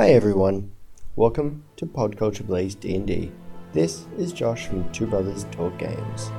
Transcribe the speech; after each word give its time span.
Hi 0.00 0.12
everyone, 0.12 0.72
welcome 1.14 1.62
to 1.76 1.84
Podculture 1.84 2.46
Plays 2.46 2.74
D&D. 2.74 3.30
This 3.74 4.06
is 4.16 4.32
Josh 4.32 4.66
from 4.66 4.90
Two 4.92 5.06
Brothers 5.06 5.44
Talk 5.52 5.76
Games. 5.76 6.30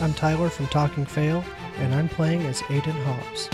I'm 0.00 0.14
Tyler 0.14 0.48
from 0.48 0.66
Talking 0.68 1.04
Fail, 1.04 1.44
and 1.76 1.94
I'm 1.94 2.08
playing 2.08 2.40
as 2.46 2.62
Aiden 2.62 3.04
Hobbs. 3.04 3.50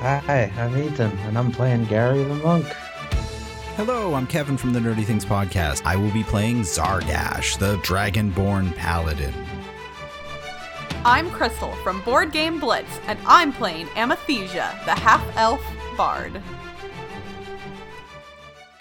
Hi, 0.00 0.52
I'm 0.56 0.76
Ethan, 0.76 1.16
and 1.18 1.38
I'm 1.38 1.52
playing 1.52 1.84
Gary 1.84 2.24
the 2.24 2.34
Monk. 2.34 2.66
Hello, 3.76 4.14
I'm 4.14 4.26
Kevin 4.26 4.56
from 4.56 4.72
the 4.72 4.80
Nerdy 4.80 5.04
Things 5.04 5.24
Podcast. 5.24 5.82
I 5.84 5.94
will 5.94 6.10
be 6.10 6.24
playing 6.24 6.62
Zargash, 6.62 7.56
the 7.56 7.76
Dragonborn 7.76 8.74
Paladin. 8.74 9.32
I'm 11.04 11.30
Crystal 11.30 11.72
from 11.84 12.02
Board 12.02 12.32
Game 12.32 12.58
Blitz, 12.58 12.98
and 13.06 13.16
I'm 13.26 13.52
playing 13.52 13.88
Amathesia, 13.94 14.76
the 14.86 14.90
half 14.90 15.24
elf 15.36 15.64
bard. 15.96 16.42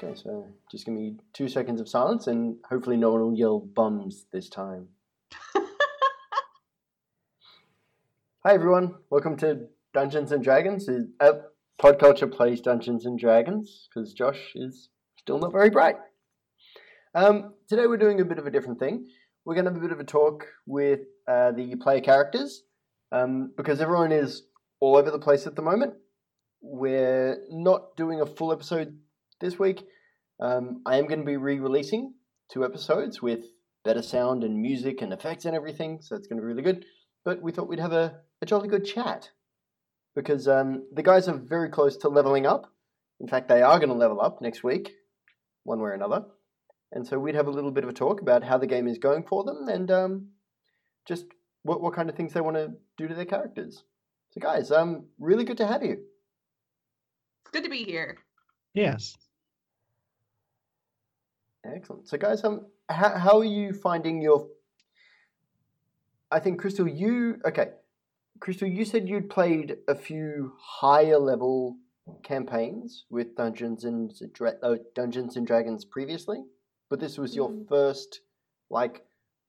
Okay, 0.04 0.16
so 0.16 0.48
just 0.72 0.86
give 0.86 0.96
me 0.96 1.18
two 1.32 1.48
seconds 1.48 1.80
of 1.80 1.88
silence 1.88 2.26
and 2.26 2.56
hopefully 2.68 2.98
no 2.98 3.12
one 3.12 3.22
will 3.22 3.38
yell 3.38 3.60
bums 3.60 4.26
this 4.34 4.50
time. 4.50 4.88
Hi 8.44 8.54
everyone, 8.54 8.96
welcome 9.12 9.38
to 9.38 9.68
Dungeons 9.94 10.32
and 10.32 10.44
Dragons. 10.44 10.90
Uh, 11.20 11.34
Podculture 11.80 12.32
plays 12.32 12.62
Dungeons 12.62 13.06
and 13.06 13.20
Dragons 13.20 13.90
because 13.94 14.14
Josh 14.14 14.54
is 14.56 14.90
still 15.20 15.38
not 15.38 15.52
very 15.52 15.70
bright. 15.70 15.98
Um, 17.14 17.54
today 17.70 17.86
we're 17.86 17.98
doing 17.98 18.22
a 18.22 18.26
bit 18.26 18.40
of 18.40 18.48
a 18.48 18.52
different 18.52 18.80
thing. 18.80 19.08
We're 19.46 19.54
going 19.54 19.66
to 19.66 19.72
have 19.72 19.78
a 19.78 19.84
bit 19.84 19.92
of 19.92 20.00
a 20.00 20.04
talk 20.04 20.48
with 20.66 21.02
uh, 21.28 21.52
the 21.52 21.76
player 21.76 22.02
characters 22.02 22.64
um, 23.12 23.52
because 23.56 23.80
everyone 23.80 24.12
is 24.12 24.48
all 24.80 24.98
over 24.98 25.12
the 25.12 25.20
place 25.20 25.46
at 25.46 25.56
the 25.56 25.62
moment. 25.62 25.94
We're 26.60 27.38
not 27.52 27.96
doing 27.98 28.20
a 28.20 28.26
full 28.26 28.52
episode 28.52 28.98
this 29.42 29.60
week. 29.60 29.84
Um, 30.40 30.82
I 30.86 30.98
am 30.98 31.08
going 31.08 31.20
to 31.20 31.26
be 31.26 31.38
re 31.38 31.60
releasing 31.60 32.14
two 32.52 32.64
episodes 32.64 33.22
with 33.22 33.46
better 33.84 34.02
sound 34.02 34.44
and 34.44 34.62
music 34.62 35.02
and 35.02 35.12
effects 35.12 35.46
and 35.46 35.56
everything, 35.56 36.00
so 36.02 36.16
it's 36.16 36.28
going 36.28 36.38
to 36.38 36.42
be 36.42 36.48
really 36.48 36.64
good. 36.64 36.86
But 37.26 37.42
we 37.42 37.52
thought 37.52 37.68
we'd 37.68 37.80
have 37.80 37.94
a, 37.94 38.22
a 38.42 38.46
jolly 38.46 38.68
good 38.68 38.86
chat 38.86 39.30
because 40.16 40.48
um, 40.48 40.88
the 40.94 41.04
guys 41.04 41.28
are 41.28 41.38
very 41.38 41.70
close 41.70 41.98
to 41.98 42.10
leveling 42.10 42.46
up. 42.46 42.72
In 43.20 43.28
fact, 43.28 43.48
they 43.48 43.62
are 43.62 43.78
going 43.78 43.90
to 43.90 43.96
level 43.96 44.22
up 44.22 44.42
next 44.42 44.64
week, 44.64 44.94
one 45.64 45.80
way 45.80 45.90
or 45.90 45.94
another. 45.94 46.26
And 46.92 47.08
so 47.08 47.20
we'd 47.20 47.36
have 47.36 47.48
a 47.48 47.52
little 47.52 47.72
bit 47.72 47.84
of 47.84 47.90
a 47.90 47.94
talk 47.94 48.22
about 48.22 48.44
how 48.44 48.58
the 48.58 48.68
game 48.68 48.88
is 48.88 48.98
going 48.98 49.24
for 49.24 49.44
them 49.44 49.68
and 49.70 49.90
um, 49.92 50.28
just 51.08 51.26
what, 51.64 51.82
what 51.82 51.94
kind 51.94 52.10
of 52.10 52.16
things 52.16 52.34
they 52.34 52.42
want 52.42 52.58
to 52.58 52.72
do 52.98 53.08
to 53.08 53.14
their 53.14 53.26
characters. 53.26 53.84
So, 54.32 54.42
guys, 54.42 54.72
um, 54.72 55.06
really 55.20 55.46
good 55.46 55.58
to 55.58 55.68
have 55.68 55.84
you. 55.84 55.98
It's 57.44 57.52
good 57.52 57.64
to 57.64 57.70
be 57.70 57.84
here. 57.84 58.18
Yes. 58.74 59.16
Excellent. 61.64 62.08
So, 62.08 62.18
guys, 62.18 62.44
um, 62.44 62.66
how, 62.90 63.18
how 63.18 63.38
are 63.40 63.46
you 63.46 63.74
finding 63.74 64.22
your? 64.22 64.48
I 66.32 66.40
think 66.40 66.60
Crystal, 66.60 66.88
you 66.88 67.40
okay. 67.46 67.72
Crystal, 68.40 68.68
you 68.68 68.86
said 68.86 69.08
you'd 69.08 69.30
played 69.30 69.78
a 69.88 69.94
few 69.94 70.54
higher 70.60 71.20
level 71.20 71.78
campaigns 72.24 73.06
with 73.12 73.36
Dungeons 73.36 73.84
and 73.84 74.12
Dra- 74.34 74.58
uh, 74.64 74.78
Dungeons 74.96 75.38
and 75.38 75.46
Dragons 75.46 75.86
previously, 75.86 76.44
but 76.90 77.00
this 77.00 77.20
was 77.20 77.36
your 77.36 77.50
Mm. 77.50 77.68
first, 77.68 78.22
like, 78.72 79.06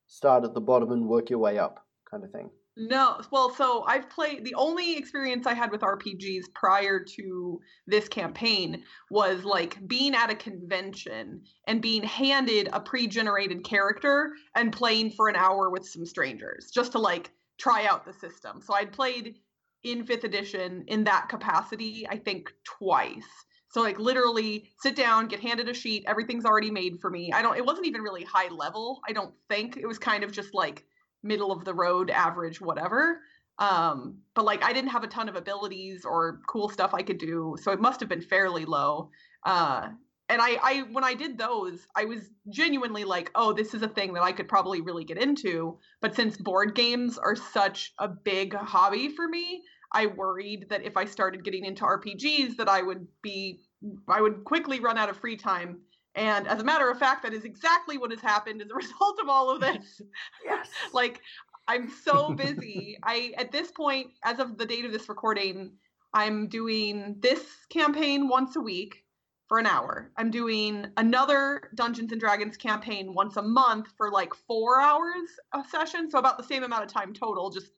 start 0.08 0.44
at 0.44 0.52
the 0.52 0.60
bottom 0.60 0.92
and 0.92 1.08
work 1.08 1.30
your 1.30 1.38
way 1.38 1.58
up 1.58 1.86
kind 2.04 2.22
of 2.22 2.30
thing. 2.30 2.50
No, 2.76 3.20
well, 3.30 3.50
so 3.50 3.84
I've 3.84 4.08
played 4.08 4.44
the 4.44 4.54
only 4.54 4.96
experience 4.96 5.46
I 5.46 5.52
had 5.52 5.70
with 5.70 5.82
RPGs 5.82 6.54
prior 6.54 7.04
to 7.04 7.60
this 7.86 8.08
campaign 8.08 8.82
was 9.10 9.44
like 9.44 9.86
being 9.86 10.14
at 10.14 10.30
a 10.30 10.34
convention 10.34 11.42
and 11.66 11.82
being 11.82 12.02
handed 12.02 12.70
a 12.72 12.80
pre-generated 12.80 13.62
character 13.62 14.32
and 14.54 14.72
playing 14.72 15.10
for 15.10 15.28
an 15.28 15.36
hour 15.36 15.68
with 15.68 15.86
some 15.86 16.06
strangers 16.06 16.70
just 16.72 16.92
to 16.92 16.98
like 16.98 17.30
try 17.58 17.84
out 17.84 18.06
the 18.06 18.12
system. 18.14 18.62
So 18.62 18.72
I'd 18.72 18.92
played 18.92 19.36
in 19.82 20.06
5th 20.06 20.24
edition 20.24 20.84
in 20.86 21.04
that 21.04 21.28
capacity 21.28 22.06
I 22.08 22.16
think 22.16 22.50
twice. 22.64 23.28
So 23.68 23.82
like 23.82 23.98
literally 23.98 24.70
sit 24.80 24.96
down, 24.96 25.28
get 25.28 25.40
handed 25.40 25.68
a 25.68 25.74
sheet, 25.74 26.04
everything's 26.06 26.46
already 26.46 26.70
made 26.70 27.00
for 27.02 27.10
me. 27.10 27.32
I 27.32 27.42
don't 27.42 27.56
it 27.56 27.66
wasn't 27.66 27.86
even 27.86 28.00
really 28.00 28.24
high 28.24 28.48
level, 28.48 29.00
I 29.06 29.12
don't 29.12 29.34
think. 29.50 29.76
It 29.76 29.86
was 29.86 29.98
kind 29.98 30.24
of 30.24 30.32
just 30.32 30.54
like 30.54 30.86
middle 31.22 31.52
of 31.52 31.64
the 31.64 31.74
road 31.74 32.10
average 32.10 32.60
whatever. 32.60 33.20
Um 33.58 34.18
but 34.34 34.44
like 34.44 34.64
i 34.64 34.72
didn't 34.72 34.90
have 34.90 35.04
a 35.04 35.08
ton 35.08 35.28
of 35.28 35.36
abilities 35.36 36.04
or 36.04 36.40
cool 36.48 36.68
stuff 36.68 36.94
i 36.94 37.02
could 37.02 37.18
do 37.18 37.56
so 37.60 37.70
it 37.70 37.80
must 37.80 38.00
have 38.00 38.08
been 38.08 38.22
fairly 38.22 38.64
low. 38.64 39.10
Uh 39.44 39.90
and 40.28 40.40
i 40.40 40.58
i 40.62 40.84
when 40.92 41.04
i 41.04 41.14
did 41.14 41.36
those 41.36 41.86
i 41.96 42.04
was 42.04 42.30
genuinely 42.48 43.04
like 43.04 43.30
oh 43.34 43.52
this 43.52 43.74
is 43.74 43.82
a 43.82 43.88
thing 43.88 44.14
that 44.14 44.22
i 44.22 44.32
could 44.32 44.48
probably 44.48 44.80
really 44.80 45.04
get 45.04 45.18
into. 45.18 45.78
But 46.00 46.14
since 46.14 46.36
board 46.36 46.74
games 46.74 47.18
are 47.18 47.36
such 47.36 47.92
a 47.98 48.08
big 48.08 48.54
hobby 48.54 49.08
for 49.10 49.28
me 49.28 49.62
i 49.92 50.06
worried 50.06 50.66
that 50.70 50.82
if 50.82 50.96
i 50.96 51.04
started 51.04 51.44
getting 51.44 51.64
into 51.64 51.84
rpgs 51.84 52.56
that 52.56 52.68
i 52.68 52.80
would 52.82 53.06
be 53.22 53.60
i 54.08 54.20
would 54.20 54.44
quickly 54.44 54.80
run 54.80 54.96
out 54.96 55.10
of 55.10 55.16
free 55.18 55.36
time 55.36 55.80
and 56.14 56.46
as 56.46 56.60
a 56.60 56.64
matter 56.64 56.90
of 56.90 56.98
fact 56.98 57.22
that 57.22 57.32
is 57.32 57.44
exactly 57.44 57.98
what 57.98 58.10
has 58.10 58.20
happened 58.20 58.60
as 58.62 58.70
a 58.70 58.74
result 58.84 59.18
of 59.20 59.28
all 59.28 59.50
of 59.50 59.60
this. 59.60 60.00
Yes. 60.44 60.68
like 60.92 61.20
i'm 61.68 61.90
so 62.04 62.32
busy. 62.32 62.98
I 63.02 63.32
at 63.38 63.52
this 63.52 63.70
point 63.70 64.08
as 64.24 64.38
of 64.38 64.58
the 64.58 64.66
date 64.66 64.84
of 64.84 64.92
this 64.92 65.08
recording 65.08 65.72
i'm 66.14 66.48
doing 66.48 67.16
this 67.20 67.44
campaign 67.70 68.28
once 68.28 68.56
a 68.56 68.60
week 68.60 69.04
for 69.48 69.58
an 69.58 69.66
hour. 69.66 70.10
I'm 70.16 70.30
doing 70.30 70.86
another 70.96 71.68
dungeons 71.74 72.10
and 72.10 72.18
dragons 72.18 72.56
campaign 72.56 73.12
once 73.12 73.36
a 73.36 73.42
month 73.42 73.88
for 73.98 74.10
like 74.10 74.32
four 74.34 74.80
hours 74.80 75.28
a 75.52 75.62
session 75.70 76.10
so 76.10 76.18
about 76.18 76.38
the 76.38 76.44
same 76.44 76.62
amount 76.62 76.84
of 76.84 76.90
time 76.90 77.12
total 77.12 77.50
just 77.50 77.72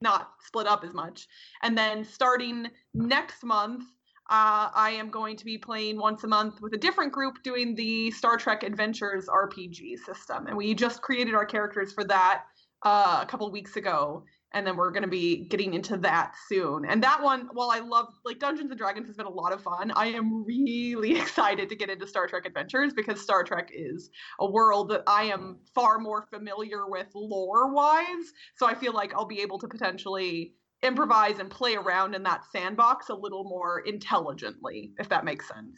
not 0.00 0.34
split 0.46 0.66
up 0.66 0.84
as 0.84 0.94
much. 0.94 1.26
And 1.62 1.76
then 1.76 2.04
starting 2.04 2.68
next 2.94 3.42
month 3.42 3.82
uh, 4.30 4.68
I 4.74 4.90
am 4.90 5.10
going 5.10 5.36
to 5.36 5.44
be 5.44 5.56
playing 5.56 5.96
once 5.96 6.22
a 6.22 6.26
month 6.26 6.60
with 6.60 6.74
a 6.74 6.76
different 6.76 7.12
group 7.12 7.42
doing 7.42 7.74
the 7.74 8.10
Star 8.10 8.36
Trek 8.36 8.62
Adventures 8.62 9.26
RPG 9.26 10.00
system. 10.04 10.46
And 10.46 10.56
we 10.56 10.74
just 10.74 11.00
created 11.00 11.34
our 11.34 11.46
characters 11.46 11.94
for 11.94 12.04
that 12.04 12.44
uh, 12.82 13.20
a 13.22 13.26
couple 13.26 13.50
weeks 13.50 13.76
ago. 13.76 14.24
And 14.52 14.66
then 14.66 14.76
we're 14.76 14.90
going 14.90 15.02
to 15.02 15.08
be 15.08 15.44
getting 15.44 15.72
into 15.72 15.96
that 15.98 16.34
soon. 16.46 16.84
And 16.84 17.02
that 17.02 17.22
one, 17.22 17.48
while 17.52 17.70
I 17.70 17.80
love, 17.80 18.08
like, 18.24 18.38
Dungeons 18.38 18.70
and 18.70 18.78
Dragons 18.78 19.06
has 19.06 19.16
been 19.16 19.26
a 19.26 19.30
lot 19.30 19.52
of 19.52 19.62
fun, 19.62 19.92
I 19.96 20.06
am 20.08 20.44
really 20.44 21.12
excited 21.18 21.70
to 21.70 21.76
get 21.76 21.88
into 21.88 22.06
Star 22.06 22.26
Trek 22.26 22.44
Adventures 22.44 22.92
because 22.92 23.20
Star 23.20 23.44
Trek 23.44 23.70
is 23.74 24.10
a 24.40 24.50
world 24.50 24.90
that 24.90 25.04
I 25.06 25.24
am 25.24 25.58
far 25.74 25.98
more 25.98 26.26
familiar 26.30 26.86
with 26.86 27.08
lore 27.14 27.72
wise. 27.72 28.32
So 28.56 28.66
I 28.66 28.74
feel 28.74 28.92
like 28.92 29.14
I'll 29.14 29.26
be 29.26 29.40
able 29.40 29.58
to 29.58 29.68
potentially 29.68 30.54
improvise 30.82 31.38
and 31.38 31.50
play 31.50 31.74
around 31.74 32.14
in 32.14 32.22
that 32.24 32.44
sandbox 32.52 33.08
a 33.08 33.14
little 33.14 33.44
more 33.44 33.80
intelligently, 33.80 34.92
if 34.98 35.08
that 35.08 35.24
makes 35.24 35.48
sense. 35.48 35.76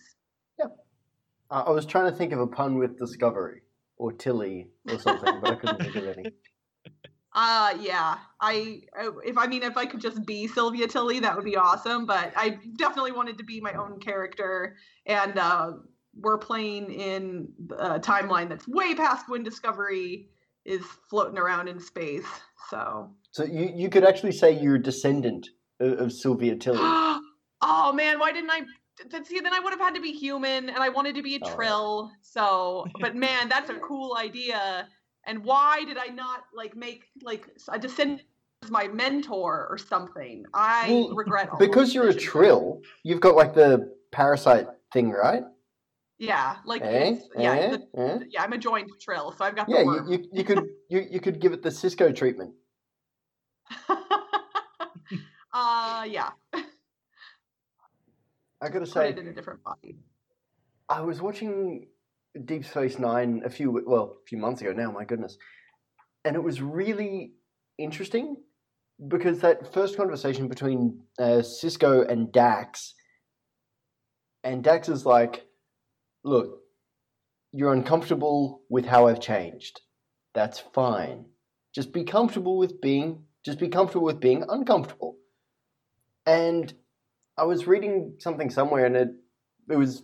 Yeah. 0.58 0.66
Uh, 1.50 1.64
I 1.66 1.70
was 1.70 1.86
trying 1.86 2.10
to 2.10 2.16
think 2.16 2.32
of 2.32 2.40
a 2.40 2.46
pun 2.46 2.78
with 2.78 2.98
Discovery 2.98 3.62
or 3.96 4.12
Tilly 4.12 4.68
or 4.88 4.98
something, 4.98 5.40
but 5.40 5.50
I 5.50 5.54
couldn't 5.56 5.82
think 5.82 5.96
of 5.96 6.18
any. 6.18 6.30
Uh 7.32 7.74
yeah. 7.80 8.16
I 8.40 8.80
if 9.24 9.38
I 9.38 9.46
mean 9.46 9.62
if 9.62 9.76
I 9.76 9.86
could 9.86 10.00
just 10.00 10.26
be 10.26 10.48
Sylvia 10.48 10.88
Tilly, 10.88 11.20
that 11.20 11.36
would 11.36 11.44
be 11.44 11.56
awesome. 11.56 12.04
But 12.04 12.32
I 12.34 12.58
definitely 12.76 13.12
wanted 13.12 13.38
to 13.38 13.44
be 13.44 13.60
my 13.60 13.72
own 13.74 14.00
character, 14.00 14.74
and 15.06 15.38
uh, 15.38 15.72
we're 16.16 16.38
playing 16.38 16.90
in 16.90 17.52
a 17.78 18.00
timeline 18.00 18.48
that's 18.48 18.66
way 18.66 18.96
past 18.96 19.28
when 19.28 19.44
Discovery 19.44 20.28
is 20.64 20.82
floating 21.08 21.38
around 21.38 21.68
in 21.68 21.80
space. 21.80 22.26
So 22.68 23.10
So 23.32 23.44
you, 23.44 23.72
you 23.74 23.88
could 23.88 24.04
actually 24.04 24.32
say 24.32 24.52
you're 24.52 24.76
a 24.76 24.82
descendant 24.82 25.48
of, 25.80 25.98
of 25.98 26.12
Sylvia 26.12 26.56
Tilly. 26.56 26.78
oh 26.80 27.92
man, 27.94 28.18
why 28.18 28.32
didn't 28.32 28.50
I? 28.50 28.62
See, 29.24 29.40
then 29.40 29.54
I 29.54 29.60
would 29.60 29.72
have 29.72 29.80
had 29.80 29.94
to 29.94 30.00
be 30.00 30.12
human, 30.12 30.68
and 30.68 30.78
I 30.78 30.90
wanted 30.90 31.14
to 31.14 31.22
be 31.22 31.36
a 31.36 31.38
Oh. 31.42 31.54
Trill. 31.54 32.12
So, 32.20 32.86
but 33.00 33.16
man, 33.16 33.48
that's 33.48 33.70
a 33.70 33.74
cool 33.74 34.16
idea. 34.18 34.88
And 35.24 35.44
why 35.44 35.84
did 35.84 35.96
I 35.98 36.06
not 36.06 36.44
like 36.54 36.76
make 36.76 37.04
like 37.22 37.46
a 37.68 37.78
descendant 37.78 38.22
as 38.62 38.70
my 38.70 38.88
mentor 38.88 39.68
or 39.70 39.78
something? 39.78 40.44
I 40.54 40.88
Well, 40.88 41.14
regret 41.14 41.50
all 41.50 41.58
because 41.58 41.94
you're 41.94 42.08
a 42.08 42.14
trill, 42.14 42.80
you've 43.02 43.20
got 43.20 43.36
like 43.36 43.54
the 43.54 43.94
parasite 44.12 44.66
thing, 44.92 45.10
right? 45.10 45.42
Yeah, 46.20 46.56
like 46.66 46.82
Eh? 46.82 47.16
yeah, 47.38 47.52
Eh? 47.54 47.70
the- 47.70 47.88
Eh? 47.98 48.18
yeah. 48.28 48.42
I'm 48.42 48.52
a 48.52 48.58
joined 48.58 48.90
Trill, 49.00 49.32
so 49.32 49.42
I've 49.42 49.56
got 49.56 49.70
Yeah, 49.70 49.84
the 49.84 50.04
you, 50.06 50.18
you, 50.18 50.28
you 50.34 50.44
could 50.44 50.68
you, 50.90 51.06
you 51.10 51.18
could 51.18 51.40
give 51.40 51.54
it 51.54 51.62
the 51.62 51.70
Sisko 51.70 52.14
treatment. 52.14 52.52
uh, 53.88 53.96
yeah. 56.06 56.28
I 58.62 58.68
gotta 58.68 58.84
say, 58.86 58.92
Put 58.92 58.92
say, 58.92 59.08
it 59.08 59.18
in 59.18 59.28
a 59.28 59.32
different 59.32 59.64
body. 59.64 59.96
I 60.90 61.00
was 61.00 61.22
watching 61.22 61.86
Deep 62.44 62.66
Space 62.66 62.98
Nine 62.98 63.40
a 63.46 63.50
few 63.50 63.82
well 63.86 64.16
a 64.22 64.26
few 64.28 64.36
months 64.36 64.60
ago 64.60 64.74
now. 64.74 64.90
My 64.92 65.06
goodness, 65.06 65.38
and 66.26 66.36
it 66.36 66.42
was 66.42 66.60
really 66.60 67.32
interesting 67.78 68.36
because 69.08 69.40
that 69.40 69.72
first 69.72 69.96
conversation 69.96 70.48
between 70.48 71.00
uh, 71.18 71.40
Sisko 71.40 72.06
and 72.06 72.30
Dax, 72.30 72.92
and 74.44 74.62
Dax 74.62 74.90
is 74.90 75.06
like, 75.06 75.46
look, 76.24 76.60
you're 77.52 77.72
uncomfortable 77.72 78.62
with 78.68 78.86
how 78.86 79.08
I've 79.08 79.20
changed. 79.20 79.80
That's 80.34 80.58
fine. 80.58 81.26
Just 81.74 81.92
be 81.92 82.04
comfortable 82.04 82.58
with 82.58 82.80
being 82.80 83.24
just 83.44 83.58
be 83.58 83.68
comfortable 83.68 84.04
with 84.04 84.20
being 84.20 84.44
uncomfortable. 84.48 85.16
And 86.26 86.72
I 87.38 87.44
was 87.44 87.66
reading 87.66 88.16
something 88.18 88.50
somewhere 88.50 88.84
and 88.84 88.96
it 88.96 89.08
it 89.70 89.76
was 89.76 90.02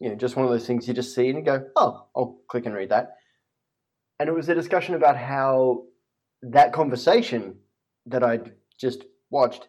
you 0.00 0.10
know 0.10 0.16
just 0.16 0.36
one 0.36 0.44
of 0.44 0.50
those 0.52 0.66
things 0.66 0.86
you 0.86 0.94
just 0.94 1.14
see 1.14 1.30
and 1.30 1.44
go, 1.44 1.66
"Oh, 1.76 2.06
I'll 2.14 2.38
click 2.48 2.66
and 2.66 2.74
read 2.74 2.90
that." 2.90 3.16
And 4.20 4.28
it 4.28 4.32
was 4.32 4.48
a 4.48 4.54
discussion 4.54 4.94
about 4.94 5.16
how 5.16 5.84
that 6.42 6.72
conversation 6.72 7.56
that 8.06 8.22
I'd 8.22 8.52
just 8.78 9.04
watched 9.30 9.68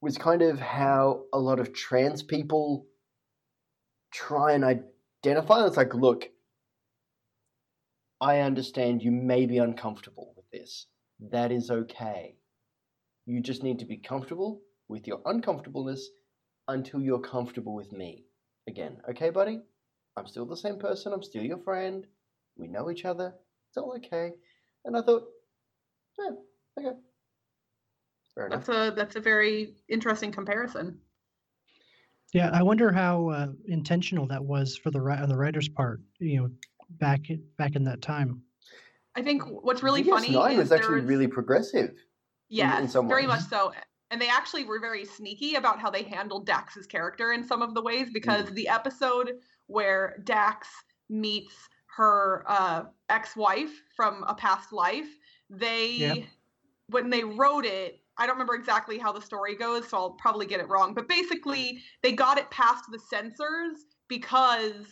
was 0.00 0.18
kind 0.18 0.42
of 0.42 0.60
how 0.60 1.24
a 1.32 1.38
lot 1.38 1.60
of 1.60 1.72
trans 1.72 2.22
people 2.22 2.86
try 4.14 4.52
and 4.52 4.64
identify. 4.64 5.66
It's 5.66 5.76
like, 5.76 5.94
look, 5.94 6.28
I 8.20 8.40
understand 8.40 9.02
you 9.02 9.10
may 9.10 9.44
be 9.44 9.58
uncomfortable 9.58 10.32
with 10.36 10.48
this. 10.52 10.86
That 11.30 11.50
is 11.52 11.70
okay. 11.70 12.36
You 13.26 13.40
just 13.40 13.62
need 13.62 13.80
to 13.80 13.84
be 13.84 13.96
comfortable 13.96 14.60
with 14.88 15.06
your 15.06 15.20
uncomfortableness 15.26 16.08
until 16.68 17.00
you're 17.00 17.18
comfortable 17.18 17.74
with 17.74 17.92
me. 17.92 18.24
Again, 18.68 18.98
okay, 19.10 19.30
buddy? 19.30 19.60
I'm 20.16 20.26
still 20.26 20.46
the 20.46 20.56
same 20.56 20.78
person. 20.78 21.12
I'm 21.12 21.22
still 21.22 21.42
your 21.42 21.58
friend. 21.58 22.06
We 22.56 22.68
know 22.68 22.90
each 22.90 23.04
other. 23.04 23.34
It's 23.68 23.76
all 23.76 23.94
okay. 23.96 24.30
And 24.84 24.96
I 24.96 25.02
thought, 25.02 25.24
yeah, 26.18 26.30
okay. 26.78 26.96
Fair 28.34 28.46
enough. 28.46 28.66
That's 28.66 28.78
a 28.78 28.94
that's 28.94 29.16
a 29.16 29.20
very 29.20 29.74
interesting 29.88 30.30
comparison. 30.32 30.98
Yeah, 32.34 32.50
I 32.52 32.62
wonder 32.64 32.90
how 32.92 33.28
uh, 33.28 33.46
intentional 33.68 34.26
that 34.26 34.44
was 34.44 34.76
for 34.76 34.90
the 34.90 34.98
on 34.98 35.28
the 35.28 35.36
writer's 35.36 35.68
part. 35.68 36.00
You 36.18 36.42
know, 36.42 36.48
back 36.90 37.20
back 37.56 37.76
in 37.76 37.84
that 37.84 38.02
time. 38.02 38.42
I 39.14 39.22
think 39.22 39.42
what's 39.44 39.82
really 39.84 40.02
funny 40.02 40.28
DS9 40.30 40.50
is 40.52 40.58
was 40.58 40.72
actually 40.72 40.94
there's- 40.96 41.08
really 41.08 41.28
progressive. 41.28 41.94
Yeah, 42.48 42.78
in 42.80 42.88
some 42.88 43.08
very 43.08 43.26
much 43.26 43.42
so. 43.48 43.72
And 44.10 44.20
they 44.20 44.28
actually 44.28 44.64
were 44.64 44.78
very 44.80 45.04
sneaky 45.04 45.54
about 45.54 45.80
how 45.80 45.90
they 45.90 46.02
handled 46.02 46.46
Dax's 46.46 46.86
character 46.86 47.32
in 47.32 47.42
some 47.42 47.62
of 47.62 47.74
the 47.74 47.82
ways 47.82 48.10
because 48.12 48.46
Mm. 48.46 48.54
the 48.54 48.68
episode 48.68 49.32
where 49.66 50.20
Dax 50.24 50.68
meets 51.08 51.54
her 51.96 52.44
uh, 52.46 52.84
ex-wife 53.08 53.72
from 53.96 54.24
a 54.28 54.34
past 54.34 54.72
life, 54.72 55.08
they 55.48 55.90
Yeah. 55.92 56.14
when 56.88 57.10
they 57.10 57.24
wrote 57.24 57.64
it, 57.64 58.03
I 58.18 58.26
don't 58.26 58.36
remember 58.36 58.54
exactly 58.54 58.98
how 58.98 59.12
the 59.12 59.20
story 59.20 59.56
goes, 59.56 59.88
so 59.88 59.96
I'll 59.96 60.10
probably 60.12 60.46
get 60.46 60.60
it 60.60 60.68
wrong. 60.68 60.94
But 60.94 61.08
basically, 61.08 61.80
they 62.02 62.12
got 62.12 62.38
it 62.38 62.50
past 62.50 62.84
the 62.90 62.98
censors 62.98 63.86
because 64.08 64.86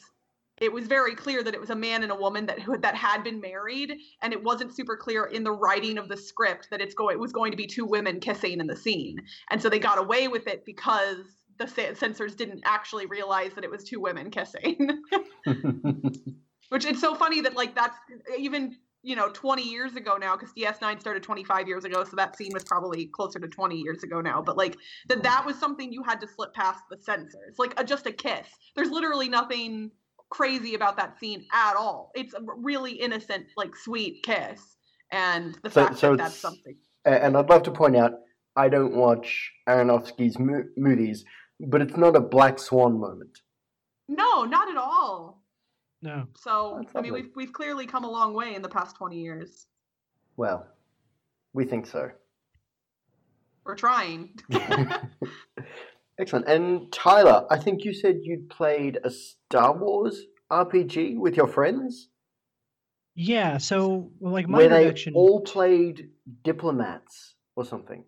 it 0.60 0.72
was 0.72 0.86
very 0.86 1.14
clear 1.14 1.42
that 1.42 1.54
it 1.54 1.60
was 1.60 1.70
a 1.70 1.74
man 1.74 2.02
and 2.02 2.12
a 2.12 2.14
woman 2.14 2.46
that 2.46 2.60
who 2.60 2.76
that 2.78 2.94
had 2.94 3.24
been 3.24 3.40
married, 3.40 3.96
and 4.22 4.32
it 4.32 4.42
wasn't 4.42 4.74
super 4.74 4.96
clear 4.96 5.24
in 5.24 5.44
the 5.44 5.52
writing 5.52 5.98
of 5.98 6.08
the 6.08 6.16
script 6.16 6.68
that 6.70 6.80
it's 6.80 6.94
going 6.94 7.14
it 7.14 7.20
was 7.20 7.32
going 7.32 7.50
to 7.50 7.56
be 7.56 7.66
two 7.66 7.84
women 7.84 8.20
kissing 8.20 8.60
in 8.60 8.66
the 8.66 8.76
scene, 8.76 9.18
and 9.50 9.60
so 9.60 9.68
they 9.68 9.78
got 9.78 9.98
away 9.98 10.28
with 10.28 10.46
it 10.46 10.64
because 10.64 11.18
the 11.58 11.94
censors 11.94 12.34
didn't 12.34 12.60
actually 12.64 13.06
realize 13.06 13.52
that 13.54 13.64
it 13.64 13.70
was 13.70 13.84
two 13.84 14.00
women 14.00 14.30
kissing. 14.30 15.02
Which 16.68 16.86
it's 16.86 17.00
so 17.00 17.14
funny 17.14 17.40
that 17.42 17.54
like 17.54 17.74
that's 17.74 17.96
even 18.38 18.76
you 19.02 19.16
know 19.16 19.28
20 19.32 19.62
years 19.62 19.96
ago 19.96 20.16
now 20.16 20.36
because 20.36 20.52
DS9 20.54 21.00
started 21.00 21.22
25 21.22 21.68
years 21.68 21.84
ago, 21.84 22.04
so 22.04 22.16
that 22.16 22.36
scene 22.36 22.52
was 22.52 22.64
probably 22.64 23.06
closer 23.06 23.38
to 23.38 23.48
20 23.48 23.76
years 23.76 24.02
ago 24.02 24.20
now. 24.20 24.40
But 24.40 24.56
like 24.56 24.76
that 25.08 25.22
that 25.22 25.44
was 25.44 25.58
something 25.58 25.92
you 25.92 26.02
had 26.02 26.20
to 26.20 26.28
slip 26.28 26.54
past 26.54 26.84
the 26.90 26.96
censors, 26.96 27.56
like 27.58 27.78
a, 27.78 27.84
just 27.84 28.06
a 28.06 28.12
kiss. 28.12 28.46
There's 28.76 28.90
literally 28.90 29.28
nothing 29.28 29.90
crazy 30.30 30.74
about 30.74 30.96
that 30.96 31.18
scene 31.18 31.44
at 31.52 31.74
all. 31.76 32.10
It's 32.14 32.32
a 32.34 32.40
really 32.56 32.92
innocent, 32.92 33.46
like 33.56 33.74
sweet 33.76 34.22
kiss, 34.22 34.76
and 35.10 35.58
the 35.62 35.70
So- 35.70 35.86
fact 35.86 35.98
so 35.98 36.10
that 36.10 36.18
that's 36.18 36.36
something. 36.38 36.76
And 37.04 37.36
I'd 37.36 37.50
love 37.50 37.64
to 37.64 37.72
point 37.72 37.96
out, 37.96 38.12
I 38.54 38.68
don't 38.68 38.94
watch 38.94 39.50
Aronofsky's 39.68 40.38
mo- 40.38 40.62
movies, 40.76 41.24
but 41.58 41.82
it's 41.82 41.96
not 41.96 42.14
a 42.14 42.20
black 42.20 42.60
swan 42.60 43.00
moment. 43.00 43.40
No, 44.08 44.44
not 44.44 44.70
at 44.70 44.76
all. 44.76 45.41
No, 46.02 46.26
So 46.36 46.82
I 46.94 47.00
mean, 47.00 47.12
we've 47.12 47.30
we've 47.36 47.52
clearly 47.52 47.86
come 47.86 48.04
a 48.04 48.10
long 48.10 48.34
way 48.34 48.54
in 48.54 48.62
the 48.62 48.68
past 48.68 48.96
20 48.96 49.20
years. 49.20 49.66
Well, 50.36 50.66
we 51.52 51.64
think 51.64 51.86
so. 51.86 52.10
We're 53.64 53.76
trying. 53.76 54.30
Excellent. 56.18 56.48
And 56.48 56.92
Tyler, 56.92 57.46
I 57.48 57.56
think 57.58 57.84
you 57.84 57.94
said 57.94 58.20
you'd 58.22 58.50
played 58.50 58.98
a 59.04 59.10
Star 59.10 59.76
Wars 59.76 60.24
RPG 60.50 61.16
with 61.18 61.36
your 61.36 61.46
friends, 61.46 62.08
yeah. 63.14 63.58
So 63.58 64.10
like 64.20 64.48
my 64.48 64.58
where 64.58 64.68
they 64.68 64.76
introduction. 64.88 65.14
all 65.14 65.40
played 65.40 66.10
diplomats 66.42 67.34
or 67.56 67.64
something. 67.64 68.04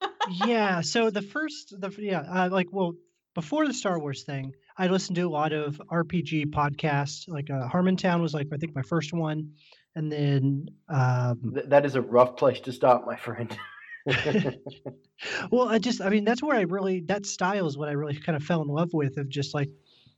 yeah 0.46 0.80
so 0.80 1.10
the 1.10 1.22
first 1.22 1.74
the 1.80 1.92
yeah 1.98 2.20
uh, 2.20 2.48
like 2.50 2.68
well 2.72 2.94
before 3.34 3.66
the 3.66 3.74
star 3.74 3.98
wars 3.98 4.22
thing 4.22 4.52
i 4.78 4.86
listened 4.86 5.16
to 5.16 5.22
a 5.22 5.28
lot 5.28 5.52
of 5.52 5.80
rpg 5.90 6.46
podcasts 6.46 7.28
like 7.28 7.50
uh, 7.50 7.68
harmontown 7.68 8.20
was 8.20 8.34
like 8.34 8.48
i 8.52 8.56
think 8.56 8.74
my 8.74 8.82
first 8.82 9.12
one 9.12 9.50
and 9.94 10.10
then 10.10 10.68
um 10.88 11.52
Th- 11.54 11.66
that 11.66 11.84
is 11.84 11.94
a 11.94 12.00
rough 12.00 12.36
place 12.36 12.60
to 12.60 12.72
stop, 12.72 13.06
my 13.06 13.16
friend. 13.16 13.56
well 15.52 15.68
i 15.68 15.78
just 15.78 16.00
i 16.00 16.08
mean 16.08 16.24
that's 16.24 16.42
where 16.42 16.56
i 16.56 16.62
really 16.62 17.00
that 17.02 17.24
style 17.24 17.68
is 17.68 17.78
what 17.78 17.88
i 17.88 17.92
really 17.92 18.18
kind 18.18 18.34
of 18.34 18.42
fell 18.42 18.60
in 18.60 18.66
love 18.66 18.92
with 18.92 19.16
of 19.16 19.28
just 19.28 19.54
like 19.54 19.68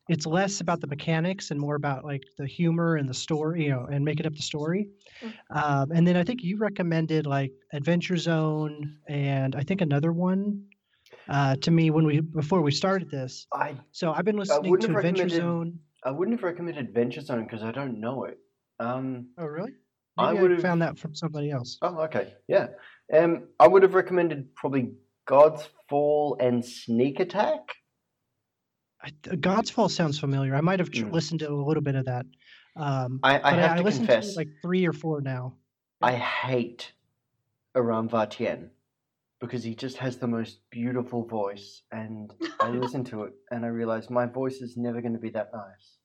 it's 0.08 0.26
less 0.26 0.60
about 0.60 0.80
the 0.80 0.86
mechanics 0.86 1.50
and 1.50 1.60
more 1.60 1.74
about 1.74 2.02
like 2.02 2.22
the 2.38 2.46
humor 2.46 2.96
and 2.96 3.06
the 3.08 3.14
story 3.14 3.64
you 3.64 3.70
know 3.70 3.86
and 3.90 4.02
making 4.02 4.24
up 4.26 4.34
the 4.34 4.42
story 4.42 4.88
um, 5.50 5.90
and 5.92 6.06
then 6.06 6.16
i 6.16 6.24
think 6.24 6.42
you 6.42 6.56
recommended 6.56 7.26
like 7.26 7.52
adventure 7.74 8.16
zone 8.16 8.96
and 9.06 9.54
i 9.54 9.62
think 9.62 9.82
another 9.82 10.12
one 10.12 10.64
uh, 11.28 11.56
to 11.56 11.70
me 11.70 11.90
when 11.90 12.04
we 12.06 12.20
before 12.20 12.60
we 12.60 12.70
started 12.70 13.10
this. 13.10 13.46
I 13.52 13.76
so 13.92 14.12
i've 14.12 14.24
been 14.24 14.36
listening 14.36 14.76
to 14.78 14.96
adventure 14.96 15.28
zone. 15.28 15.78
I 16.04 16.10
wouldn't 16.10 16.38
have 16.38 16.44
recommended 16.44 16.86
Adventure 16.86 17.22
Zone 17.22 17.44
because 17.44 17.62
I 17.62 17.72
don't 17.72 17.98
know 17.98 18.24
it. 18.24 18.38
Um, 18.78 19.28
oh 19.38 19.46
really? 19.46 19.72
I 20.18 20.26
Maybe 20.32 20.38
I, 20.38 20.42
would've- 20.42 20.60
found 20.62 20.82
that 20.82 20.98
from 20.98 21.14
somebody 21.14 21.50
else. 21.50 21.78
Oh, 21.80 21.98
okay, 22.02 22.34
yeah. 22.46 22.66
Um, 23.12 23.48
I 23.58 23.66
would 23.66 23.82
have 23.82 23.94
recommended 23.94 24.54
probably 24.54 24.92
God's 25.26 25.66
Fall 25.88 26.36
and 26.40 26.62
Sneak 26.64 27.20
Attack. 27.20 27.60
I, 29.02 29.10
god's 29.36 29.70
fall 29.70 29.88
sounds 29.88 30.18
familiar. 30.18 30.54
I 30.54 30.60
might 30.60 30.78
have 30.78 30.90
Mm. 30.90 31.10
listened 31.12 31.40
to 31.40 31.50
a 31.50 31.54
little 31.64 31.82
bit 31.82 31.94
of 31.94 32.04
that. 32.06 32.26
Um, 32.76 33.20
I, 33.22 33.40
I 33.42 33.52
have 33.52 33.70
I, 33.72 33.76
to 33.78 33.82
listened 33.82 34.06
confess, 34.08 34.32
to 34.34 34.38
like 34.40 34.48
three 34.62 34.86
or 34.86 34.92
four 34.92 35.20
now. 35.20 35.54
I 36.02 36.12
hate 36.12 36.92
Aram 37.74 38.08
Vartian 38.08 38.68
because 39.46 39.64
he 39.64 39.74
just 39.74 39.96
has 39.98 40.16
the 40.16 40.26
most 40.26 40.58
beautiful 40.70 41.24
voice, 41.26 41.82
and 41.92 42.32
I 42.60 42.68
listen 42.70 43.04
to 43.04 43.24
it 43.24 43.32
and 43.50 43.64
I 43.64 43.68
realize 43.68 44.10
my 44.10 44.26
voice 44.26 44.56
is 44.56 44.76
never 44.76 45.00
going 45.00 45.12
to 45.12 45.18
be 45.18 45.30
that 45.30 45.50
nice. 45.52 45.98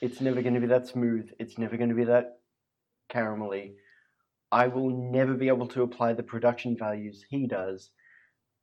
It's 0.00 0.20
never 0.20 0.42
going 0.42 0.54
to 0.54 0.60
be 0.60 0.66
that 0.66 0.86
smooth. 0.86 1.30
It's 1.38 1.58
never 1.58 1.76
going 1.76 1.88
to 1.88 1.94
be 1.94 2.04
that 2.04 2.38
caramelly. 3.10 3.72
I 4.52 4.68
will 4.68 4.90
never 4.90 5.34
be 5.34 5.48
able 5.48 5.68
to 5.68 5.82
apply 5.82 6.12
the 6.12 6.22
production 6.22 6.76
values 6.76 7.24
he 7.28 7.46
does. 7.46 7.90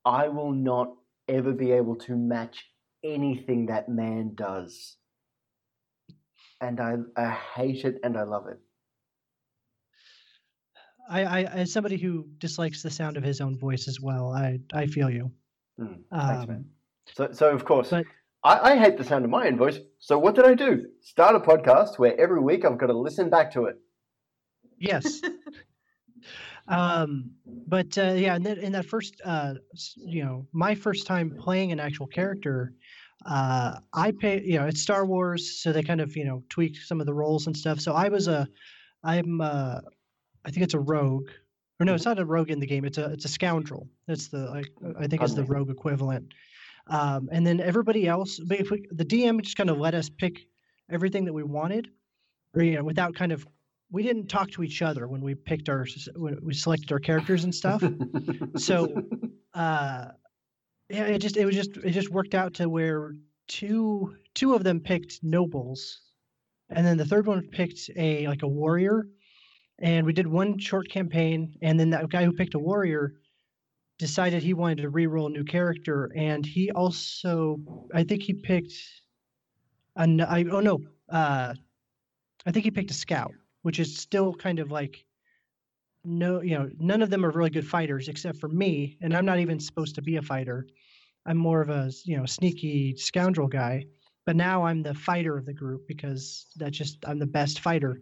I 0.06 0.28
will 0.28 0.51
not 0.51 0.94
ever 1.28 1.51
be 1.51 1.72
able 1.72 1.96
to 1.96 2.16
match 2.16 2.66
anything 3.04 3.66
that 3.66 3.90
man 3.90 4.34
does. 4.36 4.98
And 6.60 6.80
I, 6.80 6.98
I 7.18 7.32
hate 7.56 7.86
it 7.86 8.00
and 8.04 8.18
I 8.18 8.24
love 8.24 8.48
it. 8.48 8.60
I, 11.10 11.24
I 11.24 11.43
as 11.43 11.72
somebody 11.74 11.98
who 11.98 12.27
dislikes 12.38 12.81
the 12.84 12.89
sound 12.89 13.17
of 13.17 13.24
his 13.24 13.41
own 13.41 13.58
voice 13.58 13.88
as 13.88 14.00
well, 14.00 14.31
I 14.34 14.60
I 14.74 14.86
feel 14.88 15.10
you. 15.10 15.31
Mm, 15.79 16.00
thanks, 16.12 16.43
Um, 16.43 16.48
man. 16.48 16.65
So, 17.13 17.29
so 17.31 17.50
of 17.53 17.65
course, 17.65 17.89
but- 17.89 18.05
I, 18.43 18.72
I 18.72 18.77
hate 18.77 18.98
the 18.98 19.03
sound 19.03 19.24
of 19.25 19.29
my 19.31 19.48
own 19.48 19.58
voice. 19.58 19.79
So 20.00 20.17
what 20.17 20.34
did 20.36 20.46
I 20.46 20.53
do? 20.55 20.88
Start 21.01 21.36
a 21.36 21.39
podcast 21.39 22.00
where 22.00 22.20
every 22.20 22.39
week 22.41 22.65
I've 22.65 22.77
got 22.77 22.88
to 22.88 22.98
listen 22.98 23.29
back 23.29 23.51
to 23.53 23.65
it. 23.65 23.75
Yes. 24.79 25.22
um, 26.67 27.31
but 27.67 27.98
uh, 27.98 28.13
yeah, 28.15 28.36
and 28.36 28.46
then 28.46 28.58
in 28.58 28.72
that 28.72 28.86
first, 28.86 29.22
uh, 29.24 29.55
you 29.98 30.24
know, 30.24 30.48
my 30.53 30.74
first 30.75 31.05
time 31.05 31.36
playing 31.39 31.72
an 31.72 31.79
actual 31.79 32.08
character, 32.08 32.74
uh, 33.25 33.77
I 33.93 34.12
pay, 34.12 34.41
you 34.41 34.58
know, 34.58 34.65
it's 34.65 34.81
Star 34.81 35.05
Wars, 35.05 35.62
so 35.62 35.72
they 35.72 35.84
kind 35.84 36.01
of, 36.01 36.15
you 36.15 36.25
know, 36.25 36.43
tweak 36.50 36.77
some 36.77 37.00
of 37.00 37.05
the 37.05 37.13
roles 37.13 37.46
and 37.48 37.55
stuff. 37.55 37.79
So 37.79 37.93
I 37.93 38.10
was 38.10 38.27
a, 38.27 38.48
I'm, 39.03 39.39
uh, 39.41 39.81
I 40.46 40.52
think 40.52 40.64
it's 40.64 40.74
a 40.74 40.80
rogue, 40.80 41.30
or 41.80 41.86
no, 41.86 41.94
it's 41.94 42.06
not 42.06 42.20
a 42.20 42.26
rogue 42.26 42.50
in 42.50 42.60
the 42.60 42.68
game. 42.68 42.86
It's 42.86 42.98
a, 42.98 43.06
it's 43.12 43.26
a 43.26 43.30
scoundrel. 43.30 43.88
That's 44.08 44.28
the, 44.28 44.50
like, 44.50 44.72
I 45.00 45.08
think 45.08 45.22
is 45.24 45.36
the 45.36 45.44
rogue 45.44 45.70
equivalent. 45.70 46.34
Um, 46.88 47.30
and 47.32 47.46
then 47.46 47.60
everybody 47.60 48.08
else, 48.08 48.40
if 48.50 48.72
we, 48.72 48.88
the 48.92 49.06
DM 49.06 49.42
just 49.42 49.56
kind 49.56 49.70
of 49.70 49.78
let 49.78 49.94
us 49.94 50.10
pick 50.10 50.48
everything 50.90 51.26
that 51.26 51.34
we 51.34 51.44
wanted, 51.44 51.90
or 52.54 52.64
you 52.64 52.76
know, 52.76 52.84
without 52.84 53.16
kind 53.16 53.32
of 53.32 53.48
we 53.92 54.04
didn't 54.04 54.28
talk 54.28 54.50
to 54.52 54.64
each 54.64 54.82
other 54.82 55.08
when 55.08 55.22
we 55.22 55.36
picked 55.36 55.70
our 55.70 55.86
when 56.16 56.40
we 56.42 56.54
selected 56.54 56.92
our 56.92 57.00
characters 57.00 57.44
and 57.44 57.54
stuff. 57.54 57.84
So, 58.58 59.04
uh, 59.54 60.08
yeah, 60.90 61.06
it 61.06 61.20
just 61.20 61.38
it 61.38 61.46
was 61.46 61.56
just 61.56 61.78
it 61.78 61.92
just 61.92 62.10
worked 62.10 62.34
out 62.34 62.56
to 62.56 62.70
where 62.70 63.14
two 63.48 64.16
two 64.34 64.54
of 64.54 64.64
them 64.64 64.80
picked 64.80 65.24
nobles, 65.24 66.02
and 66.70 66.86
then 66.86 66.98
the 66.98 67.06
third 67.06 67.28
one 67.28 67.48
picked 67.48 67.90
a 67.96 68.28
like 68.28 68.44
a 68.44 68.48
warrior, 68.48 69.08
and 69.82 70.06
we 70.06 70.14
did 70.14 70.28
one 70.28 70.60
short 70.60 70.90
campaign, 70.90 71.56
and 71.62 71.80
then 71.80 71.90
that 71.90 72.08
guy 72.10 72.24
who 72.24 72.32
picked 72.32 72.54
a 72.54 72.60
warrior 72.60 73.14
decided 73.98 74.42
he 74.42 74.54
wanted 74.54 74.78
to 74.82 74.90
re-roll 74.90 75.28
a 75.28 75.30
new 75.30 75.44
character, 75.44 76.12
and 76.16 76.46
he 76.46 76.72
also 76.72 77.58
I 77.94 78.04
think 78.04 78.24
he 78.24 78.34
picked 78.34 78.74
an 79.96 80.22
I 80.22 80.44
oh 80.44 80.60
no 80.60 80.80
uh 81.10 81.54
I 82.46 82.52
think 82.52 82.66
he 82.66 82.72
picked 82.72 82.92
a 82.92 82.96
scout, 82.96 83.34
which 83.64 83.80
is 83.80 83.98
still 83.98 84.34
kind 84.34 84.60
of 84.60 84.72
like 84.72 85.04
no 86.04 86.42
you 86.42 86.58
know 86.58 86.70
none 86.80 87.02
of 87.02 87.10
them 87.10 87.26
are 87.26 87.32
really 87.32 87.50
good 87.50 87.68
fighters 87.68 88.08
except 88.08 88.40
for 88.40 88.50
me, 88.50 88.98
and 89.02 89.16
I'm 89.16 89.26
not 89.26 89.40
even 89.40 89.60
supposed 89.60 89.96
to 89.96 90.02
be 90.02 90.18
a 90.18 90.22
fighter. 90.22 90.68
I'm 91.26 91.38
more 91.38 91.62
of 91.62 91.70
a 91.70 91.92
you 92.06 92.18
know 92.18 92.26
sneaky 92.26 92.96
scoundrel 92.96 93.48
guy, 93.48 93.86
but 94.28 94.36
now 94.36 94.64
I'm 94.64 94.84
the 94.84 94.94
fighter 94.94 95.38
of 95.38 95.46
the 95.46 95.54
group 95.54 95.88
because 95.88 96.46
that's 96.56 96.78
just 96.78 96.98
I'm 97.08 97.20
the 97.20 97.26
best 97.26 97.60
fighter 97.62 98.02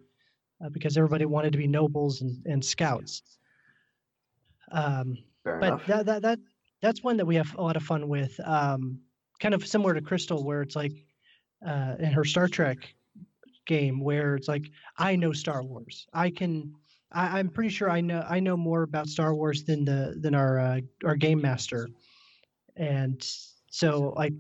uh, 0.63 0.69
because 0.69 0.97
everybody 0.97 1.25
wanted 1.25 1.51
to 1.51 1.57
be 1.57 1.67
nobles 1.67 2.21
and, 2.21 2.45
and 2.45 2.63
scouts. 2.63 3.21
Um, 4.71 5.17
Fair 5.43 5.59
but 5.59 5.67
enough. 5.67 5.87
that, 5.87 6.05
that 6.05 6.21
that 6.21 6.39
that's 6.81 7.03
one 7.03 7.17
that 7.17 7.25
we 7.25 7.35
have 7.35 7.55
a 7.57 7.61
lot 7.61 7.75
of 7.75 7.83
fun 7.83 8.07
with. 8.07 8.39
Um, 8.45 8.99
kind 9.39 9.53
of 9.53 9.65
similar 9.65 9.93
to 9.93 10.01
Crystal, 10.01 10.43
where 10.43 10.61
it's 10.61 10.75
like 10.75 10.93
uh, 11.65 11.95
in 11.99 12.11
her 12.11 12.23
Star 12.23 12.47
Trek 12.47 12.77
game, 13.65 14.01
where 14.01 14.35
it's 14.35 14.47
like 14.47 14.69
I 14.97 15.15
know 15.15 15.31
Star 15.31 15.63
Wars. 15.63 16.07
I 16.13 16.29
can. 16.29 16.73
I, 17.11 17.39
I'm 17.39 17.49
pretty 17.49 17.69
sure 17.69 17.89
I 17.89 18.01
know 18.01 18.23
I 18.29 18.39
know 18.39 18.55
more 18.55 18.83
about 18.83 19.07
Star 19.07 19.33
Wars 19.33 19.63
than 19.63 19.85
the 19.85 20.15
than 20.19 20.35
our 20.35 20.59
uh, 20.59 20.81
our 21.05 21.15
game 21.15 21.41
master, 21.41 21.87
and 22.75 23.25
so 23.71 24.13
like 24.15 24.33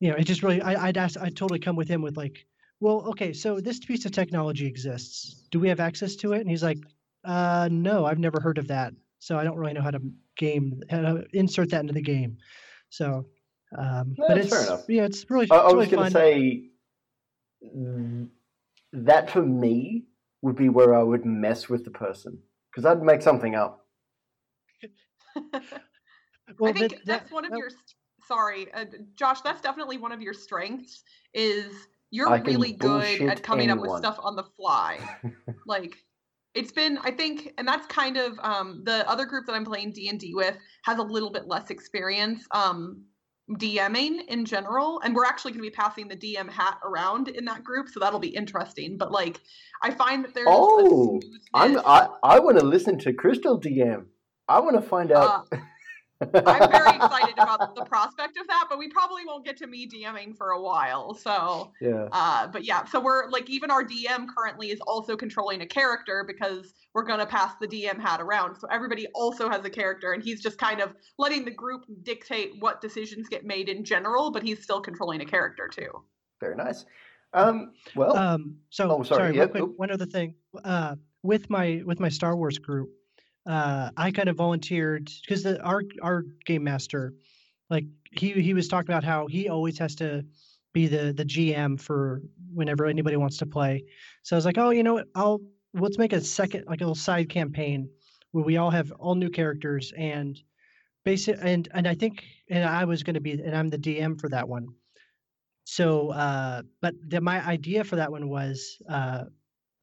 you 0.00 0.10
know 0.10 0.16
it 0.16 0.24
just 0.24 0.42
really 0.42 0.60
I, 0.60 0.88
I'd 0.88 0.98
ask 0.98 1.18
I'd 1.18 1.36
totally 1.36 1.60
come 1.60 1.76
with 1.76 1.88
him 1.88 2.02
with 2.02 2.16
like 2.16 2.46
well 2.80 3.02
okay 3.08 3.32
so 3.32 3.60
this 3.60 3.78
piece 3.80 4.04
of 4.04 4.12
technology 4.12 4.66
exists 4.66 5.46
do 5.50 5.58
we 5.58 5.68
have 5.68 5.80
access 5.80 6.16
to 6.16 6.32
it 6.32 6.40
and 6.40 6.50
he's 6.50 6.62
like 6.62 6.78
uh 7.24 7.68
no 7.70 8.04
I've 8.04 8.18
never 8.18 8.40
heard 8.40 8.58
of 8.58 8.68
that 8.68 8.92
so 9.18 9.38
I 9.38 9.44
don't 9.44 9.56
really 9.56 9.72
know 9.72 9.82
how 9.82 9.90
to 9.90 10.00
game 10.36 10.80
how 10.90 11.00
to 11.00 11.24
insert 11.32 11.70
that 11.70 11.80
into 11.80 11.94
the 11.94 12.02
game 12.02 12.36
so 12.90 13.26
um 13.78 14.14
No, 14.18 14.28
but 14.28 14.38
it's 14.38 14.50
fair 14.50 14.62
enough. 14.64 14.84
yeah 14.88 15.04
it's 15.04 15.28
really 15.30 15.48
I, 15.50 15.56
I 15.56 15.64
was 15.72 15.74
really 15.74 15.86
going 15.88 16.04
to 16.04 16.10
say 16.10 16.62
mm, 17.76 18.28
that 18.92 19.30
for 19.30 19.42
me 19.42 20.04
would 20.42 20.56
be 20.56 20.68
where 20.68 20.94
I 20.94 21.02
would 21.02 21.24
mess 21.24 21.68
with 21.68 21.84
the 21.84 21.90
person 21.90 22.38
because 22.70 22.84
I'd 22.84 23.02
make 23.02 23.22
something 23.22 23.54
up. 23.54 23.86
well, 25.34 26.70
I 26.70 26.72
think 26.72 26.92
that- 26.92 27.00
that's 27.06 27.28
that- 27.28 27.32
one 27.32 27.44
of 27.44 27.50
that- 27.50 27.58
your. 27.58 27.70
Sorry, 28.26 28.72
uh, 28.74 28.84
Josh. 29.14 29.40
That's 29.42 29.60
definitely 29.60 29.98
one 29.98 30.10
of 30.12 30.20
your 30.20 30.34
strengths. 30.34 31.04
Is 31.32 31.72
you're 32.10 32.30
really 32.44 32.72
good 32.72 33.22
at 33.22 33.42
coming 33.42 33.70
up 33.70 33.78
with 33.78 33.98
stuff 33.98 34.18
on 34.22 34.36
the 34.36 34.44
fly. 34.56 34.98
like 35.66 35.96
it's 36.54 36.72
been 36.72 36.96
i 37.02 37.10
think 37.10 37.52
and 37.58 37.68
that's 37.68 37.86
kind 37.86 38.16
of 38.16 38.38
um 38.42 38.82
the 38.84 39.08
other 39.08 39.26
group 39.26 39.44
that 39.46 39.52
i'm 39.52 39.64
playing 39.64 39.92
d&d 39.92 40.32
with 40.34 40.56
has 40.84 40.98
a 40.98 41.02
little 41.02 41.30
bit 41.30 41.46
less 41.46 41.68
experience 41.68 42.46
um 42.52 43.04
dming 43.58 44.24
in 44.28 44.44
general 44.44 44.98
and 45.04 45.14
we're 45.14 45.26
actually 45.26 45.52
going 45.52 45.62
to 45.62 45.70
be 45.70 45.74
passing 45.74 46.08
the 46.08 46.16
dm 46.16 46.50
hat 46.50 46.78
around 46.82 47.28
in 47.28 47.44
that 47.44 47.62
group 47.62 47.88
so 47.88 48.00
that'll 48.00 48.18
be 48.18 48.34
interesting 48.34 48.96
but 48.96 49.12
like 49.12 49.40
i 49.82 49.90
find 49.90 50.24
that 50.24 50.32
there's 50.32 50.46
Oh, 50.48 51.20
I'm, 51.52 51.78
I, 51.78 52.08
I 52.22 52.38
want 52.40 52.58
to 52.58 52.64
listen 52.64 52.98
to 53.00 53.12
Crystal 53.12 53.60
DM. 53.60 54.06
I 54.48 54.60
want 54.60 54.76
to 54.76 54.82
find 54.82 55.12
out. 55.12 55.48
I'm 56.20 56.70
very 56.70 56.96
excited 56.96 57.34
about 57.38 57.74
the 57.74 57.84
prospect 57.84 58.38
of 58.38 58.46
that, 58.48 58.66
but 58.70 58.78
we 58.78 58.88
probably 58.88 59.24
won't 59.26 59.44
get 59.44 59.56
to 59.58 59.66
me 59.66 59.88
DMing 59.88 60.36
for 60.36 60.50
a 60.50 60.60
while. 60.60 61.14
So, 61.14 61.72
yeah. 61.80 62.08
uh, 62.12 62.46
but 62.46 62.64
yeah, 62.64 62.84
so 62.84 63.00
we're 63.00 63.28
like, 63.30 63.50
even 63.50 63.70
our 63.70 63.84
DM 63.84 64.26
currently 64.34 64.70
is 64.70 64.80
also 64.80 65.16
controlling 65.16 65.60
a 65.60 65.66
character 65.66 66.24
because 66.26 66.72
we're 66.94 67.04
going 67.04 67.18
to 67.18 67.26
pass 67.26 67.52
the 67.60 67.68
DM 67.68 68.00
hat 68.00 68.20
around. 68.20 68.56
So 68.56 68.66
everybody 68.70 69.06
also 69.14 69.48
has 69.50 69.64
a 69.64 69.70
character, 69.70 70.12
and 70.12 70.22
he's 70.22 70.42
just 70.42 70.58
kind 70.58 70.80
of 70.80 70.94
letting 71.18 71.44
the 71.44 71.50
group 71.50 71.84
dictate 72.02 72.52
what 72.60 72.80
decisions 72.80 73.28
get 73.28 73.44
made 73.44 73.68
in 73.68 73.84
general, 73.84 74.30
but 74.30 74.42
he's 74.42 74.62
still 74.62 74.80
controlling 74.80 75.20
a 75.20 75.26
character 75.26 75.68
too. 75.68 75.90
Very 76.40 76.56
nice. 76.56 76.84
Um, 77.32 77.72
well, 77.94 78.16
Um, 78.16 78.56
so 78.70 78.90
Oh, 78.90 79.02
sorry, 79.02 79.18
sorry, 79.18 79.32
real 79.32 79.48
quick, 79.48 79.62
oop. 79.62 79.74
one 79.76 79.90
other 79.90 80.06
thing. 80.06 80.34
Uh, 80.64 80.96
with 81.22 81.50
my 81.50 81.82
with 81.84 81.98
my 82.00 82.08
Star 82.08 82.36
Wars 82.36 82.58
group, 82.58 82.88
uh, 83.46 83.90
I 83.96 84.10
kind 84.10 84.28
of 84.28 84.36
volunteered 84.36 85.10
because 85.22 85.46
our 85.46 85.82
our 86.02 86.24
game 86.44 86.64
master, 86.64 87.14
like 87.70 87.84
he 88.12 88.32
he 88.32 88.54
was 88.54 88.68
talking 88.68 88.90
about 88.90 89.04
how 89.04 89.26
he 89.26 89.48
always 89.48 89.78
has 89.78 89.94
to 89.96 90.24
be 90.72 90.86
the 90.88 91.12
the 91.12 91.24
GM 91.24 91.80
for 91.80 92.22
whenever 92.52 92.86
anybody 92.86 93.16
wants 93.16 93.38
to 93.38 93.46
play. 93.46 93.84
So 94.22 94.36
I 94.36 94.38
was 94.38 94.44
like, 94.44 94.58
oh, 94.58 94.70
you 94.70 94.82
know 94.82 94.94
what? 94.94 95.06
I'll 95.14 95.40
let's 95.74 95.98
make 95.98 96.12
a 96.12 96.20
second 96.20 96.64
like 96.66 96.80
a 96.80 96.84
little 96.84 96.94
side 96.94 97.28
campaign 97.28 97.88
where 98.32 98.44
we 98.44 98.56
all 98.56 98.70
have 98.70 98.90
all 98.92 99.14
new 99.14 99.30
characters 99.30 99.92
and 99.96 100.38
basic 101.04 101.38
and 101.40 101.68
and 101.72 101.86
I 101.86 101.94
think 101.94 102.24
and 102.50 102.64
I 102.64 102.84
was 102.84 103.02
going 103.02 103.14
to 103.14 103.20
be 103.20 103.32
and 103.32 103.56
I'm 103.56 103.68
the 103.68 103.78
DM 103.78 104.20
for 104.20 104.28
that 104.30 104.48
one. 104.48 104.68
So, 105.64 106.10
uh, 106.10 106.62
but 106.80 106.94
the, 107.08 107.20
my 107.20 107.44
idea 107.44 107.82
for 107.82 107.96
that 107.96 108.12
one 108.12 108.28
was 108.28 108.80
uh, 108.88 109.24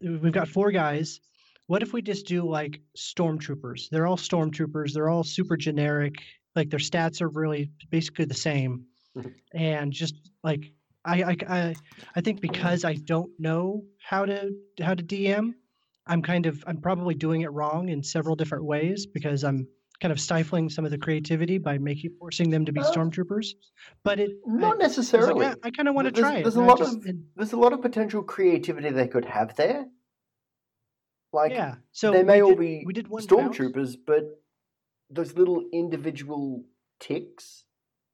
we've 0.01 0.32
got 0.32 0.48
four 0.48 0.72
guys. 0.72 1.20
What 1.67 1.82
if 1.82 1.93
we 1.93 2.01
just 2.01 2.25
do 2.27 2.48
like 2.50 2.82
stormtroopers? 2.98 3.89
They're 3.89 4.08
all 4.08 4.17
stormtroopers. 4.17 4.93
They're 4.93 5.10
all 5.10 5.24
super 5.24 5.55
generic. 5.58 6.15
Like 6.55 6.70
their 6.70 6.79
stats 6.79 7.22
are 7.22 7.29
really 7.29 7.72
basically 7.89 8.25
the 8.25 8.34
same, 8.36 8.86
Mhm. 9.17 9.34
and 9.53 9.91
just 9.91 10.15
like 10.43 10.72
I, 11.05 11.24
I, 11.24 11.38
I, 11.50 11.75
I 12.15 12.22
think 12.22 12.39
because 12.41 12.86
I 12.86 12.93
don't 12.93 13.32
know 13.39 13.84
how 14.01 14.25
to 14.25 14.51
how 14.79 14.93
to 14.93 15.03
DM, 15.03 15.53
I'm 16.05 16.22
kind 16.22 16.46
of 16.46 16.63
I'm 16.67 16.77
probably 16.77 17.15
doing 17.15 17.41
it 17.41 17.51
wrong 17.51 17.89
in 17.89 18.03
several 18.03 18.36
different 18.36 18.65
ways 18.65 19.05
because 19.08 19.43
I'm 19.43 19.67
kind 20.00 20.12
of 20.12 20.20
stifling 20.20 20.70
some 20.70 20.86
of 20.86 20.91
the 20.91 20.98
creativity 20.98 21.58
by 21.58 21.77
making 21.77 22.12
forcing 22.20 22.50
them 22.50 22.65
to 22.65 22.72
be 22.74 22.82
Uh, 22.82 22.91
stormtroopers. 22.91 23.48
But 24.03 24.20
it 24.20 24.32
not 24.46 24.63
I- 24.63 24.67
I 24.67 24.70
like, 24.72 24.79
necessarily. 24.79 25.46
"Yeah, 25.46 25.55
I 25.63 25.72
kind 25.72 25.88
of 25.89 25.96
want 25.96 26.13
to 26.13 26.22
try 26.22 26.38
it. 26.38 26.43
there's 26.43 26.55
a 26.55 26.62
lot 26.62 26.77
just- 26.77 26.98
of- 26.98 27.08
There's 27.36 27.53
a 27.53 27.58
lot 27.58 27.74
of 27.74 27.82
potential 27.82 28.22
creativity 28.22 28.89
they 28.91 29.08
could 29.08 29.25
have 29.25 29.55
there. 29.55 29.88
Like, 31.34 31.52
yeah. 31.52 31.75
So 31.92 32.12
they 32.12 32.24
may 32.24 32.42
all 32.42 32.50
did, 32.50 32.60
be 32.60 32.84
we 32.86 32.94
did 32.94 33.08
one 33.08 33.24
stormtroopers, 33.24 33.98
but 34.06 34.40
those 35.10 35.36
little 35.36 35.63
individual 35.74 36.63
ticks, 37.00 37.66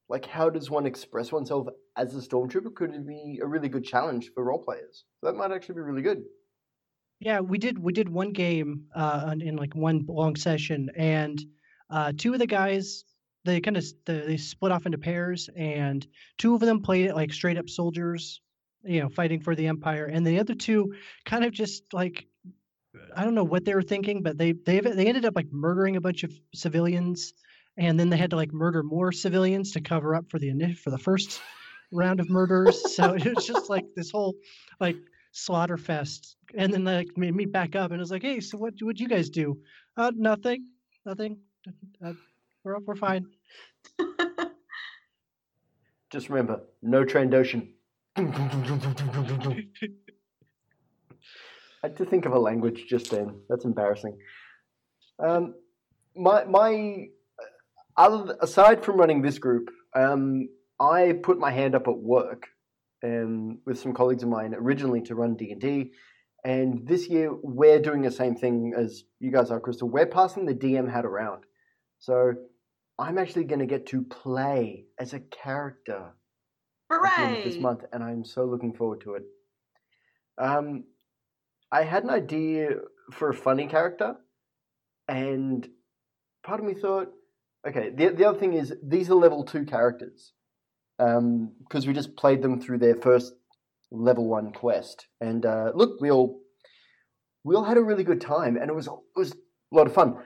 like 0.08 0.26
how 0.26 0.50
does 0.50 0.70
one 0.70 0.86
express 0.86 1.30
oneself 1.30 1.68
as 1.96 2.14
a 2.16 2.26
stormtrooper, 2.26 2.74
could 2.74 3.06
be 3.06 3.38
a 3.42 3.46
really 3.46 3.68
good 3.68 3.84
challenge 3.84 4.30
for 4.34 4.44
role 4.44 4.62
players. 4.62 5.04
That 5.22 5.34
might 5.34 5.52
actually 5.52 5.76
be 5.76 5.82
really 5.82 6.02
good. 6.02 6.22
Yeah, 7.20 7.40
we 7.40 7.58
did 7.58 7.78
we 7.78 7.92
did 7.92 8.08
one 8.08 8.32
game 8.32 8.86
uh 8.94 9.34
in 9.38 9.56
like 9.56 9.74
one 9.74 10.06
long 10.08 10.36
session 10.36 10.90
and 10.96 11.38
uh 11.90 12.12
two 12.16 12.32
of 12.32 12.38
the 12.38 12.46
guys 12.46 13.04
they 13.44 13.60
kind 13.60 13.76
of 13.76 13.84
they 14.06 14.36
split 14.36 14.72
off 14.72 14.86
into 14.86 14.98
pairs 14.98 15.48
and 15.56 16.06
two 16.38 16.54
of 16.54 16.60
them 16.60 16.82
played 16.82 17.06
it 17.06 17.14
like 17.14 17.32
straight 17.32 17.58
up 17.58 17.68
soldiers, 17.68 18.40
you 18.82 19.00
know, 19.00 19.08
fighting 19.08 19.40
for 19.40 19.54
the 19.54 19.66
empire 19.66 20.06
and 20.06 20.26
the 20.26 20.38
other 20.38 20.54
two 20.54 20.94
kind 21.24 21.44
of 21.44 21.52
just 21.52 21.84
like 21.92 22.26
I 23.16 23.24
don't 23.24 23.34
know 23.34 23.44
what 23.44 23.64
they 23.64 23.74
were 23.74 23.82
thinking, 23.82 24.22
but 24.22 24.38
they 24.38 24.52
they 24.52 24.80
they 24.80 25.06
ended 25.06 25.24
up 25.24 25.36
like 25.36 25.52
murdering 25.52 25.96
a 25.96 26.00
bunch 26.00 26.24
of 26.24 26.32
civilians 26.54 27.32
and 27.76 27.98
then 27.98 28.10
they 28.10 28.16
had 28.16 28.30
to 28.30 28.36
like 28.36 28.52
murder 28.52 28.82
more 28.82 29.12
civilians 29.12 29.72
to 29.72 29.80
cover 29.80 30.14
up 30.14 30.30
for 30.30 30.38
the 30.38 30.74
for 30.74 30.90
the 30.90 30.98
first 30.98 31.40
round 31.92 32.20
of 32.20 32.28
murders. 32.28 32.94
So 32.94 33.14
it 33.14 33.34
was 33.34 33.46
just 33.46 33.70
like 33.70 33.84
this 33.94 34.10
whole 34.10 34.34
like 34.80 34.96
slaughter 35.32 35.76
fest 35.78 36.36
and 36.56 36.72
then 36.72 36.84
like 36.84 37.08
made 37.16 37.34
me 37.34 37.46
back 37.46 37.76
up 37.76 37.92
and 37.92 38.00
it 38.00 38.02
was 38.02 38.10
like 38.10 38.22
hey 38.22 38.40
so 38.40 38.58
what 38.58 38.74
would 38.82 38.98
you 38.98 39.06
guys 39.06 39.30
do 39.30 39.56
uh 39.96 40.10
nothing 40.16 40.66
nothing 41.06 41.38
uh, 42.04 42.12
we're 42.64 42.80
we're 42.80 42.96
fine 42.96 43.24
Just 46.10 46.28
remember, 46.28 46.60
no 46.82 47.04
Trandoshan. 47.04 47.68
I 51.82 51.88
had 51.88 51.96
to 51.96 52.04
think 52.04 52.26
of 52.26 52.32
a 52.32 52.38
language 52.38 52.84
just 52.88 53.10
then. 53.10 53.40
That's 53.48 53.64
embarrassing. 53.64 54.18
Um, 55.18 55.54
my 56.14 56.44
my 56.44 57.06
other 57.96 58.36
aside 58.40 58.84
from 58.84 58.98
running 58.98 59.22
this 59.22 59.38
group, 59.38 59.70
um, 59.94 60.48
I 60.78 61.18
put 61.22 61.38
my 61.38 61.50
hand 61.50 61.74
up 61.74 61.88
at 61.88 61.96
work, 61.96 62.48
um, 63.02 63.58
with 63.66 63.78
some 63.78 63.94
colleagues 63.94 64.22
of 64.22 64.28
mine 64.28 64.54
originally 64.54 65.00
to 65.02 65.14
run 65.14 65.36
D 65.36 65.52
and 65.52 65.60
D, 65.60 65.92
and 66.44 66.86
this 66.86 67.08
year 67.08 67.34
we're 67.34 67.80
doing 67.80 68.02
the 68.02 68.10
same 68.10 68.36
thing 68.36 68.74
as 68.76 69.04
you 69.18 69.30
guys 69.30 69.50
are, 69.50 69.60
Crystal. 69.60 69.88
We're 69.88 70.06
passing 70.06 70.44
the 70.46 70.54
DM 70.54 70.90
hat 70.90 71.06
around, 71.06 71.44
so 71.98 72.34
I'm 72.98 73.16
actually 73.16 73.44
going 73.44 73.60
to 73.60 73.66
get 73.66 73.86
to 73.86 74.02
play 74.02 74.84
as 74.98 75.14
a 75.14 75.20
character 75.20 76.12
at 76.90 77.02
the 77.16 77.22
end 77.22 77.36
of 77.38 77.44
this 77.44 77.56
month, 77.56 77.84
and 77.92 78.04
I'm 78.04 78.24
so 78.24 78.44
looking 78.44 78.74
forward 78.74 79.00
to 79.02 79.14
it. 79.14 79.22
Um, 80.36 80.84
I 81.72 81.84
had 81.84 82.04
an 82.04 82.10
idea 82.10 82.70
for 83.12 83.30
a 83.30 83.34
funny 83.34 83.66
character, 83.66 84.16
and 85.08 85.68
part 86.42 86.60
of 86.60 86.66
me 86.66 86.74
thought, 86.74 87.08
okay, 87.66 87.90
the, 87.90 88.08
the 88.08 88.28
other 88.28 88.38
thing 88.38 88.54
is 88.54 88.74
these 88.82 89.10
are 89.10 89.14
level 89.14 89.44
two 89.44 89.64
characters. 89.64 90.32
because 90.98 91.86
we 91.86 91.92
just 91.92 92.16
played 92.16 92.42
them 92.42 92.60
through 92.60 92.78
their 92.78 92.96
first 92.96 93.34
level 93.90 94.26
one 94.26 94.52
quest. 94.52 95.06
And 95.20 95.44
uh, 95.46 95.72
look, 95.74 96.00
we 96.00 96.10
all 96.10 96.40
we 97.44 97.54
all 97.54 97.64
had 97.64 97.76
a 97.76 97.82
really 97.82 98.04
good 98.04 98.20
time, 98.20 98.56
and 98.56 98.68
it 98.68 98.74
was 98.74 98.86
it 98.86 99.18
was 99.18 99.32
a 99.32 99.76
lot 99.76 99.86
of 99.86 99.94
fun. 99.94 100.16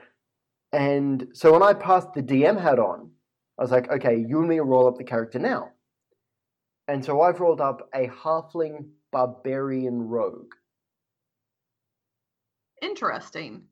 And 0.71 1.27
so 1.33 1.53
when 1.53 1.63
I 1.63 1.73
passed 1.73 2.13
the 2.13 2.21
DM 2.21 2.61
hat 2.61 2.79
on, 2.79 3.11
I 3.57 3.61
was 3.61 3.71
like, 3.71 3.89
okay, 3.89 4.17
you 4.17 4.39
and 4.39 4.49
me 4.49 4.59
roll 4.59 4.87
up 4.87 4.97
the 4.97 5.03
character 5.03 5.39
now. 5.39 5.71
And 6.87 7.03
so 7.03 7.21
I've 7.21 7.39
rolled 7.39 7.61
up 7.61 7.89
a 7.93 8.07
halfling 8.07 8.89
barbarian 9.11 10.01
rogue. 10.09 10.53
Interesting. 12.85 13.63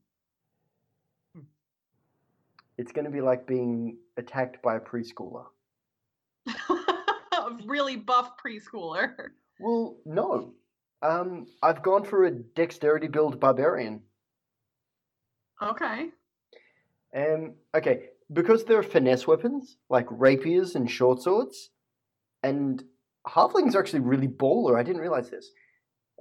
It's 2.79 2.91
going 2.91 3.05
to 3.05 3.11
be 3.11 3.21
like 3.21 3.45
being 3.45 3.97
attacked 4.17 4.61
by 4.63 4.77
a 4.77 4.79
preschooler. 4.79 5.45
a 6.47 7.49
really 7.65 7.95
buff 7.95 8.31
preschooler. 8.43 9.13
Well, 9.59 9.97
no. 10.05 10.53
Um, 11.03 11.45
I've 11.61 11.83
gone 11.83 12.05
for 12.05 12.25
a 12.25 12.31
dexterity 12.31 13.07
build 13.07 13.39
barbarian. 13.39 14.01
Okay. 15.61 16.09
Um, 17.15 17.53
okay, 17.75 18.05
because 18.31 18.65
there 18.65 18.79
are 18.79 18.83
finesse 18.83 19.27
weapons 19.27 19.77
like 19.89 20.07
rapiers 20.09 20.73
and 20.73 20.89
short 20.89 21.21
swords, 21.21 21.69
and 22.41 22.83
halflings 23.27 23.75
are 23.75 23.79
actually 23.79 23.99
really 23.99 24.27
baller. 24.27 24.75
I 24.75 24.81
didn't 24.81 25.01
realize 25.01 25.29
this. 25.29 25.51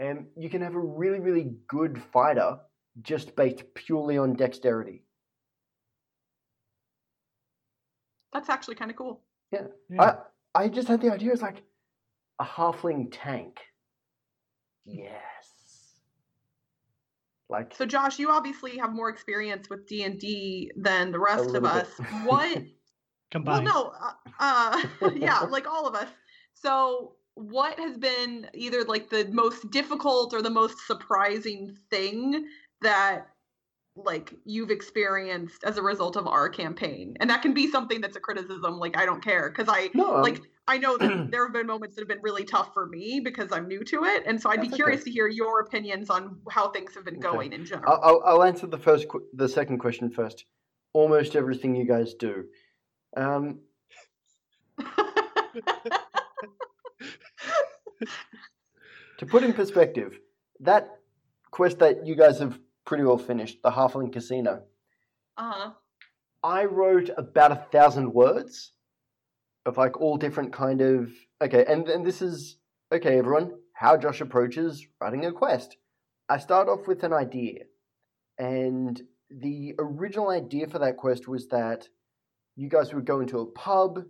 Um, 0.00 0.26
you 0.37 0.50
can 0.50 0.61
have 0.61 0.75
a 0.75 0.80
really, 0.80 1.20
really 1.20 1.54
good 1.68 2.02
fighter 2.12 2.58
just 3.00 3.34
based 3.37 3.62
purely 3.75 4.18
on 4.18 4.34
dexterity. 4.34 5.04
That's 8.32 8.49
actually 8.49 8.75
kind 8.76 8.90
of 8.90 8.96
cool. 8.96 9.20
Yeah. 9.50 9.66
I 9.99 10.14
I 10.54 10.68
just 10.68 10.88
had 10.88 11.00
the 11.00 11.12
idea. 11.12 11.32
It's 11.32 11.42
like 11.42 11.62
a 12.38 12.44
halfling 12.44 13.08
tank. 13.11 13.61
Yes. 14.84 15.18
Like 17.49 17.75
So 17.76 17.84
Josh, 17.84 18.18
you 18.18 18.30
obviously 18.30 18.78
have 18.78 18.92
more 18.92 19.11
experience 19.11 19.68
with 19.68 19.87
D&D 19.87 20.72
than 20.76 21.12
the 21.12 21.18
rest 21.18 21.44
of 21.44 21.52
little 21.52 21.68
bit. 21.68 21.87
us. 21.87 22.00
What 22.25 22.62
Well, 23.34 23.62
no, 23.62 23.92
uh, 23.99 24.12
uh, 24.40 25.11
yeah, 25.14 25.40
like 25.50 25.66
all 25.66 25.87
of 25.87 25.94
us. 25.94 26.08
So, 26.54 27.14
what 27.34 27.78
has 27.78 27.96
been 27.96 28.46
either 28.52 28.84
like 28.84 29.08
the 29.08 29.26
most 29.32 29.70
difficult 29.70 30.34
or 30.34 30.42
the 30.42 30.50
most 30.50 30.87
surprising 30.87 31.75
thing 31.88 32.46
that 32.82 33.28
like 33.94 34.32
you've 34.44 34.70
experienced 34.70 35.64
as 35.64 35.76
a 35.76 35.82
result 35.82 36.16
of 36.16 36.26
our 36.26 36.48
campaign? 36.48 37.16
And 37.20 37.28
that 37.30 37.42
can 37.42 37.52
be 37.54 37.70
something 37.70 38.00
that's 38.00 38.16
a 38.16 38.20
criticism. 38.20 38.78
Like 38.78 38.96
I 38.96 39.04
don't 39.04 39.22
care 39.22 39.50
because 39.50 39.72
I 39.72 39.90
no, 39.94 40.16
um, 40.16 40.22
like 40.22 40.40
I 40.66 40.78
know 40.78 40.96
that 40.98 41.26
there 41.30 41.44
have 41.44 41.52
been 41.52 41.66
moments 41.66 41.96
that 41.96 42.02
have 42.02 42.08
been 42.08 42.22
really 42.22 42.44
tough 42.44 42.72
for 42.72 42.86
me 42.86 43.20
because 43.22 43.52
I'm 43.52 43.68
new 43.68 43.84
to 43.84 44.04
it, 44.04 44.24
and 44.26 44.40
so 44.40 44.50
I'd 44.50 44.60
be 44.60 44.68
curious 44.68 45.02
okay. 45.02 45.10
to 45.10 45.12
hear 45.12 45.28
your 45.28 45.60
opinions 45.60 46.10
on 46.10 46.38
how 46.50 46.70
things 46.70 46.94
have 46.94 47.04
been 47.04 47.16
Okay. 47.16 47.22
going 47.22 47.52
in 47.52 47.64
general. 47.64 47.98
I'll, 48.02 48.22
I'll 48.24 48.44
answer 48.44 48.66
the 48.66 48.78
first, 48.78 49.08
qu- 49.08 49.26
the 49.34 49.48
second 49.48 49.78
question 49.78 50.10
first. 50.10 50.44
Almost 50.94 51.36
everything 51.36 51.74
you 51.74 51.86
guys 51.86 52.14
do. 52.14 52.44
Um, 53.16 53.60
to 59.18 59.26
put 59.26 59.42
in 59.42 59.52
perspective, 59.52 60.18
that 60.60 60.98
quest 61.50 61.78
that 61.80 62.06
you 62.06 62.14
guys 62.14 62.38
have 62.38 62.58
pretty 62.84 63.04
well 63.04 63.18
finished, 63.18 63.62
the 63.62 63.70
Halfling 63.70 64.12
Casino, 64.12 64.62
uh-huh. 65.36 65.70
I 66.42 66.64
wrote 66.64 67.10
about 67.16 67.52
a 67.52 67.66
thousand 67.72 68.12
words 68.12 68.72
of 69.64 69.76
like 69.76 70.00
all 70.00 70.16
different 70.16 70.52
kind 70.52 70.80
of 70.80 71.12
okay, 71.40 71.64
and 71.66 71.88
and 71.88 72.04
this 72.04 72.20
is 72.20 72.58
okay, 72.92 73.18
everyone. 73.18 73.52
How 73.74 73.96
Josh 73.96 74.20
approaches 74.20 74.87
writing 75.00 75.24
a 75.24 75.33
quest. 75.33 75.76
I 76.28 76.38
start 76.38 76.68
off 76.68 76.87
with 76.87 77.02
an 77.04 77.12
idea, 77.12 77.64
and 78.38 79.00
the 79.30 79.74
original 79.78 80.30
idea 80.30 80.66
for 80.66 80.78
that 80.80 80.96
quest 80.96 81.26
was 81.28 81.48
that 81.48 81.88
you 82.57 82.68
guys 82.68 82.92
would 82.92 83.07
go 83.07 83.20
into 83.20 83.40
a 83.40 83.46
pub. 83.46 84.04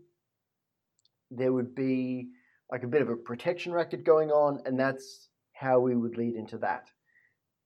There 1.31 1.53
would 1.53 1.75
be 1.75 2.31
like 2.71 2.83
a 2.83 2.89
bit 2.89 3.03
of 3.03 3.09
a 3.09 3.17
protection 3.17 3.73
racket 3.73 4.05
going 4.05 4.31
on, 4.31 4.63
and 4.67 4.79
that's 4.79 5.29
how 5.53 5.79
we 5.79 5.95
would 5.95 6.17
lead 6.17 6.35
into 6.35 6.59
that. 6.59 6.89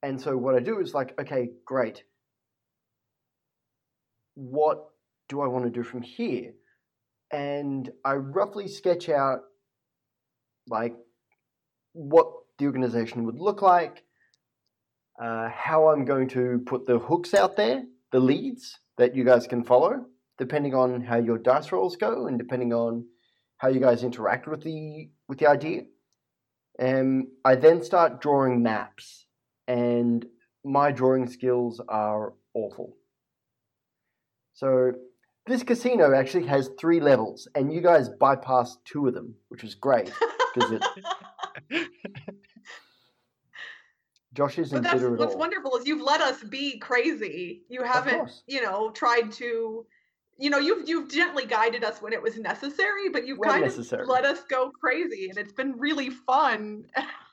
And 0.03 0.21
so 0.21 0.37
what 0.37 0.55
I 0.55 0.61
do 0.61 0.81
is 0.81 0.95
like, 0.95 1.19
okay, 1.21 1.51
great 1.65 2.05
what 4.37 4.91
do 5.29 5.41
I 5.41 5.49
want 5.49 5.65
to 5.65 5.71
do 5.71 5.83
from 5.83 6.03
here? 6.03 6.53
And 7.33 7.91
I 8.05 8.13
roughly 8.13 8.69
sketch 8.69 9.09
out 9.09 9.41
like 10.69 10.95
what 11.93 12.31
the 12.59 12.67
organization 12.67 13.25
would 13.25 13.41
look 13.41 13.63
like, 13.63 14.05
uh, 15.21 15.49
how 15.49 15.89
I'm 15.89 16.05
going 16.05 16.29
to 16.31 16.63
put 16.67 16.87
the 16.87 16.99
hooks 16.99 17.35
out 17.35 17.57
there, 17.57 17.83
the 18.13 18.21
leads 18.21 18.79
that 18.99 19.17
you 19.17 19.25
guys 19.25 19.47
can 19.47 19.65
follow, 19.65 20.05
depending 20.39 20.75
on 20.75 21.01
how 21.03 21.17
your 21.17 21.39
dice 21.39 21.73
rolls 21.73 21.97
go 21.97 22.27
and 22.27 22.39
depending 22.39 22.73
on 22.73 23.07
how 23.57 23.69
you 23.69 23.81
guys 23.81 24.05
interact 24.05 24.47
with 24.47 24.63
the 24.63 25.11
with 25.29 25.39
the 25.39 25.47
idea. 25.47 25.83
And 26.79 27.29
I 27.45 27.55
then 27.57 27.83
start 27.83 28.21
drawing 28.21 28.63
maps, 28.63 29.26
and 29.69 30.25
my 30.65 30.91
drawing 30.93 31.29
skills 31.29 31.81
are 31.89 32.35
awful. 32.55 32.97
So 34.53 34.93
this 35.47 35.63
casino 35.63 36.15
actually 36.15 36.47
has 36.47 36.71
three 36.79 37.01
levels, 37.01 37.47
and 37.55 37.73
you 37.73 37.81
guys 37.81 38.09
bypassed 38.09 38.79
two 38.85 39.07
of 39.07 39.15
them, 39.15 39.35
which 39.49 39.63
was 39.63 39.75
great 39.75 40.11
because 40.55 40.73
it. 40.73 40.83
Josh 44.35 44.59
isn't 44.59 44.77
But 44.77 44.83
that's 44.83 44.95
bitter 45.01 45.15
at 45.15 45.19
what's 45.19 45.33
all. 45.35 45.39
wonderful 45.41 45.77
is 45.77 45.87
you've 45.87 46.03
let 46.03 46.21
us 46.21 46.43
be 46.45 46.79
crazy. 46.79 47.63
You 47.69 47.83
haven't, 47.83 48.31
you 48.47 48.61
know, 48.61 48.91
tried 48.91 49.33
to, 49.33 49.87
you 50.39 50.51
know, 50.51 50.59
you've 50.59 50.87
you've 50.87 51.11
gently 51.11 51.47
guided 51.47 51.85
us 51.85 52.03
when 52.03 52.13
it 52.13 52.21
was 52.21 52.37
necessary, 52.39 53.09
but 53.09 53.27
you've 53.27 53.39
When 53.39 53.49
kind 53.51 53.63
necessary. 53.65 54.03
of 54.03 54.09
let 54.09 54.27
us 54.27 54.41
go 54.51 54.71
crazy, 54.79 55.29
and 55.31 55.39
it's 55.39 55.53
been 55.53 55.79
really 55.79 56.11
fun. 56.11 56.85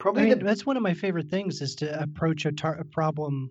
I 0.00 0.02
Probably 0.02 0.22
mean, 0.24 0.38
the 0.38 0.44
that's 0.44 0.64
one 0.64 0.76
of 0.78 0.82
my 0.82 0.94
favorite 0.94 1.28
things 1.28 1.60
is 1.60 1.74
to 1.76 2.02
approach 2.02 2.46
a, 2.46 2.52
tar- 2.52 2.78
a 2.78 2.84
problem. 2.84 3.50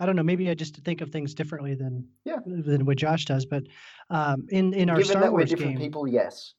I 0.00 0.06
don't 0.06 0.16
know. 0.16 0.24
Maybe 0.24 0.50
I 0.50 0.54
just 0.54 0.76
think 0.78 1.00
of 1.00 1.10
things 1.10 1.34
differently 1.34 1.76
than 1.76 2.08
Yeah. 2.24 2.38
than 2.44 2.84
what 2.84 2.96
Josh 2.96 3.26
does. 3.26 3.46
But 3.46 3.62
um, 4.10 4.46
in 4.48 4.74
in 4.74 4.90
our 4.90 4.96
given 4.96 5.10
Star 5.10 5.22
that 5.22 5.32
we're 5.32 5.38
Wars 5.40 5.50
different 5.50 5.72
game, 5.74 5.80
people, 5.80 6.08
yes. 6.08 6.54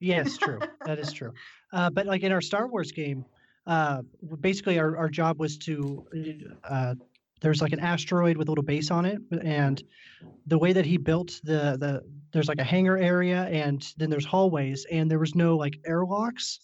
yes, 0.00 0.38
true. 0.42 0.60
that 0.86 0.98
is 0.98 1.12
true. 1.12 1.32
Uh, 1.74 1.90
but 1.90 2.06
like 2.06 2.22
in 2.22 2.32
our 2.32 2.40
Star 2.40 2.66
Wars 2.66 2.90
game, 2.90 3.26
uh, 3.66 4.00
basically 4.40 4.78
our, 4.78 4.96
our 4.96 5.10
job 5.10 5.38
was 5.38 5.58
to 5.58 6.06
uh, 6.64 6.94
there's 7.42 7.60
like 7.60 7.74
an 7.74 7.80
asteroid 7.80 8.38
with 8.38 8.48
a 8.48 8.50
little 8.50 8.64
base 8.64 8.90
on 8.90 9.04
it, 9.04 9.18
and 9.42 9.84
the 10.46 10.56
way 10.58 10.72
that 10.72 10.86
he 10.86 10.96
built 10.96 11.38
the 11.44 11.76
the 11.78 12.02
there's 12.32 12.48
like 12.48 12.58
a 12.60 12.64
hangar 12.64 12.96
area, 12.96 13.42
and 13.42 13.92
then 13.98 14.08
there's 14.08 14.24
hallways, 14.24 14.86
and 14.90 15.10
there 15.10 15.18
was 15.18 15.34
no 15.34 15.54
like 15.58 15.78
airlocks 15.84 16.60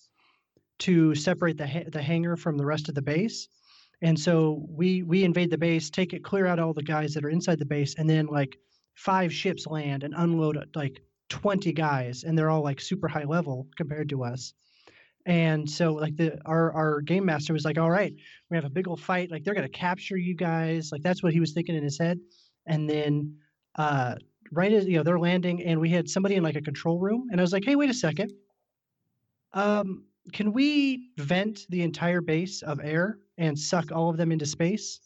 to 0.81 1.15
separate 1.15 1.57
the 1.57 1.67
ha- 1.67 1.89
the 1.89 2.03
hangar 2.03 2.37
from 2.37 2.57
the 2.57 2.67
rest 2.67 2.89
of 2.89 2.95
the 2.95 3.03
base. 3.03 3.49
And 4.03 4.19
so 4.19 4.65
we 4.69 5.03
we 5.03 5.25
invade 5.25 5.51
the 5.51 5.59
base, 5.59 5.91
take 5.91 6.13
it, 6.13 6.25
clear 6.25 6.47
out 6.47 6.59
all 6.59 6.73
the 6.73 6.83
guys 6.83 7.15
that 7.15 7.25
are 7.25 7.31
inside 7.31 7.59
the 7.59 7.67
base, 7.67 7.95
and 7.97 8.09
then 8.09 8.27
like 8.27 8.57
five 8.95 9.33
ships 9.33 9.67
land 9.67 10.05
and 10.05 10.15
unload 10.17 10.59
like 10.75 11.01
20 11.29 11.73
guys, 11.73 12.25
and 12.25 12.37
they're 12.37 12.51
all 12.51 12.63
like 12.63 12.81
super 12.81 13.09
high 13.09 13.25
level 13.25 13.69
compared 13.77 14.09
to 14.11 14.25
us. 14.25 14.55
And 15.27 15.69
so 15.69 15.93
like 15.93 16.17
the 16.17 16.39
our 16.47 16.73
our 16.73 17.01
game 17.03 17.27
master 17.27 17.53
was 17.53 17.65
like, 17.65 17.79
all 17.79 17.91
right, 17.91 18.15
we 18.51 18.57
have 18.57 18.65
a 18.65 18.71
big 18.71 18.89
old 18.89 19.01
fight. 19.01 19.31
Like 19.31 19.45
they're 19.45 19.55
gonna 19.55 19.69
capture 19.69 20.17
you 20.17 20.35
guys. 20.35 20.91
Like 20.93 21.03
that's 21.03 21.23
what 21.23 21.33
he 21.33 21.41
was 21.41 21.53
thinking 21.53 21.77
in 21.77 21.83
his 21.83 21.99
head. 21.99 22.19
And 22.67 22.89
then 22.89 23.37
uh 23.77 24.17
right 24.51 24.73
as 24.73 24.87
you 24.87 24.97
know 24.97 25.03
they're 25.03 25.19
landing, 25.19 25.63
and 25.63 25.79
we 25.79 25.91
had 25.91 26.09
somebody 26.09 26.37
in 26.37 26.43
like 26.43 26.57
a 26.57 26.63
control 26.63 26.99
room, 26.99 27.29
and 27.31 27.39
I 27.39 27.43
was 27.43 27.53
like, 27.53 27.65
hey, 27.65 27.77
wait 27.77 27.91
a 27.91 27.95
second. 27.95 28.33
Um, 29.53 30.05
can 30.33 30.53
we 30.53 31.11
vent 31.19 31.67
the 31.69 31.83
entire 31.83 32.21
base 32.21 32.63
of 32.63 32.81
air 32.83 33.19
and 33.39 33.59
suck 33.59 33.93
all 33.93 34.11
of 34.11 34.17
them 34.17 34.33
into 34.33 34.47
space? 34.47 35.01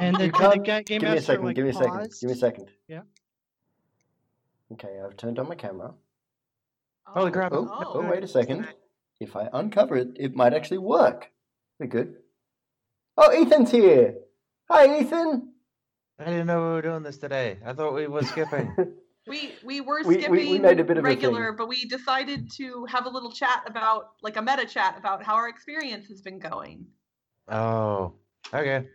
And 0.00 0.14
the, 0.16 0.26
the 0.26 0.30
can't- 0.32 0.64
game 0.86 1.00
Give 1.00 1.02
me 1.10 1.16
a 1.18 1.22
second. 1.22 1.44
like 1.44 1.56
give 1.56 1.64
me 1.64 1.70
a 1.70 1.74
second. 1.74 1.90
paused. 1.90 2.20
Give 2.20 2.28
me 2.30 2.34
a 2.34 2.38
second. 2.38 2.68
Yeah. 2.86 3.00
Okay, 4.72 5.00
I've 5.04 5.16
turned 5.16 5.38
on 5.38 5.48
my 5.48 5.54
camera. 5.54 5.92
Oh, 7.06 7.10
oh, 7.14 7.18
Holy 7.20 7.32
crap. 7.32 7.52
Oh, 7.52 7.66
Oh. 7.70 7.92
oh, 7.94 8.08
wait 8.10 8.22
a 8.22 8.28
second. 8.28 8.68
If 9.18 9.34
I 9.34 9.48
uncover 9.52 9.96
it, 9.96 10.08
it 10.16 10.34
might 10.36 10.54
actually 10.54 10.78
work. 10.78 11.30
We're 11.80 11.86
good. 11.86 12.16
Oh, 13.16 13.30
Ethan's 13.30 13.70
here. 13.72 14.14
Hi, 14.70 15.00
Ethan. 15.00 15.52
I 16.20 16.24
didn't 16.26 16.46
know 16.46 16.58
we 16.60 16.68
were 16.74 16.82
doing 16.82 17.02
this 17.02 17.16
today. 17.18 17.58
I 17.64 17.72
thought 17.72 17.94
we 17.94 18.06
were 18.06 18.22
skipping. 18.32 18.72
We 19.28 19.52
we 19.64 19.80
were 19.80 20.00
We- 20.04 20.16
we- 20.16 20.16
we 20.16 20.22
skipping 20.22 20.62
made 20.62 20.80
a 20.80 20.84
bit 20.84 20.98
of 20.98 21.04
regular, 21.04 21.48
thing. 21.48 21.56
but 21.56 21.68
we 21.68 21.84
decided 21.84 22.50
to 22.52 22.84
have 22.86 23.06
a 23.06 23.08
little 23.08 23.30
chat 23.32 23.62
about 23.66 24.12
like 24.22 24.36
a 24.36 24.42
meta 24.42 24.64
chat 24.66 24.96
about 24.98 25.22
how 25.22 25.34
our 25.34 25.48
experience 25.48 26.06
has 26.08 26.20
been 26.22 26.38
going. 26.38 26.86
oh, 27.48 28.14
okay. 28.54 28.86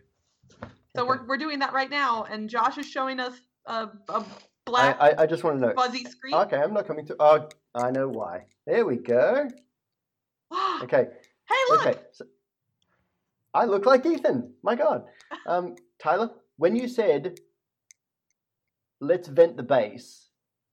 So 0.96 1.02
Okay. 1.02 1.08
we're 1.08 1.26
we're 1.26 1.36
doing 1.38 1.58
that 1.60 1.72
right 1.72 1.90
now, 1.90 2.24
and 2.24 2.48
Josh 2.48 2.78
is 2.78 2.86
showing 2.86 3.18
us 3.20 3.34
a 3.66 3.88
black 4.66 4.96
I, 5.00 5.14
I 5.22 5.26
just 5.26 5.42
want 5.44 5.60
to 5.60 5.66
know. 5.68 5.74
fuzzy 5.74 6.04
screen. 6.04 6.34
Okay, 6.34 6.56
I'm 6.56 6.72
not 6.74 6.86
coming 6.86 7.06
to. 7.06 7.16
Oh, 7.20 7.48
I 7.74 7.90
know 7.90 8.08
why. 8.08 8.46
There 8.66 8.84
we 8.86 8.96
go. 8.96 9.48
Okay, 10.82 11.08
hey, 11.48 11.54
look. 11.70 11.86
okay. 11.86 11.98
So, 12.12 12.26
I 13.54 13.64
look 13.64 13.86
like 13.86 14.04
Ethan. 14.06 14.54
My 14.62 14.74
God. 14.74 15.04
Um, 15.46 15.74
Tyler, 15.98 16.30
when 16.56 16.74
you 16.76 16.86
said, 16.88 17.38
let's 19.00 19.28
vent 19.28 19.56
the 19.56 19.62
base 19.62 20.23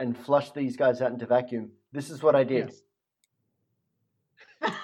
and 0.02 0.18
flush 0.18 0.52
these 0.52 0.76
guys 0.76 1.02
out 1.02 1.12
into 1.12 1.26
vacuum, 1.26 1.72
this 1.92 2.10
is 2.10 2.22
what 2.22 2.36
I 2.36 2.44
did. 2.44 2.72
Yes. 4.62 4.74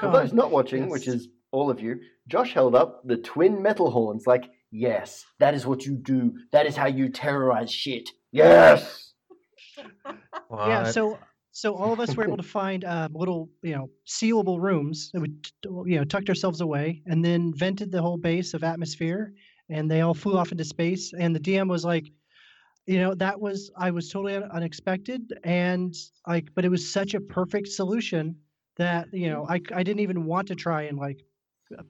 For 0.00 0.10
those 0.10 0.32
not 0.32 0.50
watching, 0.50 0.88
which 0.88 1.08
is 1.08 1.28
all 1.52 1.70
of 1.70 1.80
you, 1.80 2.00
Josh 2.28 2.54
held 2.54 2.74
up 2.74 3.02
the 3.04 3.16
twin 3.16 3.62
metal 3.62 3.90
horns 3.90 4.26
like, 4.26 4.44
yes, 4.70 5.24
that 5.40 5.54
is 5.54 5.66
what 5.66 5.84
you 5.84 5.96
do. 5.96 6.34
That 6.52 6.66
is 6.66 6.76
how 6.76 6.86
you 6.86 7.08
terrorize 7.08 7.72
shit. 7.72 8.08
Yes! 8.32 9.12
Yeah, 10.50 10.84
so 10.84 11.18
so 11.50 11.74
all 11.74 11.92
of 11.92 11.98
us 11.98 12.16
were 12.16 12.24
able 12.24 12.36
to 12.36 12.44
find 12.44 12.84
um, 12.84 13.12
little, 13.14 13.48
you 13.62 13.74
know, 13.74 13.90
sealable 14.06 14.60
rooms 14.60 15.10
that 15.12 15.20
we, 15.20 15.32
you 15.90 15.98
know, 15.98 16.04
tucked 16.04 16.28
ourselves 16.28 16.60
away, 16.60 17.02
and 17.06 17.24
then 17.24 17.52
vented 17.54 17.90
the 17.90 18.00
whole 18.00 18.16
base 18.16 18.54
of 18.54 18.62
atmosphere, 18.62 19.32
and 19.68 19.90
they 19.90 20.00
all 20.00 20.14
flew 20.14 20.36
off 20.36 20.52
into 20.52 20.64
space. 20.64 21.12
And 21.18 21.34
the 21.34 21.40
DM 21.40 21.68
was 21.68 21.84
like, 21.84 22.08
you 22.86 22.98
know, 22.98 23.14
that 23.14 23.40
was 23.40 23.70
I 23.76 23.90
was 23.90 24.10
totally 24.10 24.34
un- 24.36 24.50
unexpected, 24.52 25.32
and 25.44 25.94
like, 26.26 26.48
but 26.54 26.64
it 26.64 26.68
was 26.70 26.90
such 26.92 27.14
a 27.14 27.20
perfect 27.20 27.68
solution 27.68 28.36
that 28.76 29.08
you 29.12 29.28
know 29.30 29.46
I 29.48 29.60
I 29.74 29.82
didn't 29.82 30.00
even 30.00 30.24
want 30.26 30.48
to 30.48 30.54
try 30.54 30.82
and 30.82 30.98
like 30.98 31.20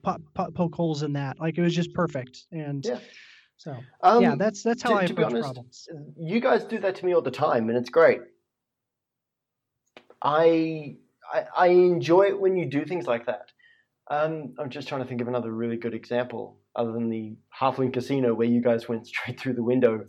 pop, 0.03 0.21
pop, 0.33 0.53
poke 0.53 0.75
holes 0.75 1.03
in 1.03 1.13
that. 1.13 1.39
Like 1.39 1.57
it 1.57 1.61
was 1.61 1.75
just 1.75 1.93
perfect, 1.93 2.45
and 2.51 2.85
Yeah. 2.85 2.99
so 3.57 3.77
Um, 4.01 4.21
yeah, 4.23 4.35
that's 4.37 4.63
that's 4.63 4.81
how 4.83 4.91
to- 4.91 4.95
I 4.95 5.05
to 5.07 5.13
be 5.13 5.21
approach 5.23 5.33
honest, 5.33 5.43
problems. 5.53 5.87
you 6.17 6.39
guys 6.39 6.63
do 6.63 6.79
that 6.79 6.95
to 6.95 7.05
me 7.05 7.13
all 7.13 7.21
the 7.21 7.31
time, 7.31 7.69
and 7.69 7.77
it's 7.77 7.89
great. 7.89 8.21
I, 10.21 10.95
I 11.31 11.45
I 11.55 11.67
enjoy 11.67 12.23
it 12.27 12.39
when 12.39 12.55
you 12.57 12.65
do 12.65 12.85
things 12.85 13.05
like 13.05 13.25
that. 13.25 13.51
Um, 14.09 14.53
I'm 14.59 14.69
just 14.69 14.87
trying 14.87 15.01
to 15.01 15.07
think 15.07 15.21
of 15.21 15.27
another 15.27 15.51
really 15.51 15.77
good 15.77 15.93
example, 15.93 16.59
other 16.75 16.91
than 16.91 17.09
the 17.09 17.35
Halfling 17.59 17.91
Casino, 17.91 18.33
where 18.33 18.47
you 18.47 18.61
guys 18.61 18.87
went 18.87 19.07
straight 19.13 19.39
through 19.39 19.53
the 19.53 19.63
window, 19.63 20.05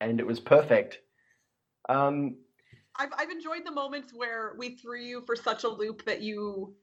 and 0.00 0.20
it 0.20 0.26
was 0.26 0.40
perfect. 0.40 0.98
Um, 1.88 2.36
I've 2.96 3.10
I've 3.16 3.30
enjoyed 3.30 3.64
the 3.64 3.72
moments 3.72 4.12
where 4.14 4.54
we 4.58 4.76
threw 4.76 5.00
you 5.00 5.22
for 5.26 5.36
such 5.36 5.64
a 5.64 5.68
loop 5.68 6.04
that 6.04 6.20
you 6.20 6.74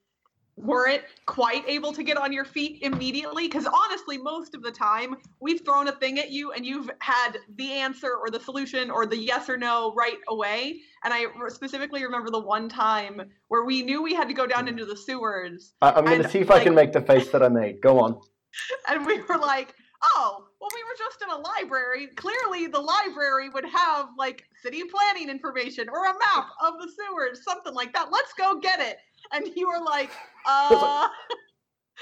weren't 0.58 1.04
quite 1.26 1.68
able 1.68 1.92
to 1.92 2.02
get 2.04 2.18
on 2.18 2.32
your 2.32 2.46
feet 2.46 2.80
immediately. 2.82 3.48
Because 3.48 3.68
honestly, 3.68 4.18
most 4.18 4.56
of 4.56 4.64
the 4.64 4.72
time 4.72 5.18
we've 5.42 5.62
thrown 5.66 5.88
a 5.88 5.92
thing 5.92 6.20
at 6.20 6.32
you 6.32 6.52
and 6.54 6.66
you've 6.66 6.90
had 7.00 7.38
the 7.58 7.72
answer 7.72 8.16
or 8.16 8.30
the 8.30 8.40
solution 8.40 8.90
or 8.90 9.06
the 9.06 9.18
yes 9.18 9.50
or 9.50 9.58
no 9.58 9.94
right 9.96 10.18
away. 10.30 10.80
And 11.04 11.14
I 11.14 11.26
specifically 11.50 12.04
remember 12.04 12.30
the 12.30 12.40
one 12.40 12.70
time 12.70 13.22
where 13.50 13.66
we 13.66 13.82
knew 13.82 14.02
we 14.02 14.14
had 14.14 14.28
to 14.28 14.34
go 14.34 14.48
down 14.48 14.68
into 14.68 14.86
the 14.86 14.96
sewers, 14.96 15.74
I, 15.82 15.92
I'm 15.92 16.06
going 16.06 16.24
to 16.24 16.30
see 16.30 16.40
if 16.40 16.52
I 16.52 16.64
can 16.64 16.74
make 16.74 16.94
the 16.94 17.02
face 17.02 17.30
that 17.32 17.44
I 17.44 17.50
made. 17.50 17.82
Go 17.82 18.00
on. 18.00 18.20
and 18.90 19.06
we 19.06 19.22
were 19.22 19.38
like. 19.38 19.74
Oh, 20.04 20.46
well, 20.60 20.70
we 20.74 20.84
were 20.84 20.98
just 20.98 21.22
in 21.22 21.30
a 21.30 21.38
library. 21.38 22.08
Clearly, 22.16 22.68
the 22.68 22.80
library 22.80 23.50
would 23.50 23.66
have 23.66 24.10
like 24.18 24.46
city 24.62 24.84
planning 24.84 25.30
information 25.30 25.88
or 25.90 26.06
a 26.06 26.14
map 26.14 26.48
of 26.64 26.76
the 26.80 26.92
sewers, 26.92 27.44
something 27.44 27.74
like 27.74 27.94
that. 27.94 28.12
Let's 28.12 28.34
go 28.34 28.60
get 28.60 28.80
it. 28.80 28.98
And 29.32 29.48
you 29.56 29.68
were 29.68 29.84
like, 29.84 30.12
uh, 30.46 31.08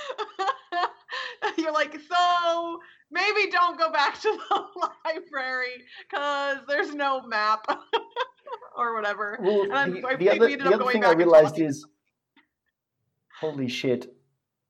you're 1.58 1.71
like, 1.71 1.99
so 2.10 2.79
maybe 3.12 3.49
don't 3.51 3.77
go 3.77 3.91
back 3.91 4.19
to 4.21 4.38
the 4.49 4.65
library 5.06 5.84
because 6.10 6.58
there's 6.67 6.93
no 6.93 7.21
map 7.21 7.65
or 8.77 8.95
whatever. 8.95 9.38
Well, 9.41 9.71
And 9.71 9.95
the, 9.95 10.08
I 10.08 10.15
the 10.15 10.29
other, 10.29 10.39
we 10.47 10.53
ended 10.53 10.60
the 10.62 10.65
up 10.65 10.73
other 10.73 10.84
going 10.84 10.93
thing 10.93 11.06
I 11.06 11.13
realized 11.13 11.60
is, 11.60 11.86
holy 13.39 13.67
shit, 13.67 14.08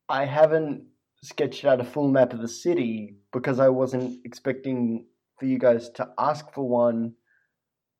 I 0.08 0.24
haven't 0.26 0.84
sketched 1.24 1.64
out 1.64 1.80
a 1.80 1.84
full 1.84 2.08
map 2.08 2.32
of 2.32 2.40
the 2.40 2.48
city 2.48 3.16
because 3.32 3.58
I 3.58 3.68
wasn't 3.68 4.20
expecting 4.24 5.06
for 5.38 5.46
you 5.46 5.58
guys 5.58 5.88
to 5.90 6.08
ask 6.18 6.52
for 6.52 6.68
one. 6.68 7.14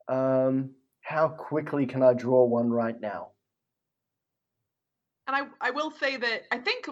Um, 0.07 0.71
how 1.01 1.29
quickly 1.29 1.85
can 1.85 2.03
I 2.03 2.13
draw 2.13 2.45
one 2.45 2.69
right 2.69 2.99
now? 2.99 3.29
And 5.27 5.35
I, 5.35 5.41
I 5.59 5.71
will 5.71 5.91
say 5.91 6.17
that 6.17 6.43
I 6.51 6.59
think 6.59 6.87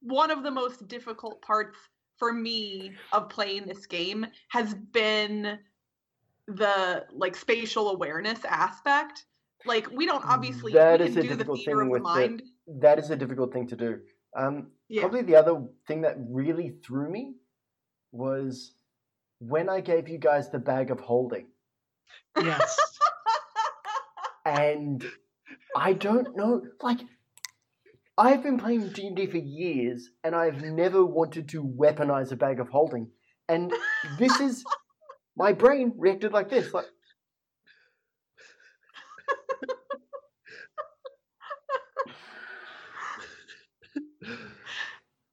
one 0.00 0.30
of 0.30 0.42
the 0.42 0.50
most 0.50 0.88
difficult 0.88 1.40
parts 1.42 1.76
for 2.18 2.32
me 2.32 2.92
of 3.12 3.28
playing 3.28 3.66
this 3.66 3.86
game 3.86 4.26
has 4.48 4.74
been 4.74 5.58
the 6.48 7.04
like 7.12 7.36
spatial 7.36 7.90
awareness 7.90 8.44
aspect. 8.44 9.26
Like 9.64 9.88
we 9.92 10.06
don't 10.06 10.24
obviously 10.24 10.72
That 10.72 11.00
is 11.00 11.16
a 11.16 11.22
do 11.22 11.28
the 11.28 11.34
difficult 11.36 11.58
theater 11.58 11.80
thing 11.80 11.86
the 11.86 11.92
with 11.92 12.02
the- 12.02 12.08
mind. 12.08 12.42
That 12.80 12.98
is 12.98 13.10
a 13.10 13.16
difficult 13.16 13.52
thing 13.52 13.68
to 13.68 13.76
do. 13.76 14.00
Um, 14.36 14.68
Yeah. 14.88 15.02
Probably 15.02 15.22
the 15.22 15.36
other 15.36 15.62
thing 15.86 16.02
that 16.02 16.16
really 16.18 16.74
threw 16.84 17.10
me 17.10 17.34
was 18.12 18.72
when 19.38 19.68
I 19.68 19.80
gave 19.80 20.08
you 20.08 20.18
guys 20.18 20.50
the 20.50 20.58
bag 20.58 20.90
of 20.90 21.00
holding. 21.00 21.46
Yes. 22.36 22.78
and 24.46 25.04
I 25.76 25.92
don't 25.92 26.36
know. 26.36 26.62
Like, 26.82 27.00
I've 28.16 28.42
been 28.42 28.58
playing 28.58 28.88
D 28.88 29.06
and 29.06 29.16
D 29.16 29.26
for 29.26 29.36
years, 29.38 30.10
and 30.24 30.34
I've 30.34 30.62
never 30.62 31.04
wanted 31.04 31.48
to 31.50 31.62
weaponize 31.62 32.32
a 32.32 32.36
bag 32.36 32.58
of 32.58 32.68
holding. 32.68 33.10
And 33.48 33.72
this 34.18 34.40
is 34.40 34.64
my 35.36 35.52
brain 35.52 35.92
reacted 35.96 36.32
like 36.32 36.50
this. 36.50 36.74
Like, 36.74 36.86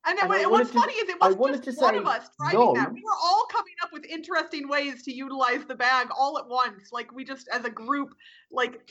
And, 0.07 0.19
And 0.19 0.31
it, 0.31 0.41
and 0.41 0.51
wanted 0.51 0.51
what's 0.51 0.71
to- 0.71 0.79
funny 0.79 0.93
is 0.93 1.09
it 1.09 1.19
wasn't 1.19 1.39
wanted 1.39 1.63
just 1.63 1.79
to 1.79 1.83
one 1.83 1.93
say 1.95 1.99
of 1.99 2.05
us 2.07 2.29
driving 2.39 2.59
no. 2.59 2.73
that. 2.75 2.93
We 2.93 3.01
were 3.01 3.17
all 3.23 3.45
coming 3.51 3.73
up 3.83 3.89
with 3.91 4.05
interesting 4.05 4.67
ways 4.67 5.03
to 5.03 5.13
utilize 5.13 5.65
the 5.65 5.75
bag 5.75 6.09
all 6.15 6.37
at 6.37 6.47
once. 6.47 6.91
Like 6.91 7.11
we 7.11 7.25
just, 7.25 7.47
as 7.49 7.65
a 7.65 7.69
group, 7.69 8.13
like 8.51 8.87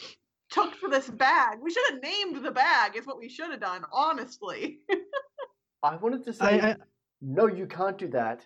took 0.50 0.74
for 0.74 0.88
this 0.90 1.08
bag. 1.08 1.58
We 1.62 1.70
should 1.70 1.84
have 1.90 2.02
named 2.02 2.44
the 2.44 2.50
bag. 2.50 2.96
Is 2.96 3.06
what 3.06 3.18
we 3.18 3.28
should 3.28 3.50
have 3.50 3.60
done. 3.60 3.84
Honestly. 3.92 4.80
I 5.82 5.96
wanted 5.96 6.24
to 6.24 6.32
say, 6.32 6.60
I, 6.60 6.70
I, 6.70 6.76
no, 7.20 7.46
you 7.46 7.66
can't 7.66 7.96
do 7.98 8.08
that 8.08 8.44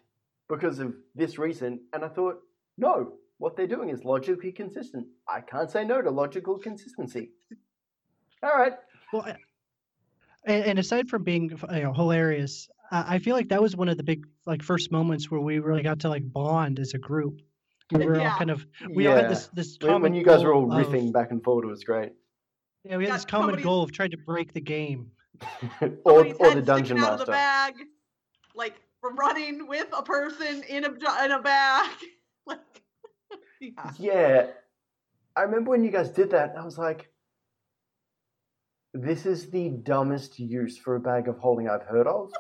because 0.48 0.78
of 0.78 0.94
this 1.14 1.38
reason. 1.38 1.80
And 1.92 2.04
I 2.04 2.08
thought, 2.08 2.40
no, 2.76 3.14
what 3.38 3.56
they're 3.56 3.66
doing 3.66 3.88
is 3.90 4.04
logically 4.04 4.52
consistent. 4.52 5.06
I 5.28 5.40
can't 5.40 5.70
say 5.70 5.84
no 5.84 6.02
to 6.02 6.10
logical 6.10 6.58
consistency. 6.58 7.30
All 8.42 8.56
right. 8.56 8.74
Well, 9.12 9.22
I- 9.22 9.36
and, 10.44 10.64
and 10.64 10.78
aside 10.78 11.08
from 11.08 11.24
being 11.24 11.50
you 11.72 11.82
know 11.82 11.92
hilarious, 11.92 12.68
I 12.90 13.16
I 13.16 13.18
feel 13.18 13.34
like 13.36 13.48
that 13.48 13.60
was 13.62 13.76
one 13.76 13.88
of 13.88 13.96
the 13.96 14.02
big 14.04 14.26
like 14.46 14.62
first 14.62 14.90
moments 14.92 15.30
where 15.30 15.40
we 15.40 15.58
really 15.58 15.82
got 15.82 16.00
to 16.00 16.08
like 16.08 16.30
bond 16.32 16.78
as 16.78 16.94
a 16.94 16.98
group. 16.98 17.40
We 17.90 18.04
were 18.06 18.18
Yeah. 18.18 18.32
all 18.32 18.38
kind 18.38 18.50
of 18.50 18.66
we 18.94 19.06
all 19.06 19.16
had 19.16 19.30
this 19.30 19.48
this 19.48 19.78
When, 19.80 19.90
common 19.90 20.02
when 20.02 20.14
you 20.14 20.24
guys 20.24 20.44
were 20.44 20.52
all 20.54 20.66
goal 20.66 20.78
of- 20.78 20.86
riffing 20.86 21.12
back 21.12 21.30
and 21.30 21.42
forth, 21.42 21.64
it 21.64 21.68
was 21.68 21.84
great. 21.84 22.12
yeah, 22.84 22.96
we 22.96 23.04
had 23.04 23.10
Yeah, 23.10 23.16
this 23.16 23.24
common 23.24 23.44
somebody's- 23.46 23.64
goal 23.64 23.82
of 23.82 23.92
trying 23.92 24.10
to 24.12 24.18
break 24.18 24.52
the 24.52 24.60
game. 24.60 25.10
or, 26.04 26.26
or 26.40 26.54
the 26.54 26.60
dungeon 26.62 26.96
sticking 26.98 26.98
out 27.04 27.10
master. 27.10 27.12
of 27.12 27.18
the 27.26 27.26
bag, 27.32 27.74
like 28.56 28.74
running 29.02 29.68
with 29.68 29.86
a 29.96 30.02
person 30.02 30.62
in 30.68 30.84
a 30.84 30.88
in 31.24 31.30
a 31.32 31.40
bag. 31.40 31.90
like, 32.46 32.58
yeah. 33.60 33.92
Yeah. 33.98 34.46
I 35.36 35.42
remember 35.42 35.70
when 35.70 35.84
you 35.84 35.90
guys 35.92 36.10
did 36.10 36.30
that, 36.32 36.54
I 36.58 36.64
was 36.64 36.76
like, 36.76 37.08
this 39.00 39.26
is 39.26 39.50
the 39.50 39.68
dumbest 39.70 40.38
use 40.38 40.76
for 40.76 40.96
a 40.96 41.00
bag 41.00 41.28
of 41.28 41.38
holding 41.38 41.68
I've 41.68 41.82
heard 41.82 42.06
of. 42.06 42.32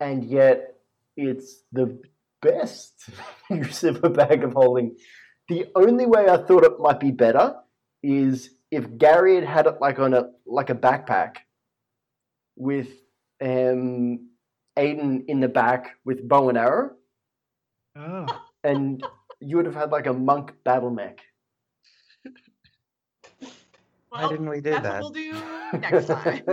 and 0.00 0.24
yet, 0.24 0.76
it's 1.16 1.62
the 1.72 2.00
best 2.42 3.08
use 3.50 3.84
of 3.84 4.02
a 4.04 4.10
bag 4.10 4.44
of 4.44 4.52
holding. 4.52 4.96
The 5.48 5.66
only 5.74 6.06
way 6.06 6.28
I 6.28 6.38
thought 6.38 6.64
it 6.64 6.78
might 6.80 7.00
be 7.00 7.10
better 7.10 7.56
is 8.02 8.50
if 8.70 8.98
Gary 8.98 9.36
had 9.36 9.44
had 9.44 9.66
it 9.66 9.80
like 9.80 9.98
on 9.98 10.14
a 10.14 10.30
like 10.46 10.70
a 10.70 10.74
backpack 10.74 11.36
with 12.56 12.88
um 13.40 14.28
Aiden 14.76 15.24
in 15.28 15.40
the 15.40 15.48
back 15.48 15.96
with 16.04 16.26
bow 16.28 16.48
and 16.48 16.58
arrow, 16.58 16.90
Oh, 17.96 18.26
and 18.64 19.04
you 19.40 19.56
would 19.56 19.66
have 19.66 19.74
had 19.76 19.92
like 19.92 20.06
a 20.06 20.12
monk 20.12 20.52
battle 20.64 20.90
mech. 20.90 21.20
Why 24.14 24.28
didn't 24.28 24.48
we 24.48 24.60
do 24.60 24.70
that's 24.70 24.82
that? 24.84 25.02
what 25.02 25.12
we'll 25.12 25.32
do 25.32 25.42
next 25.80 26.06
time. 26.06 26.44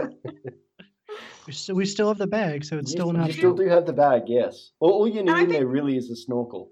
we 1.45 1.53
still 1.53 1.75
we 1.75 1.85
still 1.85 2.07
have 2.07 2.17
the 2.17 2.25
bag, 2.25 2.65
so 2.65 2.79
it's 2.79 2.91
you, 2.91 2.97
still 2.97 3.27
you 3.27 3.33
still 3.33 3.53
do 3.53 3.67
have 3.67 3.85
the 3.85 3.93
bag, 3.93 4.23
yes. 4.25 4.71
All, 4.79 4.91
all 4.91 5.07
you 5.07 5.21
need 5.21 5.31
I 5.31 5.41
in 5.41 5.49
there 5.49 5.67
really 5.67 5.95
is 5.95 6.09
a 6.09 6.15
snorkel. 6.15 6.71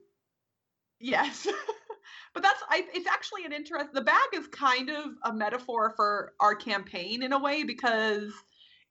Yes. 1.00 1.48
but 2.34 2.42
that's 2.42 2.62
I 2.70 2.86
it's 2.94 3.08
actually 3.08 3.46
an 3.46 3.54
interest 3.54 3.90
the 3.94 4.02
bag 4.02 4.30
is 4.34 4.48
kind 4.48 4.90
of 4.90 5.06
a 5.26 5.34
metaphor 5.34 5.94
for 5.96 6.34
our 6.40 6.56
campaign 6.56 7.22
in 7.22 7.34
a 7.34 7.40
way 7.40 7.64
because 7.64 8.34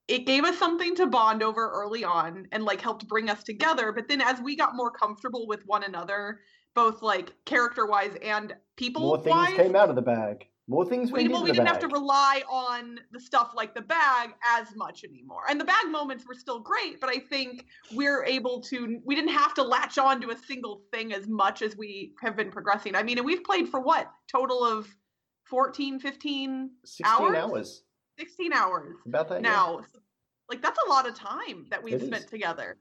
it 0.07 0.25
gave 0.25 0.45
us 0.45 0.57
something 0.57 0.95
to 0.97 1.07
bond 1.07 1.43
over 1.43 1.69
early 1.69 2.05
on 2.05 2.47
and 2.53 2.65
like 2.65 2.81
helped 2.81 3.09
bring 3.09 3.29
us 3.29 3.43
together. 3.43 3.93
But 3.93 4.09
then 4.09 4.21
as 4.21 4.41
we 4.41 4.55
got 4.57 4.77
more 4.77 4.93
comfortable 4.93 5.49
with 5.49 5.67
one 5.67 5.83
another, 5.83 6.39
both 6.77 7.03
like 7.03 7.35
character 7.45 7.87
wise 7.87 8.17
and 8.23 8.55
people 8.77 9.03
More 9.03 9.19
things 9.19 9.35
wise, 9.35 9.57
came 9.57 9.75
out 9.75 9.91
of 9.91 9.97
the 9.97 10.03
bag. 10.03 10.47
More 10.71 10.85
things 10.85 11.11
we, 11.11 11.27
well, 11.29 11.43
we 11.43 11.51
didn't 11.51 11.65
bag. 11.65 11.73
have 11.73 11.79
to 11.81 11.89
rely 11.89 12.43
on 12.49 13.01
the 13.11 13.19
stuff 13.19 13.53
like 13.57 13.75
the 13.75 13.81
bag 13.81 14.35
as 14.47 14.77
much 14.77 15.03
anymore. 15.03 15.41
And 15.49 15.59
the 15.59 15.65
bag 15.65 15.89
moments 15.91 16.27
were 16.29 16.35
still 16.35 16.61
great, 16.61 17.01
but 17.01 17.09
I 17.09 17.19
think 17.21 17.65
we're 17.95 18.23
able 18.25 18.61
to, 18.65 19.01
we 19.07 19.15
didn't 19.15 19.31
have 19.33 19.55
to 19.55 19.63
latch 19.63 19.97
on 19.97 20.21
to 20.21 20.31
a 20.31 20.37
single 20.37 20.83
thing 20.93 21.15
as 21.15 21.27
much 21.27 21.63
as 21.63 21.75
we 21.75 22.13
have 22.21 22.37
been 22.37 22.51
progressing. 22.51 22.95
I 22.95 23.03
mean, 23.03 23.17
and 23.17 23.27
we've 23.27 23.43
played 23.43 23.71
for 23.71 23.81
what? 23.81 24.11
Total 24.31 24.63
of 24.63 24.87
14, 25.45 26.01
15, 26.01 26.71
16 26.85 27.07
hours? 27.07 27.37
hours. 27.37 27.83
16 28.19 28.53
hours 28.53 28.95
About 29.07 29.31
that. 29.31 29.43
yeah. 29.43 29.51
now. 29.51 29.81
Like, 30.51 30.61
that's 30.61 30.79
a 30.87 30.91
lot 30.91 31.09
of 31.09 31.15
time 31.15 31.67
that 31.71 31.83
we've 31.83 31.95
It 31.95 32.03
spent 32.07 32.25
is. 32.25 32.31
together. 32.31 32.77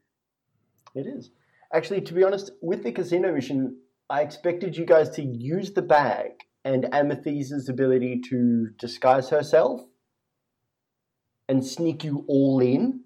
It 0.93 1.07
is. 1.07 1.31
Actually, 1.73 2.01
to 2.01 2.13
be 2.13 2.23
honest, 2.25 2.51
with 2.61 2.83
the 2.83 2.91
casino 2.91 3.33
mission, 3.33 3.77
I 4.09 4.21
expected 4.23 4.75
you 4.75 4.85
guys 4.85 5.09
to 5.11 5.21
use 5.21 5.71
the 5.71 5.81
bag 5.81 6.31
and 6.67 6.83
Amethyst's 6.91 7.69
ability 7.69 8.19
to 8.29 8.67
disguise 8.77 9.29
herself 9.29 9.81
and 11.47 11.65
sneak 11.65 12.03
you 12.03 12.25
all 12.27 12.59
in. 12.59 13.01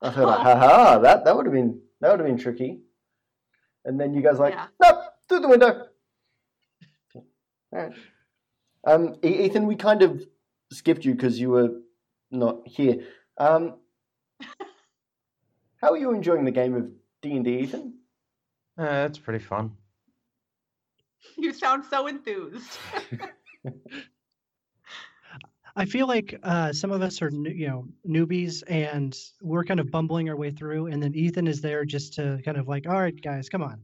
I 0.00 0.10
thought, 0.10 0.28
like, 0.28 0.38
ha 0.38 0.98
that, 0.98 1.24
that 1.24 1.36
would 1.36 1.46
have 1.46 1.52
been 1.52 1.80
that 2.00 2.10
would 2.10 2.20
have 2.20 2.28
been 2.28 2.38
tricky. 2.38 2.80
And 3.84 4.00
then 4.00 4.14
you 4.14 4.22
guys 4.22 4.38
like, 4.38 4.54
Yeah. 4.54 4.66
nope, 4.80 5.04
through 5.28 5.40
the 5.40 5.48
window. 5.48 5.86
All 7.16 7.22
right. 7.72 7.92
Um, 8.86 9.16
Ethan, 9.22 9.66
we 9.66 9.74
kind 9.74 10.02
of 10.02 10.24
skipped 10.72 11.04
you 11.04 11.14
because 11.14 11.40
you 11.40 11.50
were 11.50 11.70
not 12.30 12.66
here. 12.66 13.04
Um, 13.38 13.78
how 15.80 15.90
are 15.92 15.98
you 15.98 16.12
enjoying 16.12 16.44
the 16.44 16.50
game 16.52 16.74
of 16.74 16.88
D 17.20 17.32
and 17.32 17.44
D, 17.44 17.58
Ethan? 17.58 17.94
Uh, 18.78 19.06
it's 19.08 19.18
pretty 19.18 19.44
fun. 19.44 19.72
You 21.38 21.52
sound 21.52 21.84
so 21.88 22.06
enthused. 22.08 22.78
I 25.74 25.86
feel 25.86 26.06
like 26.06 26.38
uh, 26.42 26.72
some 26.72 26.90
of 26.90 27.00
us 27.00 27.22
are, 27.22 27.30
new- 27.30 27.50
you 27.50 27.66
know, 27.66 27.86
newbies, 28.06 28.62
and 28.66 29.18
we're 29.40 29.64
kind 29.64 29.80
of 29.80 29.90
bumbling 29.90 30.28
our 30.28 30.36
way 30.36 30.50
through. 30.50 30.88
And 30.88 31.02
then 31.02 31.14
Ethan 31.14 31.46
is 31.46 31.62
there 31.62 31.84
just 31.86 32.12
to 32.14 32.40
kind 32.44 32.58
of 32.58 32.68
like, 32.68 32.86
all 32.86 33.00
right, 33.00 33.18
guys, 33.18 33.48
come 33.48 33.62
on. 33.62 33.80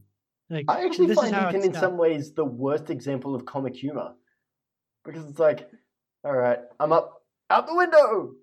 Like, 0.51 0.65
I 0.67 0.85
actually 0.85 1.07
this 1.07 1.17
find 1.17 1.35
is 1.35 1.41
Ethan 1.41 1.63
in 1.63 1.71
done." 1.71 1.81
some 1.81 1.97
ways 1.97 2.31
the 2.33 2.45
worst 2.45 2.89
example 2.89 3.33
of 3.35 3.45
comic 3.45 3.75
humor 3.75 4.13
because 5.03 5.25
it's 5.27 5.39
like, 5.39 5.69
all 6.23 6.33
right, 6.35 6.59
I'm 6.79 6.91
up 6.91 7.23
out 7.49 7.65
the 7.67 7.75
window. 7.75 8.33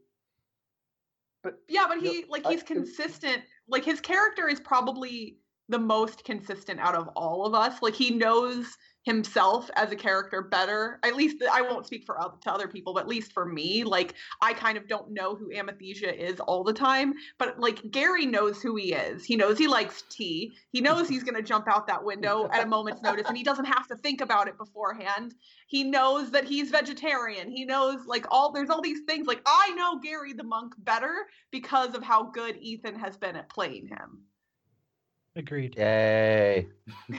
But 1.43 1.61
Yeah, 1.69 1.87
but 1.89 1.99
he 1.99 2.25
like 2.29 2.45
I- 2.47 2.53
he's 2.53 2.63
consistent. 2.65 3.43
Like 3.69 3.85
his 3.85 4.01
character 4.01 4.49
is 4.49 4.59
probably 4.61 5.39
the 5.69 5.79
most 5.79 6.25
consistent 6.25 6.81
out 6.81 6.95
of 6.95 7.09
all 7.17 7.45
of 7.47 7.55
us. 7.55 7.83
Like 7.83 7.95
he 7.95 8.11
knows 8.11 8.77
himself 9.07 9.71
as 9.77 9.93
a 9.93 9.97
character 9.97 10.43
better. 10.43 10.99
At 11.05 11.15
least 11.15 11.37
I 11.51 11.63
won't 11.63 11.87
speak 11.87 12.05
for 12.05 12.17
to 12.17 12.53
other 12.53 12.67
people, 12.67 12.93
but 12.93 13.05
at 13.05 13.09
least 13.09 13.33
for 13.33 13.47
me, 13.47 13.85
like 13.85 14.15
I 14.43 14.53
kind 14.53 14.77
of 14.77 14.89
don't 14.89 15.13
know 15.13 15.37
who 15.37 15.53
Amethysia 15.53 16.13
is 16.13 16.41
all 16.41 16.65
the 16.65 16.73
time, 16.73 17.15
but 17.39 17.59
like 17.61 17.91
Gary 17.93 18.27
knows 18.27 18.61
who 18.61 18.75
he 18.75 18.93
is. 18.93 19.25
He 19.25 19.37
knows 19.37 19.59
he 19.59 19.69
likes 19.69 20.03
tea. 20.11 20.53
He 20.73 20.81
knows 20.81 21.09
he's 21.09 21.23
going 21.23 21.37
to 21.37 21.43
jump 21.43 21.69
out 21.69 21.87
that 21.87 22.05
window 22.05 22.49
at 22.53 22.65
a 22.65 22.69
moment's 22.69 23.01
notice 23.01 23.29
and 23.29 23.37
he 23.37 23.45
doesn't 23.45 23.65
have 23.65 23.87
to 23.89 23.97
think 23.97 24.21
about 24.21 24.49
it 24.49 24.59
beforehand. 24.59 25.35
He 25.69 25.85
knows 25.85 26.33
that 26.33 26.45
he's 26.45 26.71
vegetarian. 26.71 27.49
He 27.49 27.65
knows 27.65 28.07
like 28.07 28.27
all 28.31 28.51
there's 28.51 28.71
all 28.71 28.83
these 28.83 29.03
things 29.07 29.29
like 29.29 29.41
I 29.47 29.73
know 29.77 30.01
Gary 30.01 30.33
the 30.33 30.43
monk 30.43 30.75
better 30.79 31.27
because 31.53 31.95
of 31.95 32.03
how 32.03 32.25
good 32.25 32.57
Ethan 32.61 32.99
has 32.99 33.17
been 33.17 33.37
at 33.37 33.49
playing 33.49 33.87
him. 33.87 34.25
Agreed. 35.37 35.77
Yay! 35.77 36.69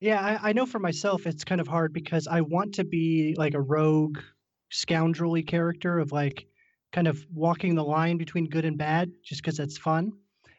Yeah, 0.00 0.38
I, 0.42 0.48
I 0.48 0.52
know 0.54 0.64
for 0.64 0.78
myself 0.78 1.26
it's 1.26 1.44
kind 1.44 1.60
of 1.60 1.68
hard 1.68 1.92
because 1.92 2.26
I 2.26 2.40
want 2.40 2.74
to 2.76 2.84
be 2.84 3.34
like 3.36 3.52
a 3.52 3.60
rogue, 3.60 4.18
scoundrelly 4.72 5.46
character 5.46 5.98
of 5.98 6.10
like 6.10 6.46
kind 6.90 7.06
of 7.06 7.22
walking 7.30 7.74
the 7.74 7.84
line 7.84 8.16
between 8.16 8.48
good 8.48 8.64
and 8.64 8.78
bad 8.78 9.12
just 9.22 9.42
because 9.42 9.58
it's 9.58 9.76
fun. 9.76 10.12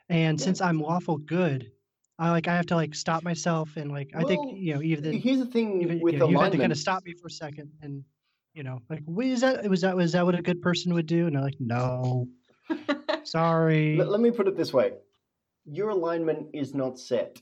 And 0.09 0.39
Yeah. 0.39 0.45
since 0.45 0.61
I'm 0.61 0.79
lawful 0.79 1.17
good, 1.17 1.71
I 2.19 2.29
like 2.29 2.47
I 2.47 2.55
have 2.55 2.67
to 2.67 2.75
like 2.75 2.93
stop 2.93 3.23
myself 3.23 3.77
and 3.77 3.91
like 3.91 4.11
I 4.13 4.23
think 4.23 4.45
you 4.53 4.75
know 4.75 4.81
even 4.83 5.19
here's 5.19 5.39
the 5.39 5.45
thing 5.47 5.81
even 5.81 6.01
with 6.01 6.13
you, 6.13 6.19
know, 6.19 6.29
you 6.29 6.37
had 6.37 6.51
to 6.51 6.59
kind 6.59 6.71
of 6.71 6.77
stop 6.77 7.03
me 7.03 7.13
for 7.19 7.25
a 7.27 7.31
second 7.31 7.71
and 7.81 8.03
you 8.53 8.61
know 8.61 8.77
like 8.91 9.01
"Wait, 9.07 9.31
is 9.31 9.41
that 9.41 9.67
was 9.67 9.81
that 9.81 9.95
was 9.95 10.11
that 10.11 10.23
what 10.23 10.35
a 10.35 10.41
good 10.43 10.61
person 10.61 10.93
would 10.93 11.07
do? 11.07 11.25
And 11.25 11.35
I'm 11.35 11.43
like 11.43 11.59
no, 11.59 12.27
sorry. 13.23 13.97
Let, 13.97 14.09
let 14.11 14.21
me 14.21 14.29
put 14.29 14.47
it 14.47 14.55
this 14.55 14.71
way: 14.71 14.93
your 15.65 15.89
alignment 15.89 16.49
is 16.53 16.73
not 16.73 16.99
set. 16.99 17.41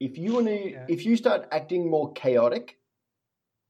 If 0.00 0.18
you 0.18 0.34
want 0.34 0.46
to, 0.46 0.70
Yeah. 0.70 0.86
if 0.88 1.06
you 1.06 1.16
start 1.16 1.48
acting 1.52 1.88
more 1.88 2.12
chaotic, 2.12 2.78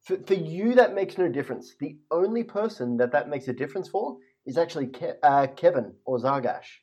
for, 0.03 0.17
for 0.25 0.35
you 0.35 0.75
that 0.75 0.95
makes 0.95 1.19
no 1.19 1.29
difference. 1.29 1.75
The 1.79 1.99
only 2.11 2.43
person 2.43 2.97
that 2.97 3.13
that 3.13 3.29
makes 3.29 3.49
a 3.49 3.53
difference 3.53 3.89
for 3.89 4.19
is 4.47 4.59
actually 4.59 4.89
Ke- 4.89 5.19
uh, 5.23 5.47
Kevin 5.49 5.95
or 6.05 6.19
Zargash. 6.19 6.81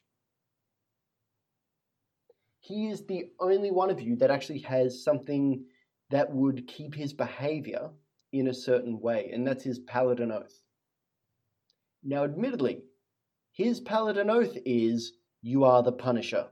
He 2.61 2.87
is 2.89 3.05
the 3.05 3.31
only 3.39 3.71
one 3.71 3.89
of 3.89 3.99
you 4.01 4.15
that 4.17 4.31
actually 4.31 4.59
has 4.59 5.03
something 5.03 5.65
that 6.09 6.31
would 6.31 6.67
keep 6.67 6.93
his 6.93 7.13
behavior 7.13 7.89
in 8.31 8.47
a 8.47 8.53
certain 8.53 8.99
way, 8.99 9.31
and 9.33 9.45
that's 9.45 9.63
his 9.63 9.79
paladin 9.79 10.31
oath. 10.31 10.61
Now, 12.03 12.23
admittedly, 12.23 12.83
his 13.51 13.79
paladin 13.79 14.29
oath 14.29 14.55
is 14.65 15.13
you 15.41 15.63
are 15.63 15.83
the 15.83 15.91
Punisher. 15.91 16.47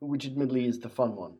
Which 0.00 0.26
admittedly 0.26 0.66
is 0.66 0.80
the 0.80 0.88
fun 0.88 1.16
one. 1.16 1.38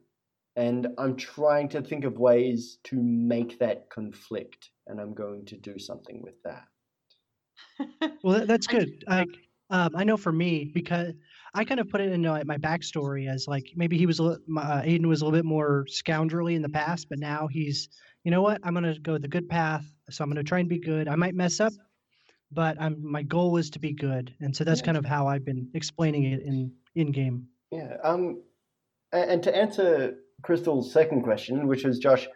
And 0.56 0.88
I'm 0.98 1.16
trying 1.16 1.68
to 1.70 1.82
think 1.82 2.04
of 2.04 2.18
ways 2.18 2.78
to 2.84 2.96
make 3.02 3.58
that 3.58 3.90
conflict, 3.90 4.70
and 4.86 5.00
I'm 5.00 5.12
going 5.14 5.44
to 5.46 5.56
do 5.56 5.78
something 5.78 6.22
with 6.22 6.42
that. 6.44 6.64
Well, 8.22 8.38
that, 8.38 8.48
that's 8.48 8.66
I- 8.70 8.72
good. 8.72 9.04
Like, 9.08 9.28
um, 9.70 9.90
I 9.96 10.04
know 10.04 10.16
for 10.16 10.30
me 10.32 10.70
because 10.72 11.14
I 11.54 11.64
kind 11.64 11.80
of 11.80 11.88
put 11.88 12.00
it 12.00 12.12
into 12.12 12.30
like, 12.30 12.46
my 12.46 12.58
backstory 12.58 13.28
as 13.28 13.46
like 13.48 13.72
maybe 13.74 13.96
he 13.96 14.06
was 14.06 14.20
a 14.20 14.38
my, 14.46 14.62
uh, 14.62 14.82
Aiden 14.82 15.06
was 15.06 15.20
a 15.20 15.24
little 15.24 15.36
bit 15.36 15.44
more 15.46 15.86
scoundrelly 15.88 16.54
in 16.54 16.62
the 16.62 16.68
past, 16.68 17.08
but 17.08 17.18
now 17.18 17.46
he's 17.48 17.88
you 18.24 18.30
know 18.30 18.42
what 18.42 18.60
I'm 18.62 18.74
gonna 18.74 18.98
go 18.98 19.18
the 19.18 19.28
good 19.28 19.48
path. 19.48 19.84
So 20.10 20.22
I'm 20.22 20.30
gonna 20.30 20.42
try 20.42 20.58
and 20.60 20.68
be 20.68 20.78
good. 20.78 21.08
I 21.08 21.16
might 21.16 21.34
mess 21.34 21.60
up, 21.60 21.72
but 22.52 22.76
I'm 22.80 22.96
my 23.02 23.22
goal 23.22 23.56
is 23.56 23.70
to 23.70 23.78
be 23.78 23.92
good, 23.92 24.34
and 24.40 24.54
so 24.54 24.64
that's 24.64 24.80
Yeah. 24.80 24.86
kind 24.86 24.98
of 24.98 25.04
how 25.04 25.26
I've 25.26 25.44
been 25.44 25.70
explaining 25.74 26.24
it 26.24 26.42
in 26.42 26.72
in 26.94 27.10
game. 27.12 27.48
Yeah. 27.70 27.96
Um, 28.02 28.42
and 29.12 29.42
to 29.42 29.56
answer 29.56 30.18
Crystal's 30.42 30.92
second 30.92 31.22
question, 31.22 31.66
which 31.66 31.84
was 31.84 31.98
Josh, 31.98 32.26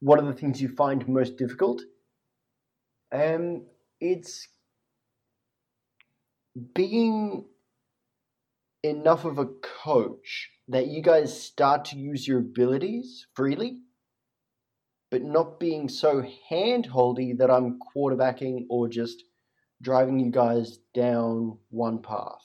what 0.00 0.18
are 0.20 0.26
the 0.26 0.34
things 0.34 0.60
you 0.60 0.68
find 0.68 1.06
most 1.08 1.36
difficult? 1.36 1.82
Um, 3.12 3.66
it's 4.00 4.48
being 6.74 7.46
enough 8.82 9.24
of 9.24 9.38
a 9.38 9.46
coach 9.46 10.50
that 10.68 10.88
you 10.88 11.02
guys 11.02 11.40
start 11.40 11.86
to 11.86 11.96
use 11.96 12.26
your 12.26 12.38
abilities 12.40 13.26
freely, 13.34 13.80
but 15.10 15.22
not 15.22 15.60
being 15.60 15.88
so 15.88 16.22
handholdy 16.50 17.36
that 17.38 17.50
I'm 17.50 17.78
quarterbacking 17.78 18.66
or 18.68 18.88
just 18.88 19.22
driving 19.82 20.18
you 20.18 20.30
guys 20.30 20.78
down 20.94 21.58
one 21.70 22.00
path. 22.02 22.42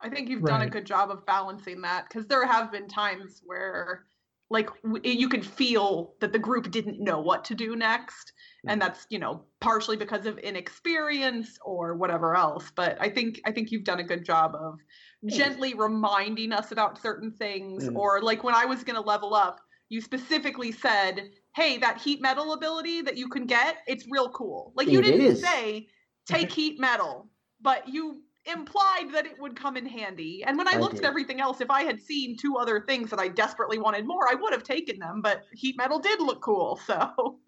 I 0.00 0.08
think 0.08 0.28
you've 0.28 0.42
done 0.42 0.62
a 0.62 0.68
good 0.70 0.84
job 0.84 1.10
of 1.10 1.24
balancing 1.26 1.80
that 1.82 2.08
because 2.08 2.26
there 2.26 2.44
have 2.44 2.72
been 2.72 2.88
times 2.88 3.40
where, 3.44 4.06
like, 4.50 4.68
w- 4.82 5.00
you 5.04 5.28
could 5.28 5.46
feel 5.46 6.14
that 6.20 6.32
the 6.32 6.40
group 6.40 6.72
didn't 6.72 6.98
know 6.98 7.20
what 7.20 7.44
to 7.44 7.54
do 7.54 7.76
next, 7.76 8.32
and 8.66 8.82
that's 8.82 9.06
you 9.10 9.20
know 9.20 9.44
partially 9.60 9.96
because 9.96 10.26
of 10.26 10.38
inexperience 10.38 11.56
or 11.64 11.94
whatever 11.94 12.34
else. 12.34 12.72
But 12.74 12.96
I 13.00 13.10
think 13.10 13.40
I 13.44 13.52
think 13.52 13.70
you've 13.70 13.84
done 13.84 14.00
a 14.00 14.04
good 14.04 14.24
job 14.24 14.56
of 14.56 14.80
gently 15.26 15.74
reminding 15.74 16.52
us 16.52 16.72
about 16.72 17.00
certain 17.00 17.30
things, 17.30 17.88
Mm. 17.88 17.96
or 17.96 18.20
like 18.22 18.42
when 18.42 18.56
I 18.56 18.64
was 18.64 18.82
gonna 18.82 19.00
level 19.00 19.34
up, 19.34 19.60
you 19.92 20.00
specifically 20.00 20.72
said, 20.72 21.32
"Hey, 21.54 21.76
that 21.76 22.00
heat 22.00 22.22
metal 22.22 22.54
ability 22.54 23.02
that 23.02 23.18
you 23.18 23.28
can 23.28 23.44
get, 23.44 23.76
it's 23.86 24.06
real 24.08 24.30
cool." 24.30 24.72
Like 24.74 24.88
you 24.88 25.00
It 25.00 25.02
didn't 25.02 25.20
is. 25.32 25.42
say 25.42 25.86
take 26.26 26.50
heat 26.50 26.80
metal, 26.80 27.28
but 27.60 27.86
you 27.86 28.22
implied 28.46 29.12
that 29.12 29.26
it 29.26 29.38
would 29.38 29.54
come 29.54 29.76
in 29.76 29.84
handy. 29.84 30.42
And 30.44 30.56
when 30.56 30.66
I, 30.66 30.72
I 30.72 30.78
looked 30.78 30.94
did. 30.94 31.04
at 31.04 31.08
everything 31.08 31.42
else, 31.42 31.60
if 31.60 31.70
I 31.70 31.82
had 31.82 32.00
seen 32.00 32.38
two 32.38 32.56
other 32.56 32.80
things 32.80 33.10
that 33.10 33.20
I 33.20 33.28
desperately 33.28 33.78
wanted 33.78 34.06
more, 34.06 34.28
I 34.30 34.34
would 34.34 34.54
have 34.54 34.64
taken 34.64 34.98
them. 34.98 35.20
But 35.20 35.42
heat 35.52 35.76
metal 35.76 35.98
did 35.98 36.20
look 36.20 36.40
cool, 36.40 36.80
so 36.86 37.38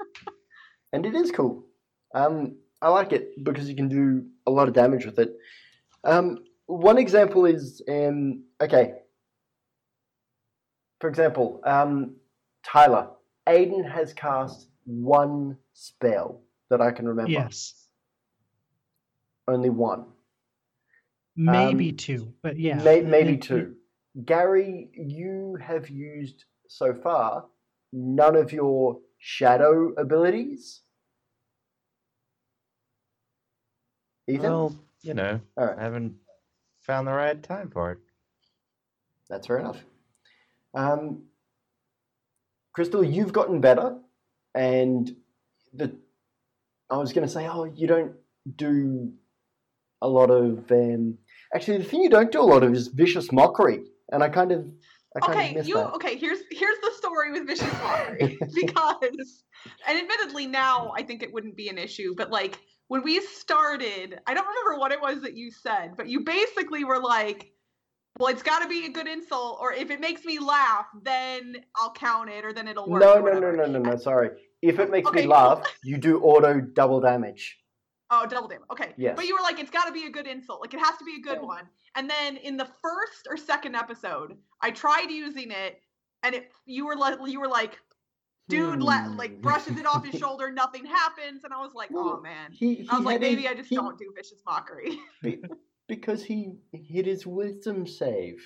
and 0.92 1.06
it 1.06 1.14
is 1.14 1.30
cool. 1.30 1.64
Um, 2.14 2.56
I 2.82 2.90
like 2.90 3.12
it 3.12 3.42
because 3.42 3.70
you 3.70 3.74
can 3.74 3.88
do 3.88 4.26
a 4.46 4.50
lot 4.50 4.68
of 4.68 4.74
damage 4.74 5.06
with 5.06 5.18
it. 5.18 5.34
Um, 6.04 6.44
one 6.66 6.98
example 6.98 7.46
is 7.46 7.80
um, 7.88 8.44
okay. 8.60 8.96
For 11.00 11.08
example, 11.08 11.62
um, 11.64 12.16
Tyler, 12.64 13.10
Aiden 13.46 13.88
has 13.90 14.12
cast 14.12 14.68
one 14.84 15.56
spell 15.72 16.40
that 16.70 16.80
I 16.80 16.90
can 16.90 17.06
remember. 17.06 17.30
Yes. 17.30 17.86
Only 19.46 19.70
one. 19.70 20.06
Maybe 21.36 21.90
Um, 21.90 21.96
two, 21.96 22.34
but 22.42 22.58
yeah. 22.58 22.82
May, 22.82 23.02
maybe 23.02 23.34
it- 23.34 23.42
two. 23.42 23.76
Gary, 24.24 24.90
you 24.94 25.56
have 25.60 25.90
used 25.90 26.44
so 26.68 26.94
far 26.94 27.46
none 27.92 28.36
of 28.36 28.52
your 28.52 29.00
shadow 29.18 29.92
abilities. 29.94 30.82
Ethan? 34.28 34.42
Well, 34.42 34.76
you 35.02 35.14
know, 35.14 35.40
All 35.56 35.68
I 35.68 35.82
haven't 35.82 36.16
found 36.80 37.06
the 37.08 37.12
right 37.12 37.42
time 37.42 37.70
for 37.70 37.92
it. 37.92 37.98
That's 39.28 39.46
fair 39.46 39.58
enough. 39.58 39.84
Um, 40.74 41.24
Crystal, 42.74 43.04
you've 43.04 43.32
gotten 43.32 43.60
better, 43.60 43.96
and 44.54 45.14
the 45.72 45.96
I 46.90 46.96
was 46.96 47.12
going 47.12 47.26
to 47.26 47.32
say, 47.32 47.48
oh, 47.48 47.64
you 47.64 47.86
don't 47.86 48.12
do 48.56 49.12
a 50.02 50.08
lot 50.08 50.30
of. 50.30 50.70
Um, 50.70 51.18
actually, 51.54 51.78
the 51.78 51.84
thing 51.84 52.02
you 52.02 52.10
don't 52.10 52.30
do 52.30 52.40
a 52.40 52.42
lot 52.42 52.62
of 52.62 52.72
is 52.74 52.88
vicious 52.88 53.32
mockery, 53.32 53.80
and 54.12 54.22
I 54.22 54.28
kind 54.28 54.52
of, 54.52 54.66
I 55.16 55.20
kind 55.20 55.38
okay, 55.38 55.48
of 55.50 55.54
miss 55.56 55.68
you 55.68 55.76
that. 55.76 55.94
okay? 55.94 56.16
Here's 56.16 56.40
here's 56.50 56.78
the 56.82 56.90
story 56.96 57.32
with 57.32 57.46
vicious 57.46 57.72
mockery 57.82 58.38
because, 58.54 59.44
and 59.88 59.98
admittedly 59.98 60.46
now 60.46 60.92
I 60.96 61.02
think 61.02 61.22
it 61.22 61.32
wouldn't 61.32 61.56
be 61.56 61.68
an 61.68 61.78
issue, 61.78 62.14
but 62.16 62.30
like 62.30 62.58
when 62.88 63.02
we 63.02 63.20
started, 63.20 64.20
I 64.26 64.34
don't 64.34 64.46
remember 64.46 64.78
what 64.78 64.92
it 64.92 65.00
was 65.00 65.22
that 65.22 65.36
you 65.36 65.50
said, 65.50 65.96
but 65.96 66.08
you 66.08 66.20
basically 66.20 66.84
were 66.84 67.00
like, 67.00 67.50
"Well, 68.18 68.28
it's 68.28 68.42
got 68.42 68.60
to 68.60 68.68
be 68.68 68.86
a 68.86 68.90
good 68.90 69.08
insult, 69.08 69.58
or 69.60 69.72
if 69.72 69.90
it 69.90 70.00
makes 70.00 70.24
me 70.24 70.38
laugh, 70.38 70.86
then 71.02 71.64
I'll 71.76 71.92
count 71.92 72.30
it, 72.30 72.44
or 72.44 72.52
then 72.52 72.68
it'll 72.68 72.88
work." 72.88 73.00
No, 73.02 73.20
no, 73.20 73.38
no, 73.40 73.50
no, 73.50 73.66
no, 73.66 73.78
no. 73.78 73.96
Sorry. 73.96 74.30
If 74.62 74.78
it 74.78 74.90
makes 74.90 75.08
Okay, 75.08 75.16
me 75.20 75.22
cool. 75.22 75.30
laugh, 75.32 75.62
you 75.82 75.98
do 75.98 76.20
auto 76.20 76.60
double 76.60 77.00
damage. 77.00 77.58
Oh, 78.10 78.26
double 78.26 78.48
damage. 78.48 78.66
Okay. 78.70 78.94
Yes. 78.96 79.14
But 79.16 79.26
you 79.26 79.34
were 79.34 79.42
like, 79.42 79.58
it's 79.58 79.70
got 79.70 79.86
to 79.86 79.92
be 79.92 80.06
a 80.06 80.10
good 80.10 80.26
insult. 80.26 80.60
Like, 80.60 80.72
it 80.74 80.80
has 80.80 80.96
to 80.98 81.04
be 81.04 81.16
a 81.16 81.20
good 81.20 81.38
Yeah. 81.40 81.46
one. 81.46 81.68
And 81.96 82.08
then 82.08 82.36
in 82.36 82.56
the 82.56 82.66
first 82.82 83.26
or 83.28 83.36
second 83.36 83.74
episode, 83.76 84.36
I 84.60 84.70
tried 84.70 85.10
using 85.10 85.50
it, 85.50 85.80
and 86.22 86.34
it 86.34 86.50
you 86.66 86.86
were 86.86 86.96
like, 86.96 87.18
you 87.26 87.40
were 87.40 87.48
like, 87.48 87.78
dude, 88.48 88.82
let, 88.82 89.06
Hmm. 89.06 89.16
like 89.16 89.40
brushes 89.40 89.78
it 89.78 89.86
off 89.86 90.04
his 90.04 90.18
shoulder, 90.20 90.50
nothing 90.50 90.84
happens, 90.84 91.44
and 91.44 91.52
I 91.52 91.60
was 91.60 91.72
like, 91.74 91.90
oh 91.94 92.20
man. 92.20 92.52
He, 92.52 92.74
he 92.76 92.88
I 92.90 92.96
was 92.96 93.04
like, 93.04 93.20
maybe 93.20 93.48
I 93.48 93.54
just 93.54 93.68
he- 93.68 93.76
don't 93.76 93.98
do 93.98 94.12
vicious 94.14 94.42
mockery. 94.46 94.98
be- 95.88 95.94
because 95.94 96.24
he 96.24 96.54
hit 96.72 97.06
his 97.06 97.26
wisdom 97.26 97.86
save. 97.86 98.42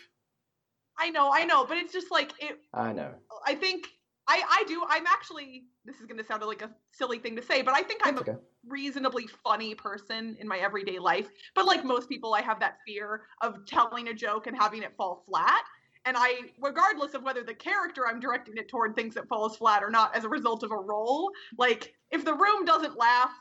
I 0.98 1.10
know, 1.10 1.30
I 1.32 1.44
know, 1.44 1.64
but 1.64 1.76
it's 1.76 1.92
just 1.92 2.10
like 2.10 2.32
it. 2.40 2.58
I 2.74 2.92
know. 2.92 3.14
I 3.46 3.54
think 3.54 3.88
I 4.26 4.42
I 4.50 4.64
do. 4.66 4.82
I'm 4.88 5.06
actually. 5.06 5.64
This 5.84 5.96
is 6.00 6.06
going 6.06 6.18
to 6.18 6.24
sound 6.24 6.42
like 6.42 6.62
a 6.62 6.70
silly 6.92 7.18
thing 7.18 7.36
to 7.36 7.42
say, 7.42 7.62
but 7.62 7.74
I 7.74 7.82
think 7.82 8.00
I'm 8.04 8.16
That's 8.16 8.28
a 8.28 8.40
reasonably 8.66 9.26
funny 9.42 9.74
person 9.74 10.36
in 10.38 10.46
my 10.46 10.58
everyday 10.58 10.98
life. 10.98 11.28
But 11.54 11.66
like 11.66 11.84
most 11.84 12.08
people, 12.08 12.34
I 12.34 12.42
have 12.42 12.60
that 12.60 12.78
fear 12.86 13.22
of 13.40 13.64
telling 13.66 14.08
a 14.08 14.14
joke 14.14 14.46
and 14.46 14.56
having 14.56 14.82
it 14.82 14.94
fall 14.96 15.24
flat. 15.28 15.62
And 16.04 16.16
I, 16.16 16.40
regardless 16.60 17.14
of 17.14 17.22
whether 17.22 17.42
the 17.42 17.54
character 17.54 18.06
I'm 18.06 18.20
directing 18.20 18.56
it 18.56 18.68
toward 18.68 18.96
thinks 18.96 19.16
it 19.16 19.28
falls 19.28 19.56
flat 19.56 19.82
or 19.82 19.90
not 19.90 20.14
as 20.16 20.24
a 20.24 20.28
result 20.28 20.62
of 20.62 20.72
a 20.72 20.76
role, 20.76 21.30
like 21.58 21.94
if 22.10 22.24
the 22.24 22.34
room 22.34 22.64
doesn't 22.64 22.96
laugh, 22.96 23.32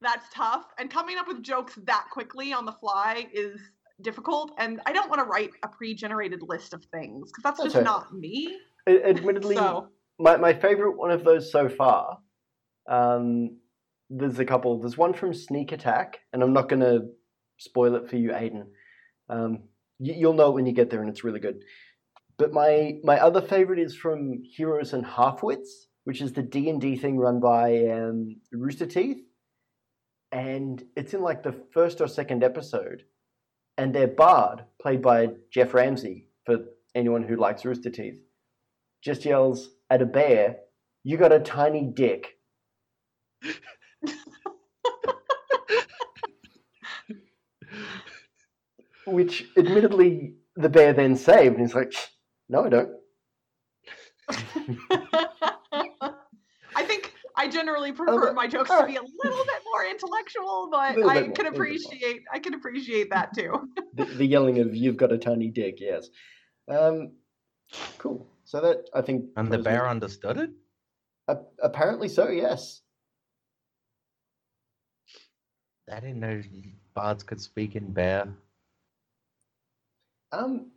that's 0.00 0.26
tough. 0.32 0.66
And 0.78 0.90
coming 0.90 1.18
up 1.18 1.26
with 1.26 1.42
jokes 1.42 1.78
that 1.84 2.06
quickly 2.12 2.52
on 2.52 2.64
the 2.64 2.72
fly 2.72 3.26
is 3.32 3.60
difficult. 4.00 4.52
And 4.58 4.80
I 4.86 4.92
don't 4.92 5.08
want 5.08 5.20
to 5.20 5.26
write 5.26 5.50
a 5.64 5.68
pre 5.68 5.94
generated 5.94 6.42
list 6.42 6.72
of 6.72 6.84
things 6.86 7.30
because 7.30 7.42
that's 7.42 7.60
That's 7.60 7.74
just 7.74 7.84
not 7.84 8.14
me. 8.14 8.56
Admittedly, 8.86 9.56
So, 9.56 9.88
my, 10.18 10.36
my 10.36 10.52
favorite 10.52 10.96
one 10.96 11.10
of 11.10 11.24
those 11.24 11.50
so 11.50 11.68
far 11.68 12.18
um, 12.88 13.58
there's 14.10 14.38
a 14.38 14.44
couple 14.44 14.80
there's 14.80 14.98
one 14.98 15.12
from 15.12 15.34
sneak 15.34 15.72
attack 15.72 16.20
and 16.32 16.42
i'm 16.42 16.52
not 16.52 16.68
going 16.68 16.80
to 16.80 17.06
spoil 17.58 17.94
it 17.94 18.08
for 18.08 18.16
you 18.16 18.30
aiden 18.30 18.64
um, 19.28 19.64
you, 19.98 20.14
you'll 20.14 20.32
know 20.32 20.50
it 20.50 20.54
when 20.54 20.66
you 20.66 20.72
get 20.72 20.90
there 20.90 21.00
and 21.00 21.10
it's 21.10 21.24
really 21.24 21.40
good 21.40 21.62
but 22.38 22.52
my 22.52 22.94
my 23.04 23.18
other 23.18 23.42
favorite 23.42 23.78
is 23.78 23.94
from 23.94 24.42
heroes 24.42 24.92
and 24.92 25.04
halfwits 25.04 25.68
which 26.04 26.20
is 26.20 26.32
the 26.32 26.42
d&d 26.42 26.96
thing 26.96 27.18
run 27.18 27.38
by 27.40 27.86
um, 27.86 28.36
rooster 28.52 28.86
teeth 28.86 29.20
and 30.32 30.84
it's 30.96 31.14
in 31.14 31.22
like 31.22 31.42
the 31.42 31.54
first 31.72 32.00
or 32.00 32.08
second 32.08 32.44
episode 32.44 33.04
and 33.76 33.94
their 33.94 34.08
bard 34.08 34.64
played 34.80 35.02
by 35.02 35.28
geoff 35.50 35.74
ramsey 35.74 36.28
for 36.44 36.58
anyone 36.94 37.22
who 37.22 37.36
likes 37.36 37.64
rooster 37.64 37.90
teeth 37.90 38.20
just 39.02 39.24
yells 39.24 39.70
at 39.90 40.02
a 40.02 40.06
bear, 40.06 40.58
"You 41.04 41.16
got 41.16 41.32
a 41.32 41.40
tiny 41.40 41.86
dick." 41.86 42.38
Which, 49.06 49.48
admittedly, 49.56 50.34
the 50.56 50.68
bear 50.68 50.92
then 50.92 51.16
saved, 51.16 51.56
and 51.56 51.66
he's 51.66 51.74
like, 51.74 51.94
"No, 52.48 52.64
I 52.64 52.68
don't." 52.68 52.94
I 57.38 57.46
generally 57.48 57.92
prefer 57.92 58.24
Okay, 58.26 58.34
my 58.34 58.46
jokes 58.48 58.68
all 58.70 58.80
to 58.80 58.86
be 58.86 58.96
a 58.96 59.00
little 59.00 59.44
bit 59.44 59.62
more 59.72 59.84
intellectual, 59.86 60.68
but 60.72 60.90
I 61.08 61.20
more, 61.22 61.30
can 61.32 61.44
more. 61.44 61.52
appreciate 61.54 62.22
I 62.32 62.38
can 62.40 62.54
appreciate 62.54 63.10
that 63.10 63.34
too. 63.34 63.70
The, 63.94 64.04
the 64.04 64.24
yelling 64.26 64.58
of 64.60 64.76
"You've 64.76 64.96
got 64.96 65.10
a 65.12 65.18
tiny 65.18 65.48
dick," 65.48 65.78
yes. 65.80 66.08
Um, 66.68 67.12
cool. 67.98 68.26
So 68.44 68.60
that 68.60 68.88
I 68.94 69.00
think. 69.02 69.26
And 69.36 69.50
the 69.50 69.56
was- 69.58 69.64
bear 69.64 69.88
understood 69.88 70.36
it? 70.38 70.50
A- 71.28 71.38
apparently 71.62 72.08
so. 72.08 72.28
Yes. 72.28 72.82
I 75.90 76.00
didn't 76.00 76.20
know 76.20 76.42
bards 76.94 77.22
could 77.22 77.40
speak 77.40 77.74
in 77.76 77.92
bear. 77.92 78.28
Um, 80.32 80.70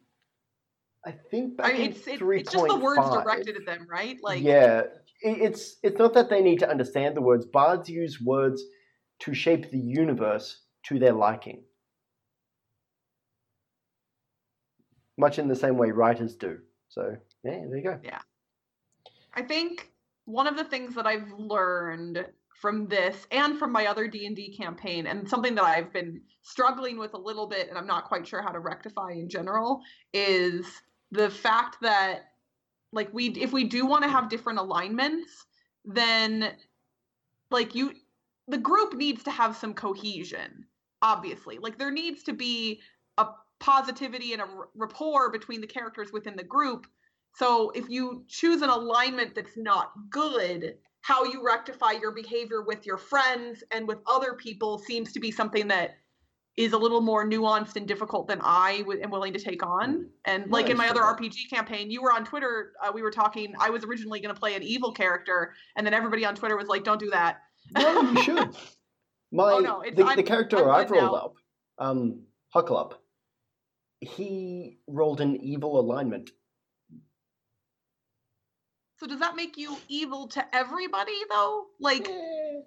I 1.05 1.11
think 1.11 1.57
back 1.57 1.67
I 1.67 1.73
mean, 1.73 1.81
in 1.81 1.91
it's 1.91 2.07
it, 2.07 2.17
three 2.19 2.39
it's 2.41 2.51
just 2.51 2.65
the 2.67 2.77
words 2.77 2.99
point 3.01 3.23
directed 3.23 3.57
at 3.57 3.65
them, 3.65 3.85
right? 3.89 4.17
Like 4.23 4.41
yeah, 4.41 4.83
i- 4.85 4.89
it's 5.21 5.77
it's 5.83 5.99
not 5.99 6.13
that 6.13 6.29
they 6.29 6.41
need 6.41 6.59
to 6.59 6.69
understand 6.69 7.15
the 7.15 7.21
words. 7.21 7.45
Bards 7.45 7.89
use 7.89 8.19
words 8.19 8.63
to 9.19 9.33
shape 9.33 9.69
the 9.71 9.79
universe 9.79 10.63
to 10.83 10.99
their 10.99 11.13
liking, 11.13 11.63
much 15.17 15.39
in 15.39 15.47
the 15.47 15.55
same 15.55 15.77
way 15.77 15.91
writers 15.91 16.35
do. 16.35 16.57
So 16.89 17.15
yeah, 17.43 17.61
there 17.67 17.77
you 17.77 17.83
go. 17.83 17.99
Yeah, 18.03 18.19
I 19.33 19.43
think 19.43 19.91
one 20.25 20.47
of 20.47 20.57
the 20.57 20.63
things 20.63 20.95
that 20.95 21.05
I've 21.05 21.31
learned 21.37 22.25
from 22.61 22.87
this 22.87 23.25
and 23.31 23.57
from 23.57 23.71
my 23.71 23.87
other 23.87 24.07
D&D 24.07 24.55
campaign 24.55 25.07
and 25.07 25.27
something 25.27 25.55
that 25.55 25.63
I've 25.63 25.91
been 25.91 26.21
struggling 26.43 26.99
with 26.99 27.15
a 27.15 27.17
little 27.17 27.47
bit 27.47 27.69
and 27.69 27.77
I'm 27.77 27.87
not 27.87 28.05
quite 28.05 28.27
sure 28.27 28.43
how 28.43 28.51
to 28.51 28.59
rectify 28.59 29.13
in 29.13 29.27
general 29.29 29.81
is 30.13 30.67
the 31.09 31.29
fact 31.29 31.77
that 31.81 32.30
like 32.93 33.13
we 33.13 33.27
if 33.29 33.51
we 33.53 33.63
do 33.63 33.85
want 33.85 34.03
to 34.03 34.09
have 34.09 34.29
different 34.29 34.59
alignments 34.59 35.45
then 35.85 36.51
like 37.49 37.73
you 37.75 37.93
the 38.47 38.57
group 38.57 38.93
needs 38.93 39.23
to 39.23 39.31
have 39.31 39.55
some 39.55 39.73
cohesion 39.73 40.65
obviously. 41.01 41.57
Like 41.57 41.77
there 41.77 41.91
needs 41.91 42.23
to 42.23 42.33
be 42.33 42.81
a 43.17 43.27
positivity 43.59 44.33
and 44.33 44.41
a 44.41 44.47
rapport 44.75 45.31
between 45.31 45.61
the 45.61 45.67
characters 45.67 46.11
within 46.11 46.35
the 46.35 46.43
group. 46.43 46.87
So 47.35 47.71
if 47.71 47.89
you 47.89 48.23
choose 48.27 48.61
an 48.61 48.69
alignment 48.69 49.35
that's 49.35 49.57
not 49.57 49.91
good, 50.09 50.75
how 51.01 51.23
you 51.23 51.43
rectify 51.45 51.91
your 51.91 52.11
behavior 52.11 52.61
with 52.61 52.85
your 52.85 52.97
friends 52.97 53.63
and 53.71 53.87
with 53.87 53.99
other 54.05 54.33
people 54.33 54.77
seems 54.77 55.11
to 55.13 55.19
be 55.19 55.31
something 55.31 55.67
that 55.69 55.95
is 56.61 56.73
a 56.73 56.77
little 56.77 57.01
more 57.01 57.25
nuanced 57.27 57.75
and 57.75 57.87
difficult 57.87 58.27
than 58.27 58.39
I 58.41 58.79
w- 58.79 59.01
am 59.01 59.09
willing 59.09 59.33
to 59.33 59.39
take 59.39 59.65
on. 59.65 60.07
And 60.25 60.49
like 60.51 60.69
in 60.69 60.77
my 60.77 60.87
other 60.89 61.03
understand 61.03 61.33
RPG 61.33 61.49
campaign, 61.49 61.89
you 61.91 62.01
were 62.01 62.11
on 62.13 62.23
Twitter. 62.25 62.73
Uh, 62.83 62.91
we 62.93 63.01
were 63.01 63.11
talking. 63.11 63.53
I 63.59 63.69
was 63.69 63.83
originally 63.83 64.19
going 64.19 64.33
to 64.33 64.39
play 64.39 64.55
an 64.55 64.63
evil 64.63 64.91
character, 64.91 65.53
and 65.75 65.85
then 65.85 65.93
everybody 65.93 66.25
on 66.25 66.35
Twitter 66.35 66.55
was 66.57 66.67
like, 66.67 66.83
"Don't 66.83 66.99
do 66.99 67.09
that." 67.11 67.41
No, 67.75 68.01
you 68.11 68.23
should. 68.23 68.55
My 69.31 69.53
Oh, 69.53 69.59
no, 69.59 69.81
it's- 69.83 69.95
the, 69.95 70.15
the 70.15 70.23
character 70.23 70.69
I'm 70.69 70.81
I've 70.81 70.91
rolled 70.91 71.03
now. 71.03 71.15
up, 71.15 71.33
um, 71.77 72.21
Huckle 72.49 72.77
up. 72.77 73.01
He 74.01 74.79
rolled 74.87 75.21
an 75.21 75.37
evil 75.37 75.79
alignment. 75.79 76.31
So 78.97 79.07
does 79.07 79.19
that 79.19 79.35
make 79.35 79.57
you 79.57 79.77
evil 79.87 80.27
to 80.29 80.55
everybody 80.55 81.17
though? 81.29 81.65
Like, 81.79 82.07
Eh, 82.07 82.59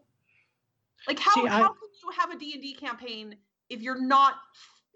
like 1.06 1.18
how 1.18 1.32
See, 1.34 1.42
I- 1.46 1.60
can 1.60 1.68
you 2.02 2.10
have 2.18 2.30
a 2.30 2.36
D&D 2.38 2.74
campaign 2.74 3.36
if 3.68 3.82
you're 3.82 4.00
not 4.00 4.34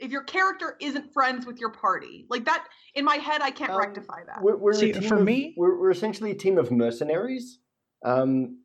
if 0.01 0.13
your 0.13 0.23
character 0.23 0.77
isn't 0.81 1.13
friends 1.13 1.45
with 1.45 1.59
your 1.59 1.71
party? 1.71 2.25
Like 2.31 2.45
that 2.45 2.65
in 2.95 3.05
my 3.05 3.17
head 3.17 3.41
I 3.43 3.51
can't 3.51 3.73
Um, 3.73 3.79
rectify 3.79 4.23
that. 4.27 4.41
We're, 4.43 4.57
we're 4.57 4.73
See, 4.73 4.93
for 4.93 5.17
of- 5.17 5.25
me- 5.25 5.55
we're, 5.57 5.79
we're 5.81 5.91
essentially 5.91 6.31
a 6.31 6.35
team 6.37 6.57
of 6.59 6.71
mercenaries, 6.71 7.59
um, 8.05 8.61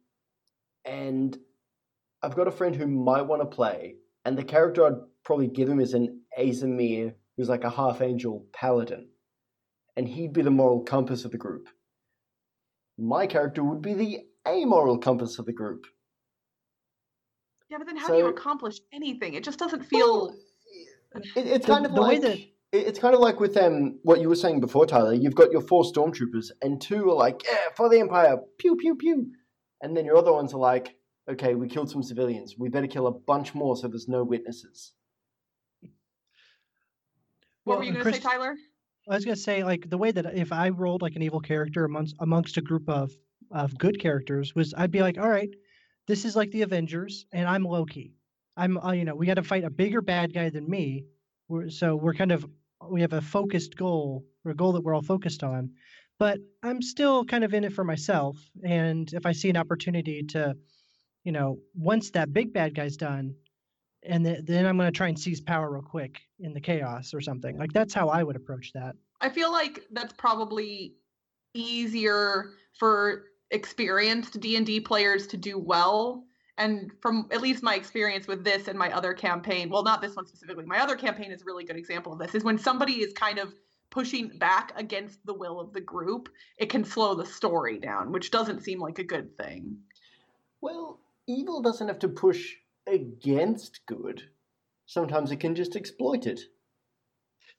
and 0.86 1.36
I've 2.22 2.36
got 2.36 2.48
a 2.48 2.52
friend 2.52 2.76
who 2.76 2.86
might 2.88 3.24
want 3.24 3.42
to 3.42 3.48
play, 3.48 3.96
and 4.26 4.38
the 4.38 4.44
character 4.44 4.86
I'd 4.86 5.02
probably 5.26 5.48
give 5.48 5.68
him 5.68 5.80
is 5.80 5.94
an 5.94 6.22
Aasimar, 6.40 7.14
who's 7.36 7.50
like 7.50 7.64
a 7.64 7.70
half 7.70 8.02
angel 8.02 8.46
paladin, 8.54 9.10
and 9.98 10.08
he'd 10.08 10.34
be 10.34 10.42
the 10.44 10.52
moral 10.52 10.82
compass 10.84 11.26
of 11.26 11.32
the 11.32 11.38
group. 11.38 11.68
my 13.00 13.26
character 13.26 13.64
would 13.64 13.82
be 13.82 13.96
the 13.96 14.20
amoral 14.48 15.00
compass 15.00 15.40
of 15.40 15.46
the 15.48 15.52
group. 15.54 15.86
Yeah, 17.74 17.80
but 17.80 17.88
then 17.88 17.98
how 17.98 18.10
do 18.10 18.18
you 18.18 18.28
accomplish 18.28 18.82
anything? 18.92 19.34
It 19.34 19.44
just 19.44 19.58
doesn't 19.58 19.84
feel. 19.84 20.36
It, 21.16 21.26
it's 21.36 21.66
The- 21.66 21.74
kind 21.74 21.88
of 21.88 21.96
the 21.96 22.02
way 22.04 22.20
like 22.20 22.22
that- 22.22 22.40
it's 22.72 23.00
kind 23.00 23.16
of 23.16 23.20
like 23.20 23.40
with 23.40 23.58
um 23.58 23.98
what 24.04 24.22
you 24.22 24.30
were 24.30 24.36
saying 24.36 24.60
before, 24.60 24.86
Tyler. 24.86 25.12
You've 25.16 25.34
got 25.34 25.52
your 25.52 25.62
four 25.62 25.84
stormtroopers, 25.84 26.52
and 26.62 26.80
two 26.80 27.10
are 27.10 27.16
like, 27.16 27.42
"Yeah, 27.44 27.70
for 27.76 27.90
the 27.90 28.00
Empire, 28.00 28.38
pew 28.60 28.76
pew 28.76 28.96
pew," 28.96 29.32
and 29.82 29.98
then 29.98 30.06
your 30.06 30.18
other 30.18 30.32
ones 30.32 30.54
are 30.54 30.60
like, 30.60 30.96
"Okay, 31.28 31.56
we 31.56 31.68
killed 31.68 31.90
some 31.90 32.04
civilians. 32.04 32.60
We 32.60 32.70
better 32.70 32.86
kill 32.86 33.08
a 33.08 33.12
bunch 33.12 33.56
more 33.56 33.76
so 33.76 33.88
there's 33.88 34.08
no 34.08 34.24
witnesses." 34.24 34.94
What 35.82 35.90
Well, 37.66 37.78
were 37.80 37.84
you 37.86 37.90
and 37.96 38.04
going 38.04 38.14
to 38.14 38.22
say, 38.22 38.30
Tyler? 38.30 38.56
I 39.10 39.16
was 39.16 39.26
gonna 39.26 39.36
say 39.36 39.64
like 39.64 39.90
the 39.90 39.98
way 39.98 40.12
that 40.12 40.38
if 40.38 40.52
I 40.52 40.70
rolled 40.70 41.02
like 41.02 41.16
an 41.16 41.24
evil 41.24 41.40
character 41.42 41.86
amongst 41.86 42.16
amongst 42.20 42.58
a 42.58 42.62
group 42.62 42.88
of 42.88 43.18
of 43.50 43.76
good 43.80 44.00
characters 44.00 44.54
was 44.54 44.76
I'd 44.78 44.92
be 44.92 45.02
like, 45.02 45.18
all 45.18 45.30
right, 45.30 45.50
this 46.08 46.26
is 46.26 46.36
like 46.36 46.52
the 46.52 46.64
Avengers, 46.64 47.26
and 47.32 47.48
I'm 47.48 47.64
Loki. 47.64 48.14
I'm 48.56 48.78
uh, 48.78 48.92
you 48.92 49.06
know 49.06 49.16
we 49.16 49.26
got 49.26 49.36
to 49.36 49.44
fight 49.44 49.64
a 49.64 49.70
bigger 49.70 50.02
bad 50.02 50.34
guy 50.34 50.50
than 50.50 50.70
me. 50.70 51.06
We're, 51.48 51.70
so 51.70 51.96
we're 51.96 52.14
kind 52.14 52.32
of 52.32 52.46
we 52.90 53.02
have 53.02 53.14
a 53.14 53.22
focused 53.22 53.76
goal 53.78 54.26
or 54.46 54.52
a 54.52 54.56
goal 54.56 54.74
that 54.74 54.82
we're 54.82 54.94
all 54.94 55.02
focused 55.02 55.44
on. 55.44 55.72
But 56.20 56.40
I'm 56.62 56.82
still 56.82 57.26
kind 57.26 57.44
of 57.44 57.54
in 57.54 57.64
it 57.64 57.74
for 57.74 57.84
myself, 57.84 58.38
and 58.64 59.12
if 59.14 59.26
I 59.26 59.32
see 59.32 59.50
an 59.50 59.58
opportunity 59.58 60.24
to, 60.24 60.56
you 61.24 61.32
know, 61.32 61.58
once 61.74 62.12
that 62.12 62.32
big 62.32 62.54
bad 62.54 62.76
guy's 62.76 62.98
done, 62.98 63.36
and 64.04 64.24
th- 64.24 64.42
then 64.44 64.66
I'm 64.66 64.78
going 64.78 64.92
to 64.92 64.96
try 64.96 65.08
and 65.08 65.20
seize 65.20 65.42
power 65.42 65.72
real 65.72 65.82
quick 65.82 66.22
in 66.40 66.54
the 66.54 66.62
chaos 66.62 67.14
or 67.14 67.22
something. 67.22 67.58
Like 67.58 67.74
that's 67.74 67.94
how 67.94 68.10
I 68.10 68.24
would 68.24 68.36
approach 68.36 68.72
that. 68.74 68.96
I 69.22 69.30
feel 69.30 69.52
like 69.52 69.86
that's 69.92 70.14
probably 70.14 70.94
easier 71.54 72.52
for 72.78 73.26
experienced 73.54 74.40
D&D 74.40 74.82
players 74.82 75.28
to 75.28 75.38
do 75.38 75.58
well. 75.58 76.26
And 76.58 76.92
from 77.02 77.28
at 77.32 77.42
least 77.42 77.64
my 77.64 77.76
experience 77.76 78.28
with 78.28 78.44
this 78.44 78.68
and 78.68 78.78
my 78.78 78.92
other 78.92 79.14
campaign, 79.14 79.70
well, 79.70 79.84
not 79.84 80.02
this 80.02 80.16
one 80.16 80.28
specifically, 80.28 80.66
my 80.66 80.80
other 80.80 80.96
campaign 80.96 81.32
is 81.32 81.42
a 81.42 81.46
really 81.46 81.64
good 81.64 81.78
example 81.78 82.14
of 82.14 82.20
this, 82.20 82.36
is 82.36 82.44
when 82.44 82.60
somebody 82.60 83.02
is 83.02 83.14
kind 83.14 83.40
of 83.40 83.54
pushing 83.90 84.28
back 84.40 84.72
against 84.76 85.26
the 85.26 85.34
will 85.34 85.60
of 85.60 85.72
the 85.74 85.82
group, 85.82 86.30
it 86.58 86.70
can 86.70 86.84
slow 86.84 87.16
the 87.16 87.26
story 87.26 87.80
down, 87.80 88.12
which 88.12 88.32
doesn't 88.32 88.62
seem 88.62 88.80
like 88.80 89.00
a 89.00 89.04
good 89.04 89.36
thing. 89.38 89.78
Well, 90.62 91.00
evil 91.28 91.62
doesn't 91.62 91.88
have 91.88 92.00
to 92.00 92.08
push 92.08 92.56
against 92.88 93.86
good. 93.86 94.24
Sometimes 94.86 95.32
it 95.32 95.40
can 95.40 95.56
just 95.56 95.76
exploit 95.76 96.28
it. 96.28 96.42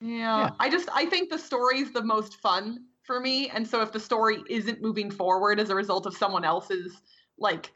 Yeah. 0.00 0.38
Yeah. 0.38 0.50
I 0.60 0.68
just 0.68 0.88
I 0.92 1.06
think 1.06 1.30
the 1.30 1.38
story's 1.38 1.92
the 1.92 2.02
most 2.02 2.36
fun 2.40 2.84
for 3.04 3.20
me. 3.20 3.48
And 3.50 3.66
so 3.66 3.80
if 3.82 3.92
the 3.92 4.00
story 4.00 4.42
isn't 4.48 4.82
moving 4.82 5.10
forward 5.10 5.60
as 5.60 5.70
a 5.70 5.74
result 5.74 6.06
of 6.06 6.16
someone 6.16 6.44
else's 6.44 7.00
like, 7.38 7.72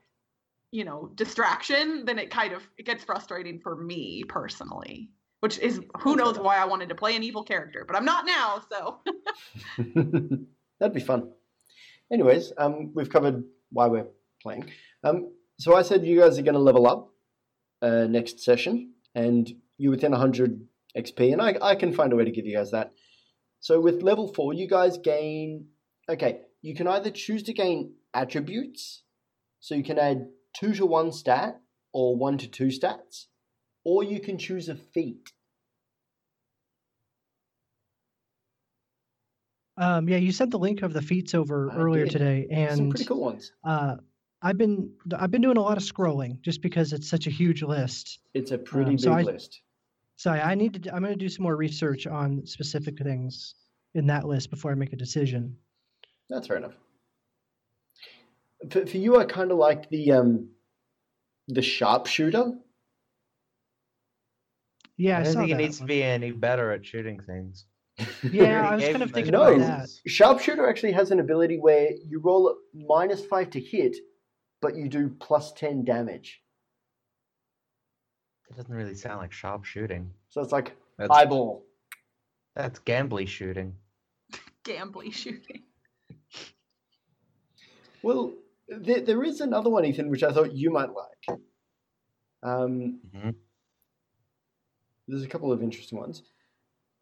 you 0.70 0.84
know, 0.84 1.10
distraction, 1.14 2.04
then 2.04 2.18
it 2.18 2.30
kind 2.30 2.52
of 2.52 2.62
it 2.76 2.86
gets 2.86 3.04
frustrating 3.04 3.58
for 3.60 3.76
me 3.76 4.24
personally. 4.28 5.10
Which 5.40 5.58
is 5.60 5.80
who 6.00 6.16
knows 6.16 6.36
why 6.36 6.56
I 6.56 6.64
wanted 6.64 6.88
to 6.88 6.96
play 6.96 7.14
an 7.14 7.22
evil 7.22 7.44
character, 7.44 7.84
but 7.86 7.96
I'm 7.96 8.04
not 8.04 8.26
now, 8.26 8.62
so 8.68 8.98
That'd 10.80 10.94
be 10.94 11.00
fun. 11.00 11.30
Anyways, 12.12 12.52
um, 12.58 12.92
we've 12.94 13.10
covered 13.10 13.44
why 13.70 13.86
we're 13.86 14.06
playing. 14.42 14.70
Um, 15.04 15.32
so 15.58 15.76
I 15.76 15.82
said 15.82 16.04
you 16.04 16.20
guys 16.20 16.38
are 16.38 16.42
going 16.42 16.54
to 16.54 16.60
level 16.60 16.86
up 16.88 17.12
uh, 17.82 18.06
next 18.08 18.40
session, 18.40 18.94
and 19.14 19.50
you're 19.76 19.90
within 19.90 20.12
100 20.12 20.60
XP, 20.96 21.32
and 21.32 21.42
I, 21.42 21.56
I 21.60 21.74
can 21.74 21.92
find 21.92 22.12
a 22.12 22.16
way 22.16 22.24
to 22.24 22.30
give 22.30 22.46
you 22.46 22.56
guys 22.56 22.70
that. 22.72 22.92
So 23.60 23.80
with 23.80 24.02
level 24.02 24.32
4, 24.32 24.54
you 24.54 24.68
guys 24.68 24.98
gain. 24.98 25.66
Okay, 26.08 26.40
you 26.62 26.74
can 26.74 26.86
either 26.86 27.10
choose 27.10 27.42
to 27.44 27.52
gain 27.52 27.94
attributes, 28.14 29.02
so 29.60 29.74
you 29.74 29.82
can 29.84 29.98
add 29.98 30.28
2 30.58 30.74
to 30.74 30.86
1 30.86 31.12
stat, 31.12 31.60
or 31.92 32.16
1 32.16 32.38
to 32.38 32.48
2 32.48 32.66
stats, 32.68 33.26
or 33.84 34.02
you 34.02 34.20
can 34.20 34.38
choose 34.38 34.68
a 34.68 34.74
feat. 34.76 35.32
Um, 39.76 40.08
yeah, 40.08 40.16
you 40.16 40.32
sent 40.32 40.50
the 40.50 40.58
link 40.58 40.82
of 40.82 40.92
the 40.92 41.02
feats 41.02 41.34
over 41.34 41.70
I 41.70 41.76
earlier 41.76 42.04
did. 42.04 42.12
today, 42.12 42.46
Some 42.50 42.58
and 42.58 42.90
pretty 42.90 43.04
cool 43.04 43.20
ones. 43.20 43.52
uh, 43.64 43.96
I've 44.42 44.58
been 44.58 44.92
I've 45.16 45.30
been 45.30 45.40
doing 45.42 45.56
a 45.56 45.60
lot 45.62 45.76
of 45.76 45.82
scrolling 45.84 46.40
just 46.42 46.62
because 46.62 46.92
it's 46.92 47.08
such 47.08 47.26
a 47.26 47.30
huge 47.30 47.62
list. 47.62 48.18
It's 48.34 48.50
a 48.50 48.58
pretty 48.58 48.90
um, 48.90 48.96
big 48.96 49.00
so 49.04 49.12
I- 49.12 49.22
list. 49.22 49.60
So 50.18 50.32
I 50.32 50.50
I 50.50 50.54
need 50.56 50.82
to. 50.82 50.94
I'm 50.94 51.00
going 51.00 51.12
to 51.12 51.18
do 51.18 51.28
some 51.28 51.44
more 51.44 51.56
research 51.56 52.06
on 52.08 52.44
specific 52.44 52.98
things 52.98 53.54
in 53.94 54.06
that 54.08 54.26
list 54.26 54.50
before 54.50 54.72
I 54.72 54.74
make 54.74 54.92
a 54.92 54.96
decision. 54.96 55.56
That's 56.28 56.48
fair 56.48 56.56
enough. 56.56 56.74
For, 58.70 58.84
for 58.84 58.96
you, 58.96 59.18
I 59.20 59.24
kind 59.24 59.52
of 59.52 59.58
like 59.58 59.88
the 59.90 60.10
um, 60.12 60.48
the 61.46 61.62
sharpshooter. 61.62 62.52
Yeah, 64.96 65.18
I, 65.18 65.20
I 65.20 65.22
don't 65.22 65.32
saw 65.32 65.38
think 65.38 65.46
he 65.46 65.52
that 65.54 65.58
needs 65.58 65.78
to 65.78 65.84
be 65.84 66.02
any 66.02 66.32
better 66.32 66.72
at 66.72 66.84
shooting 66.84 67.20
things. 67.20 67.64
Yeah, 68.22 68.68
I 68.68 68.74
was 68.74 68.84
kind 68.84 69.02
of 69.02 69.12
thinking 69.12 69.32
those 69.32 69.62
about 69.62 69.80
that. 69.80 69.88
Sharpshooter 70.06 70.68
actually 70.68 70.92
has 70.92 71.12
an 71.12 71.20
ability 71.20 71.58
where 71.58 71.90
you 72.04 72.20
roll 72.20 72.56
minus 72.74 73.24
five 73.24 73.50
to 73.50 73.60
hit, 73.60 73.96
but 74.60 74.76
you 74.76 74.88
do 74.88 75.14
plus 75.20 75.52
ten 75.52 75.84
damage. 75.84 76.40
It 78.50 78.56
doesn't 78.56 78.74
really 78.74 78.94
sound 78.94 79.18
like 79.18 79.32
sharp 79.32 79.64
shooting. 79.64 80.10
So 80.30 80.40
it's 80.40 80.52
like 80.52 80.76
That's, 80.96 81.10
eyeball. 81.10 81.64
that's 82.54 82.78
gambly 82.80 83.26
shooting. 83.28 83.74
gambly 84.64 85.12
shooting. 85.12 85.62
Well, 88.02 88.34
there, 88.68 89.00
there 89.00 89.22
is 89.24 89.40
another 89.40 89.70
one, 89.70 89.84
Ethan, 89.84 90.08
which 90.08 90.22
I 90.22 90.32
thought 90.32 90.52
you 90.54 90.70
might 90.70 90.90
like. 90.94 91.38
Um, 92.42 93.00
Mhm. 93.14 93.34
There's 95.08 95.22
a 95.24 95.28
couple 95.28 95.50
of 95.52 95.62
interesting 95.62 95.98
ones. 95.98 96.22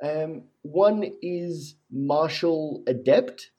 Um, 0.03 0.44
one 0.62 1.05
is 1.22 1.74
Martial 1.90 2.82
Adept 2.86 3.51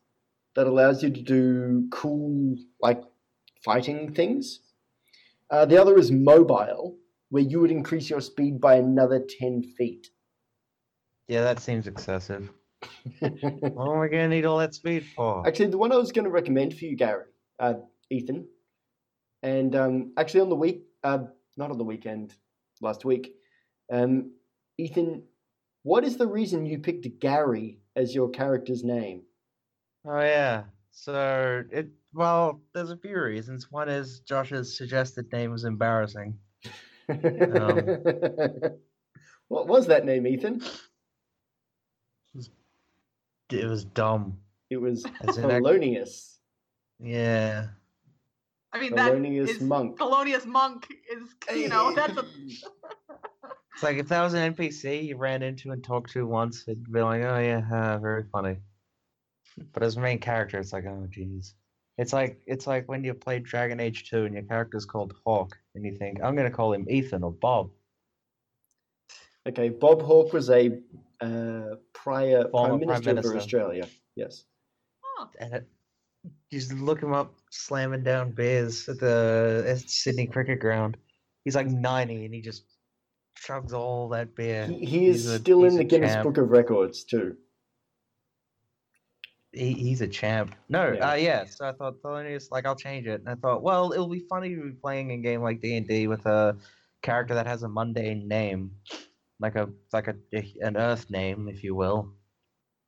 that 0.55 0.67
allows 0.67 1.03
you 1.03 1.09
to 1.09 1.21
do 1.21 1.87
cool, 1.91 2.55
like, 2.81 3.03
fighting 3.63 4.13
things. 4.13 4.61
Uh, 5.49 5.65
the 5.65 5.79
other 5.79 5.97
is 5.97 6.11
Mobile, 6.11 6.97
where 7.29 7.43
you 7.43 7.59
would 7.59 7.71
increase 7.71 8.09
your 8.09 8.21
speed 8.21 8.59
by 8.59 8.75
another 8.75 9.25
10 9.39 9.63
feet. 9.63 10.07
Yeah, 11.27 11.41
that 11.41 11.59
seems 11.59 11.87
excessive. 11.87 12.49
What 13.19 13.95
am 13.95 14.01
I 14.01 14.07
gonna 14.07 14.29
need 14.29 14.45
all 14.45 14.59
that 14.59 14.75
speed 14.75 15.05
for? 15.15 15.45
Actually, 15.47 15.71
the 15.71 15.77
one 15.77 15.91
I 15.91 15.97
was 15.97 16.11
going 16.11 16.25
to 16.25 16.31
recommend 16.31 16.77
for 16.77 16.85
you, 16.85 16.95
Gary, 16.95 17.25
uh, 17.59 17.73
Ethan, 18.11 18.47
and 19.41 19.75
um, 19.75 20.13
actually 20.15 20.41
on 20.41 20.49
the 20.49 20.55
week, 20.55 20.83
uh, 21.03 21.19
not 21.57 21.71
on 21.71 21.77
the 21.77 21.83
weekend, 21.83 22.35
last 22.81 23.03
week, 23.03 23.33
um, 23.91 24.31
Ethan, 24.77 25.23
what 25.83 26.03
is 26.03 26.17
the 26.17 26.27
reason 26.27 26.65
you 26.65 26.79
picked 26.79 27.07
Gary 27.19 27.79
as 27.95 28.13
your 28.13 28.29
character's 28.29 28.83
name? 28.83 29.23
Oh 30.05 30.19
yeah. 30.19 30.63
So 30.91 31.63
it 31.71 31.89
well, 32.13 32.61
there's 32.73 32.91
a 32.91 32.97
few 32.97 33.19
reasons. 33.19 33.71
One 33.71 33.89
is 33.89 34.21
Josh's 34.21 34.77
suggested 34.77 35.31
name 35.31 35.51
was 35.51 35.65
embarrassing. 35.65 36.37
what 39.47 39.67
was 39.67 39.87
that 39.87 40.05
name, 40.05 40.27
Ethan? 40.27 40.61
It 43.49 43.65
was 43.65 43.85
dumb. 43.85 44.39
It 44.69 44.77
was 44.77 45.05
As 45.21 45.37
in 45.37 45.45
ac- 45.45 45.61
Polonius. 45.61 46.39
Yeah. 46.99 47.67
I 48.73 48.79
mean 48.81 48.93
that 48.95 49.13
Polonius 49.13 49.49
is 49.51 49.61
Monk. 49.61 49.97
Polonius 49.97 50.45
Monk 50.45 50.87
is 51.09 51.33
you 51.55 51.69
know, 51.69 51.93
that's 51.95 52.17
a 52.17 52.25
It's 53.73 53.83
like 53.83 53.97
if 53.97 54.07
that 54.09 54.23
was 54.23 54.33
an 54.33 54.55
NPC 54.55 55.05
you 55.05 55.17
ran 55.17 55.43
into 55.43 55.71
and 55.71 55.83
talked 55.83 56.11
to 56.13 56.25
once, 56.25 56.63
it'd 56.67 56.91
be 56.91 56.99
like, 56.99 57.21
oh 57.21 57.37
yeah, 57.37 57.61
uh, 57.71 57.99
very 57.99 58.23
funny. 58.23 58.57
But 59.71 59.83
as 59.83 59.97
a 59.97 59.99
main 59.99 60.17
character, 60.17 60.59
it's 60.59 60.73
like, 60.73 60.85
oh 60.85 61.07
jeez. 61.09 61.53
It's 61.97 62.13
like 62.13 62.39
it's 62.45 62.67
like 62.67 62.87
when 62.87 63.03
you 63.03 63.13
play 63.13 63.39
Dragon 63.39 63.79
Age 63.79 64.09
2 64.09 64.25
and 64.25 64.33
your 64.33 64.43
character's 64.43 64.85
called 64.85 65.13
Hawke, 65.25 65.57
and 65.75 65.83
you 65.83 65.95
think, 65.95 66.19
I'm 66.23 66.35
gonna 66.35 66.51
call 66.51 66.73
him 66.73 66.85
Ethan 66.89 67.23
or 67.23 67.31
Bob. 67.31 67.71
Okay, 69.47 69.69
Bob 69.69 70.01
Hawke 70.01 70.33
was 70.33 70.49
a 70.49 70.79
uh, 71.21 71.75
prior 71.93 72.47
Former 72.49 72.77
Prime 72.77 72.87
Prime 72.87 73.03
Minister, 73.03 73.31
of 73.31 73.37
Australia. 73.37 73.87
Yes. 74.15 74.43
oh, 75.19 75.29
And 75.39 75.53
it, 75.53 75.67
you 76.51 76.59
just 76.59 76.73
look 76.73 77.01
him 77.01 77.13
up 77.13 77.33
slamming 77.49 78.03
down 78.03 78.31
beers 78.31 78.87
at 78.89 78.99
the 78.99 79.63
at 79.67 79.89
Sydney 79.89 80.27
Cricket 80.27 80.59
Ground. 80.59 80.97
He's 81.45 81.55
like 81.55 81.67
90 81.67 82.25
and 82.25 82.33
he 82.33 82.41
just 82.41 82.63
chugs 83.41 83.73
all 83.73 84.09
that 84.09 84.35
beer. 84.35 84.67
He, 84.67 84.85
he 84.85 85.05
is 85.07 85.23
He's 85.23 85.39
still 85.39 85.63
he's 85.63 85.73
in 85.73 85.77
the 85.77 85.83
Guinness 85.85 86.13
champ. 86.13 86.25
Book 86.25 86.37
of 86.37 86.49
Records, 86.49 87.03
too. 87.03 87.37
He, 89.57 89.73
he's 89.73 90.01
a 90.01 90.07
champ. 90.07 90.55
No, 90.69 90.93
Yeah. 90.93 91.11
uh, 91.11 91.15
yeah. 91.15 91.45
So 91.45 91.67
I 91.67 91.71
thought 91.73 92.01
Thelonious, 92.01 92.51
like, 92.51 92.65
I'll 92.65 92.75
change 92.75 93.07
it. 93.07 93.19
And 93.21 93.29
I 93.29 93.35
thought, 93.35 93.61
well, 93.63 93.91
it'll 93.93 94.07
be 94.09 94.23
funny 94.29 94.55
to 94.55 94.61
be 94.63 94.71
playing 94.71 95.11
a 95.11 95.17
game 95.17 95.41
like 95.41 95.59
D 95.61 95.75
and 95.77 95.87
D 95.87 96.07
with 96.07 96.25
a 96.25 96.55
character 97.01 97.33
that 97.35 97.47
has 97.47 97.63
a 97.63 97.67
mundane 97.69 98.27
name, 98.27 98.71
like 99.39 99.55
a 99.55 99.69
like 99.93 100.07
a 100.07 100.15
an 100.61 100.77
Earth 100.77 101.09
name, 101.09 101.47
if 101.47 101.63
you 101.63 101.75
will. 101.75 102.13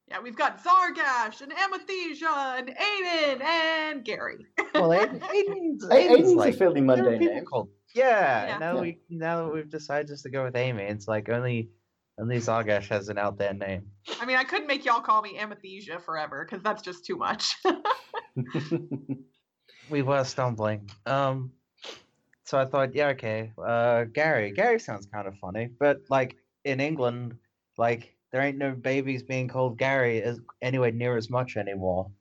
Yeah, 0.07 0.20
we've 0.22 0.36
got 0.36 0.63
Zargash 0.63 1.41
and 1.41 1.51
Amethysia 1.51 2.57
and 2.57 2.70
Aiden 2.76 3.41
and 3.43 4.03
Gary. 4.03 4.43
Well, 4.74 4.89
Aiden, 4.89 5.20
Aiden's, 5.22 5.86
Aiden's 5.86 6.11
Aiden's 6.22 6.34
like, 6.34 6.55
a 6.55 6.57
fairly 6.57 6.82
mundane 6.82 7.20
name. 7.20 7.45
called- 7.45 7.70
Yeah, 7.93 8.47
Yeah. 8.47 8.57
now 8.57 8.76
Yeah. 8.76 8.82
we 8.82 8.99
now 9.09 9.45
that 9.45 9.53
we've 9.53 9.70
decided 9.70 10.07
just 10.07 10.24
to 10.24 10.32
go 10.32 10.43
with 10.43 10.55
Amy, 10.55 10.84
it's 10.84 11.07
like 11.07 11.30
only 11.30 11.70
only 12.20 12.38
Agash 12.38 12.88
has 12.89 13.09
an 13.09 13.17
out 13.17 13.38
there 13.38 13.53
name. 13.53 13.89
I 14.20 14.26
mean, 14.26 14.38
I 14.38 14.43
couldn't 14.43 14.67
make 14.67 14.86
y'all 14.86 15.01
call 15.01 15.22
me 15.22 15.38
Amethysia 15.38 15.99
forever 16.01 16.45
because 16.45 16.63
that's 16.63 16.82
just 16.82 17.05
too 17.05 17.15
much. 17.17 17.55
We 19.89 20.03
were 20.03 20.24
stumbling. 20.24 20.89
Um, 21.07 21.51
so 22.45 22.59
I 22.59 22.65
thought, 22.65 22.93
yeah, 22.93 23.07
okay, 23.09 23.51
uh, 23.63 24.03
Gary. 24.03 24.51
Gary 24.51 24.80
sounds 24.80 25.07
kind 25.11 25.28
of 25.28 25.36
funny, 25.38 25.70
but 25.80 26.01
like 26.09 26.36
in 26.63 26.80
England, 26.80 27.36
like 27.78 28.15
there 28.32 28.41
ain't 28.41 28.57
no 28.57 28.72
babies 28.72 29.24
being 29.24 29.47
called 29.47 29.78
Gary 29.80 30.22
as 30.22 30.39
anywhere 30.61 30.91
near 30.91 31.17
as 31.17 31.30
much 31.30 31.57
anymore. 31.57 32.11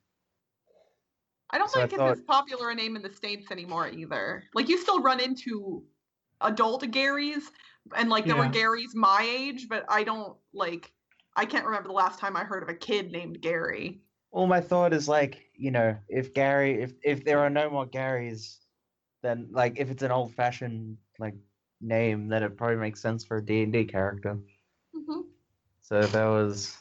I 1.51 1.59
don't 1.59 1.71
So 1.71 1.81
I 1.81 1.83
think 1.83 1.93
it's 1.93 1.99
thought- 1.99 2.13
as 2.13 2.21
popular 2.23 2.71
a 2.71 2.75
name 2.75 2.97
in 2.97 3.03
the 3.03 3.13
States 3.13 3.51
anymore 3.51 3.89
either. 3.89 4.45
Like, 4.55 4.69
you 4.69 4.79
still 4.79 5.01
run 5.01 5.21
into 5.21 5.83
adult 6.41 6.83
Garys, 6.85 7.45
and 7.97 8.09
like 8.09 8.27
there 8.27 8.37
were 8.37 8.45
Yeah. 8.45 8.53
Garys 8.53 8.95
my 8.95 9.23
age, 9.23 9.69
but 9.69 9.85
I 9.89 10.05
don't 10.05 10.37
like, 10.53 10.93
I 11.37 11.45
can't 11.45 11.65
remember 11.65 11.89
the 11.89 11.95
last 11.95 12.19
time 12.19 12.37
I 12.37 12.45
heard 12.45 12.63
of 12.63 12.69
a 12.69 12.75
kid 12.75 13.13
named 13.13 13.41
Gary. 13.41 14.01
Well, 14.31 14.47
my 14.47 14.61
thought 14.61 14.93
is 14.93 15.09
like, 15.09 15.51
you 15.55 15.71
know, 15.71 15.97
if 16.09 16.35
Gary, 16.35 16.83
if 16.83 16.93
if 17.03 17.25
there 17.25 17.39
are 17.41 17.51
no 17.51 17.71
more 17.71 17.87
Garys, 17.87 18.59
then 19.23 19.49
like 19.51 19.79
if 19.79 19.91
it's 19.91 20.03
an 20.03 20.11
old-fashioned 20.11 20.99
like 21.19 21.35
name, 21.81 22.29
then 22.29 22.43
it 22.43 22.57
probably 22.57 22.77
makes 22.77 23.01
sense 23.01 23.25
for 23.25 23.39
a 23.39 23.45
D 23.45 23.63
and 23.63 23.73
D 23.73 23.85
character. 23.85 24.39
Mhm. 24.95 25.25
So 25.81 26.03
there 26.03 26.29
was 26.29 26.77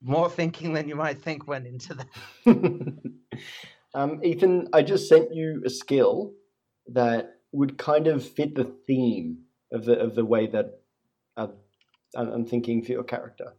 more 0.00 0.30
thinking 0.30 0.72
than 0.72 0.88
you 0.88 0.96
might 0.96 1.20
think 1.20 1.46
went 1.46 1.66
into 1.66 1.94
that. 1.94 2.08
um, 3.94 4.24
Ethan, 4.24 4.68
I 4.72 4.82
just 4.82 5.08
sent 5.08 5.34
you 5.34 5.62
a 5.66 5.70
skill 5.70 6.32
that 6.88 7.40
would 7.52 7.78
kind 7.78 8.06
of 8.06 8.26
fit 8.26 8.54
the 8.54 8.72
theme 8.86 9.38
of 9.72 9.84
the 9.84 9.98
of 9.98 10.14
the 10.14 10.24
way 10.24 10.46
that 10.46 10.80
uh, 11.36 11.48
I'm, 12.14 12.28
I'm 12.28 12.44
thinking 12.46 12.82
for 12.82 12.92
your 12.92 13.04
character. 13.04 13.54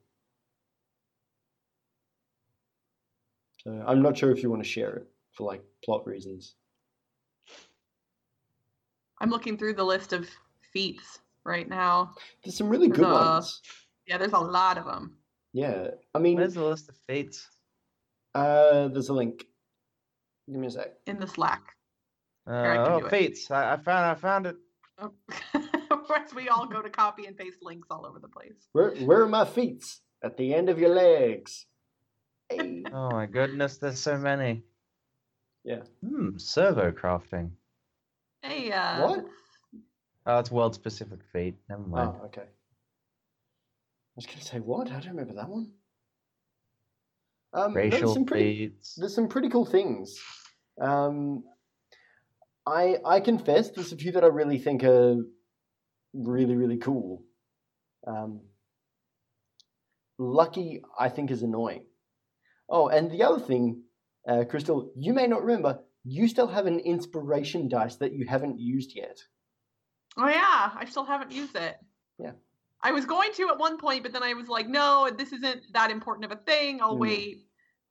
So 3.64 3.84
I'm 3.86 4.01
not 4.01 4.18
sure 4.18 4.32
if 4.32 4.41
you 4.43 4.49
want 4.49 4.64
to 4.64 4.70
share 4.70 4.95
it 4.95 5.08
for 5.34 5.43
like 5.45 5.64
plot 5.84 6.05
reasons. 6.08 6.55
I'm 9.20 9.30
looking 9.30 9.58
through 9.58 9.74
the 9.74 9.84
list 9.84 10.14
of 10.14 10.30
feats 10.72 11.20
right 11.43 11.68
now. 11.68 12.14
There's 12.43 12.55
some 12.55 12.70
really 12.70 12.88
good 12.88 13.05
Uh, 13.05 13.14
ones. 13.14 13.62
Yeah, 14.05 14.18
there's 14.18 14.34
a 14.34 14.39
lot 14.39 14.78
of 14.78 14.86
them. 14.86 15.18
Yeah, 15.53 15.89
I 16.14 16.20
mean, 16.20 16.38
Where's 16.38 16.53
the 16.53 16.64
list 16.64 16.88
of 16.89 16.95
feats? 17.08 17.49
uh, 18.36 18.88
there's 18.89 19.10
a 19.10 19.14
link. 19.14 19.45
Give 20.47 20.60
me 20.60 20.68
a 20.68 20.72
sec. 20.72 20.93
in 21.08 21.20
the 21.20 21.28
Slack. 21.28 21.76
Uh, 22.45 22.99
oh, 23.01 23.10
feats! 23.10 23.49
I, 23.51 23.74
I 23.74 23.78
found, 23.78 24.05
I 24.05 24.16
found 24.16 24.45
it. 24.45 24.55
Oh. 24.99 25.12
Whereas 26.08 26.34
we 26.34 26.49
all 26.49 26.66
go 26.66 26.82
to 26.82 26.89
copy 26.89 27.26
and 27.26 27.38
paste 27.38 27.58
links 27.62 27.88
all 27.91 28.05
over 28.05 28.20
the 28.20 28.28
place. 28.28 28.68
Where 28.72 28.91
where 28.95 29.22
are 29.22 29.28
my 29.28 29.45
feet? 29.45 29.84
At 30.24 30.38
the 30.38 30.53
end 30.53 30.70
of 30.70 30.80
your 30.80 30.95
legs. 30.95 31.66
Hey. 32.49 32.84
Oh 32.91 33.12
my 33.12 33.26
goodness, 33.26 33.78
there's 33.78 33.99
so 33.99 34.18
many. 34.18 34.64
Yeah. 35.64 35.82
Hmm, 36.05 36.38
servo 36.38 36.91
crafting. 36.91 37.51
Hey, 38.41 38.72
uh, 38.72 39.08
What? 39.08 39.26
Oh, 40.26 40.39
it's 40.39 40.51
world 40.51 40.76
specific 40.76 41.20
feet. 41.34 41.55
Never 41.70 41.82
mind. 41.84 42.14
Oh, 42.22 42.26
okay. 42.26 42.41
I 42.41 44.16
was 44.16 44.26
going 44.26 44.39
to 44.39 44.45
say 44.45 44.60
what? 44.60 44.88
I 44.88 44.99
don't 44.99 45.10
remember 45.10 45.36
that 45.36 45.49
one. 45.49 45.72
Um, 47.53 47.74
no, 47.74 47.80
there's 47.82 47.93
Racial 47.93 48.14
some 48.14 48.26
pretty, 48.26 48.70
fates. 48.70 48.95
there's 48.95 49.16
some 49.16 49.28
pretty 49.28 49.49
cool 49.49 49.66
things. 49.66 50.18
Um, 50.82 51.43
I 52.66 52.97
I 53.05 53.20
confess 53.22 53.72
there's 53.72 53.93
a 53.93 53.97
few 53.97 54.12
that 54.14 54.24
I 54.24 54.28
really 54.28 54.60
think 54.60 54.84
are 54.84 55.18
really 56.18 56.55
really 56.55 56.78
cool. 56.78 57.24
Um, 58.05 58.41
lucky 60.18 60.82
I 60.97 61.09
think 61.09 61.32
is 61.32 61.43
annoying. 61.43 61.86
Oh, 62.70 62.88
and 62.89 63.09
the 63.09 63.24
other 63.24 63.39
thing, 63.39 63.84
uh, 64.28 64.43
Crystal, 64.49 64.91
you 64.95 65.13
may 65.13 65.28
not 65.28 65.43
remember. 65.43 65.80
You 66.03 66.28
still 66.28 66.47
have 66.47 66.65
an 66.65 66.80
inspiration 66.80 67.68
dice 67.68 67.95
that 67.97 68.13
you 68.13 68.26
haven't 68.26 68.59
used 68.59 68.95
yet. 68.95 69.20
Oh 70.18 70.28
yeah, 70.28 70.72
I 70.76 70.86
still 70.89 71.05
haven't 71.05 71.32
used 71.32 71.55
it. 71.55 71.78
Yeah. 72.18 72.32
I 72.82 72.91
was 72.91 73.05
going 73.05 73.32
to 73.34 73.49
at 73.49 73.57
one 73.57 73.78
point, 73.78 74.03
but 74.03 74.13
then 74.13 74.24
I 74.24 74.34
was 74.34 74.47
like, 74.47 74.68
no, 74.68 75.09
this 75.15 75.32
isn't 75.34 75.61
that 75.74 75.91
important 75.91 76.26
of 76.26 76.32
a 76.32 76.41
thing. 76.41 76.80
I'll 76.82 76.93
Hmm. 76.93 77.01
wait. 77.01 77.46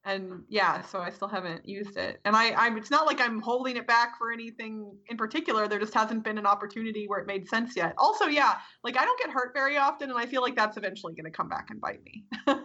And 0.06 0.44
yeah, 0.48 0.82
so 0.82 1.00
I 1.00 1.10
still 1.10 1.28
haven't 1.28 1.68
used 1.68 1.96
it. 1.96 2.20
And 2.24 2.34
I, 2.36 2.52
I'm 2.52 2.76
it's 2.78 2.90
not 2.90 3.06
like 3.06 3.20
I'm 3.20 3.40
holding 3.40 3.76
it 3.76 3.86
back 3.86 4.16
for 4.16 4.32
anything 4.32 4.96
in 5.08 5.16
particular. 5.16 5.66
There 5.66 5.80
just 5.80 5.94
hasn't 5.94 6.22
been 6.22 6.38
an 6.38 6.46
opportunity 6.46 7.06
where 7.08 7.18
it 7.18 7.26
made 7.26 7.48
sense 7.48 7.76
yet. 7.76 7.92
Also, 7.98 8.26
yeah, 8.26 8.54
like 8.84 8.96
I 8.96 9.04
don't 9.04 9.18
get 9.18 9.30
hurt 9.30 9.52
very 9.52 9.76
often, 9.76 10.08
and 10.10 10.18
I 10.18 10.26
feel 10.26 10.42
like 10.42 10.54
that's 10.54 10.76
eventually 10.76 11.14
gonna 11.14 11.30
come 11.30 11.48
back 11.48 11.68
and 11.70 11.80
bite 11.80 12.02
me. 12.04 12.24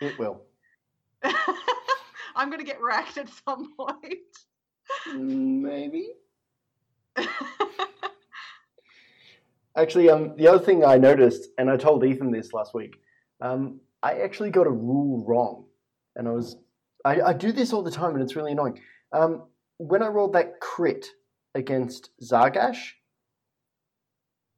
It 0.00 0.18
will. 0.18 0.42
I'm 2.36 2.50
gonna 2.50 2.64
get 2.64 2.82
wrecked 2.82 3.16
at 3.16 3.30
some 3.46 3.74
point. 3.76 4.36
Maybe. 5.14 6.10
Actually, 9.76 10.10
um, 10.10 10.34
the 10.36 10.48
other 10.48 10.62
thing 10.64 10.84
I 10.84 10.96
noticed, 10.96 11.48
and 11.58 11.70
I 11.70 11.76
told 11.76 12.04
Ethan 12.04 12.30
this 12.30 12.52
last 12.52 12.74
week, 12.74 12.96
um, 13.40 13.80
I 14.02 14.20
actually 14.20 14.50
got 14.50 14.66
a 14.66 14.70
rule 14.70 15.24
wrong, 15.26 15.64
and 16.14 16.26
I 16.26 16.30
was, 16.30 16.56
I, 17.06 17.28
I 17.28 17.32
do 17.34 17.52
this 17.52 17.72
all 17.72 17.82
the 17.82 17.90
time, 17.90 18.14
and 18.14 18.22
it's 18.22 18.34
really 18.34 18.52
annoying. 18.52 18.80
Um, 19.12 19.44
when 19.78 20.02
I 20.02 20.08
rolled 20.08 20.32
that 20.32 20.60
crit 20.60 21.06
against 21.54 22.10
Zargash, 22.20 22.78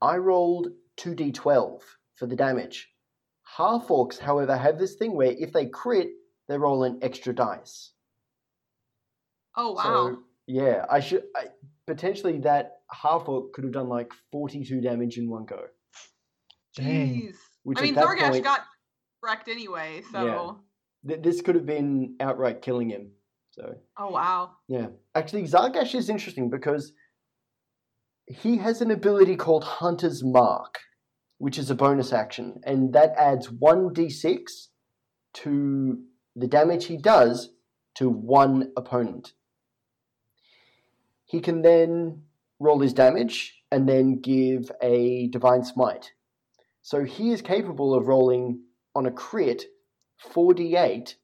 I 0.01 0.17
rolled 0.17 0.69
two 0.97 1.15
d12 1.15 1.81
for 2.17 2.27
the 2.27 2.37
damage. 2.37 2.89
Half 3.57 3.89
orcs, 3.89 4.19
however, 4.19 4.57
have 4.57 4.79
this 4.79 4.95
thing 4.95 5.15
where 5.15 5.33
if 5.33 5.53
they 5.53 5.67
crit, 5.67 6.09
they 6.49 6.57
roll 6.57 6.85
an 6.85 6.99
extra 7.03 7.35
dice. 7.35 7.93
oh 9.57 9.73
wow. 9.73 9.83
So 9.83 10.19
yeah, 10.47 10.87
I 10.91 11.01
should 11.01 11.25
I, 11.37 11.49
potentially 11.87 12.39
that 12.41 12.79
half 12.91 13.29
orc 13.29 13.53
could 13.53 13.65
have 13.65 13.75
done 13.75 13.89
like 13.91 14.11
forty-two 14.33 14.81
damage 14.81 15.19
in 15.19 15.29
one 15.29 15.45
go. 15.45 15.65
Jeez. 16.79 17.35
Which 17.65 17.79
I 17.79 17.83
mean, 17.83 17.95
Zargash 17.95 18.31
point- 18.31 18.45
got 18.45 18.61
wrecked 19.23 19.49
anyway, 19.49 20.03
so. 20.13 20.61
Th- 21.07 21.23
this 21.23 21.41
could 21.41 21.55
have 21.55 21.67
been 21.67 22.17
outright 22.21 22.63
killing 22.63 22.91
him. 22.91 23.11
So 23.51 23.75
Oh 23.97 24.11
wow. 24.11 24.53
yeah, 24.69 24.89
actually, 25.15 25.43
Zargash 25.45 25.95
is 25.95 26.09
interesting 26.09 26.51
because 26.51 26.93
he 28.27 28.59
has 28.59 28.81
an 28.81 28.91
ability 28.91 29.37
called 29.37 29.65
Hunter's 29.65 30.23
Mark, 30.23 30.79
which 31.39 31.59
is 31.59 31.71
a 31.71 31.75
bonus 31.75 32.13
action, 32.13 32.61
and 32.65 32.93
that 32.93 33.15
adds 33.17 33.51
one 33.51 33.91
d6 33.91 34.69
to 35.35 36.03
the 36.37 36.47
damage 36.47 36.87
he 36.87 36.97
does 36.97 37.51
to 37.97 38.09
one 38.09 38.73
opponent. 38.77 39.33
He 41.25 41.41
can 41.41 41.63
then 41.63 42.23
roll 42.61 42.81
his 42.81 42.93
damage 42.93 43.63
and 43.71 43.89
then 43.89 44.21
give 44.21 44.71
a 44.83 45.29
divine 45.29 45.65
smite. 45.65 46.13
So 46.83 47.05
he 47.05 47.33
is 47.33 47.43
capable 47.43 47.95
of 47.95 48.07
rolling 48.09 48.61
on 48.95 49.07
a 49.07 49.11
crit 49.11 49.65
4d8 50.35 51.15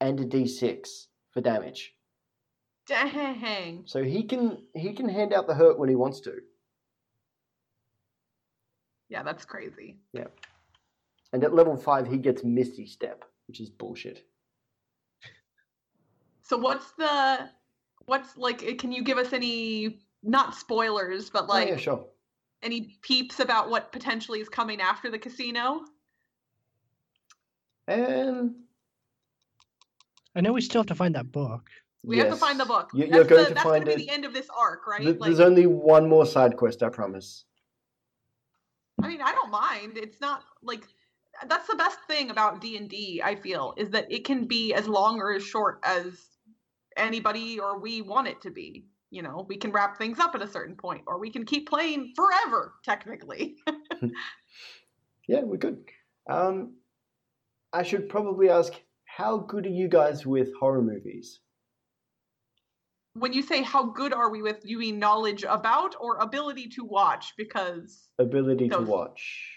and 0.00 0.20
a 0.20 0.24
d6 0.24 0.88
for 1.32 1.40
damage. 1.40 1.94
Dang. 2.86 3.82
So 3.86 4.02
he 4.02 4.24
can 4.24 4.58
he 4.74 4.92
can 4.92 5.08
hand 5.08 5.32
out 5.32 5.46
the 5.46 5.54
hurt 5.54 5.78
when 5.78 5.88
he 5.88 5.94
wants 5.94 6.20
to. 6.20 6.38
Yeah, 9.08 9.22
that's 9.22 9.44
crazy. 9.44 9.98
Yeah. 10.12 10.26
And 11.32 11.44
at 11.44 11.54
level 11.54 11.76
5 11.76 12.06
he 12.08 12.16
gets 12.16 12.42
Misty 12.42 12.86
Step, 12.86 13.24
which 13.46 13.60
is 13.60 13.70
bullshit. 13.70 14.24
So 16.42 16.56
what's 16.56 16.90
the 16.92 17.48
what's 18.06 18.36
like 18.36 18.64
eh, 18.64 18.74
can 18.74 18.90
you 18.90 19.04
give 19.04 19.18
us 19.18 19.32
any 19.32 20.00
not 20.22 20.54
spoilers, 20.54 21.30
but 21.30 21.44
Oh, 21.44 21.52
like 21.52 21.68
yeah, 21.68 21.76
sure. 21.76 22.06
any 22.62 22.98
peeps 23.02 23.38
about 23.40 23.70
what 23.70 23.92
potentially 23.92 24.40
is 24.40 24.48
coming 24.48 24.80
after 24.80 25.10
the 25.10 25.18
casino? 25.18 25.82
And 27.90 28.54
I 30.36 30.40
know 30.40 30.52
we 30.52 30.60
still 30.60 30.82
have 30.82 30.86
to 30.86 30.94
find 30.94 31.14
that 31.16 31.32
book. 31.32 31.68
We 32.04 32.18
have 32.18 32.30
to 32.30 32.36
find 32.36 32.58
the 32.58 32.64
book. 32.64 32.90
You- 32.94 33.06
that's 33.06 33.14
You're 33.16 33.24
going 33.24 33.42
the, 33.42 33.48
to 33.48 33.54
that's 33.54 33.64
find 33.66 33.84
gonna 33.84 33.94
it. 33.94 33.96
be 33.98 34.04
the 34.06 34.12
end 34.12 34.24
of 34.24 34.32
this 34.32 34.46
arc, 34.56 34.86
right? 34.86 35.00
Th- 35.02 35.18
like 35.18 35.28
There's 35.28 35.40
only 35.40 35.66
one 35.66 36.08
more 36.08 36.24
side 36.24 36.56
quest, 36.56 36.82
I 36.84 36.88
promise. 36.88 37.44
I 39.02 39.08
mean, 39.08 39.20
I 39.20 39.32
don't 39.32 39.50
mind. 39.50 39.96
It's 39.96 40.20
not 40.20 40.44
like 40.62 40.84
that's 41.48 41.66
the 41.66 41.74
best 41.74 41.98
thing 42.06 42.30
about 42.30 42.60
D&D, 42.60 43.22
I 43.24 43.34
feel, 43.34 43.74
is 43.76 43.90
that 43.90 44.10
it 44.10 44.24
can 44.24 44.46
be 44.46 44.72
as 44.72 44.86
long 44.86 45.20
or 45.20 45.32
as 45.32 45.42
short 45.42 45.80
as 45.84 46.28
anybody 46.96 47.58
or 47.58 47.78
we 47.80 48.02
want 48.02 48.28
it 48.28 48.40
to 48.42 48.50
be. 48.50 48.86
You 49.10 49.22
know, 49.22 49.44
we 49.48 49.56
can 49.56 49.72
wrap 49.72 49.98
things 49.98 50.20
up 50.20 50.34
at 50.36 50.42
a 50.42 50.46
certain 50.46 50.76
point 50.76 51.02
or 51.06 51.18
we 51.18 51.30
can 51.30 51.44
keep 51.44 51.68
playing 51.68 52.12
forever 52.14 52.74
technically. 52.84 53.56
Yeah, 55.28 55.42
we 55.42 55.58
could. 55.58 55.84
Um, 56.28 56.74
I 57.72 57.82
should 57.82 58.08
probably 58.08 58.50
ask 58.50 58.72
how 59.04 59.38
good 59.38 59.66
are 59.66 59.70
you 59.70 59.88
guys 59.88 60.26
with 60.26 60.48
horror 60.58 60.82
movies? 60.82 61.40
When 63.14 63.32
you 63.32 63.42
say 63.42 63.62
how 63.62 63.84
good 63.84 64.12
are 64.12 64.30
we 64.30 64.40
with, 64.42 64.60
you 64.64 64.78
mean 64.78 64.98
knowledge 64.98 65.44
about 65.48 65.94
or 66.00 66.16
ability 66.16 66.68
to 66.70 66.84
watch? 66.84 67.34
Because 67.36 68.08
Ability 68.18 68.68
to 68.68 68.80
watch. 68.80 69.50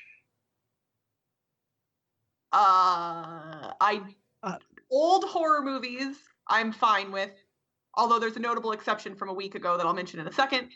uh, 2.51 3.73
I 3.79 4.01
Uh, 4.43 4.57
old 4.91 5.23
horror 5.23 5.61
movies 5.63 6.17
I'm 6.47 6.71
fine 6.73 7.11
with, 7.11 7.31
although 7.95 8.19
there's 8.19 8.35
a 8.35 8.39
notable 8.41 8.73
exception 8.73 9.15
from 9.15 9.29
a 9.29 9.33
week 9.33 9.55
ago 9.55 9.77
that 9.77 9.85
I'll 9.85 9.93
mention 9.93 10.19
in 10.19 10.27
a 10.27 10.33
second. 10.33 10.69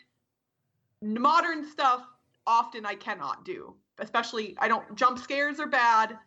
Modern 1.02 1.68
stuff 1.68 2.02
often 2.46 2.86
I 2.86 2.94
cannot 2.94 3.44
do, 3.44 3.76
especially 3.98 4.56
I 4.58 4.68
don't 4.68 4.94
jump 4.96 5.18
scares 5.18 5.60
are 5.60 5.66
bad, 5.68 6.18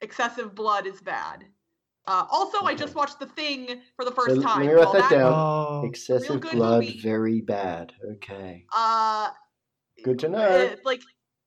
excessive 0.00 0.54
blood 0.54 0.86
is 0.86 1.00
bad. 1.00 1.44
Uh, 2.06 2.24
also, 2.30 2.64
I 2.64 2.74
just 2.74 2.94
watched 2.94 3.20
The 3.20 3.26
Thing 3.26 3.82
for 3.94 4.04
the 4.04 4.10
So 4.12 4.16
first 4.16 4.36
let 4.38 4.46
time. 4.46 4.60
me 4.66 4.72
write 4.72 4.78
Well, 4.86 4.92
that 4.94 5.10
down. 5.10 5.32
Oh, 5.34 5.82
Excessive 5.84 6.40
blood, 6.40 6.84
movie. 6.84 7.00
very 7.02 7.42
bad. 7.42 7.92
Okay. 8.14 8.64
Uh, 8.74 9.28
Good 10.04 10.18
to 10.20 10.28
know. 10.28 10.38
uh, 10.38 10.76
like 10.84 11.02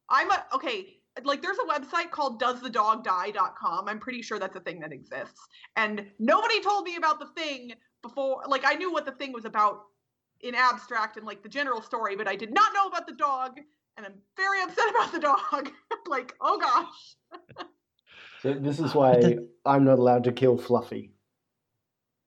I'm 0.10 0.30
a 0.30 0.46
okay. 0.54 0.98
Like 1.24 1.42
there's 1.42 1.58
a 1.58 1.68
website 1.68 2.12
called 2.12 2.40
doesthedogdie.com. 2.42 3.88
I'm 3.88 4.00
pretty 4.00 4.22
sure 4.22 4.38
that's 4.40 4.56
a 4.56 4.60
thing 4.60 4.80
that 4.82 4.94
exists. 4.94 5.40
And 5.76 6.06
nobody 6.20 6.62
told 6.62 6.84
me 6.86 6.96
about 6.96 7.20
the 7.20 7.28
thing 7.36 7.74
before. 8.04 8.44
Like 8.48 8.64
I 8.64 8.76
knew 8.76 8.92
what 8.94 9.06
the 9.06 9.12
thing 9.14 9.34
was 9.34 9.46
about 9.46 9.82
in 10.42 10.54
abstract 10.56 11.18
and 11.18 11.26
like 11.26 11.42
the 11.44 11.50
general 11.50 11.82
story, 11.82 12.16
but 12.16 12.28
I 12.28 12.36
did 12.36 12.54
not 12.54 12.72
know 12.74 12.88
about 12.88 13.08
the 13.08 13.14
dog. 13.16 13.60
And 13.98 14.06
I'm 14.06 14.14
very 14.38 14.62
upset 14.62 14.90
about 14.92 15.12
the 15.12 15.20
dog. 15.20 15.72
like, 16.08 16.36
oh 16.40 16.60
gosh. 16.60 17.16
So 18.42 18.54
this 18.54 18.80
is 18.80 18.96
why 18.96 19.20
the- 19.20 19.50
I'm 19.66 19.86
not 19.86 20.00
allowed 20.00 20.24
to 20.26 20.32
kill 20.32 20.58
Fluffy. 20.58 21.14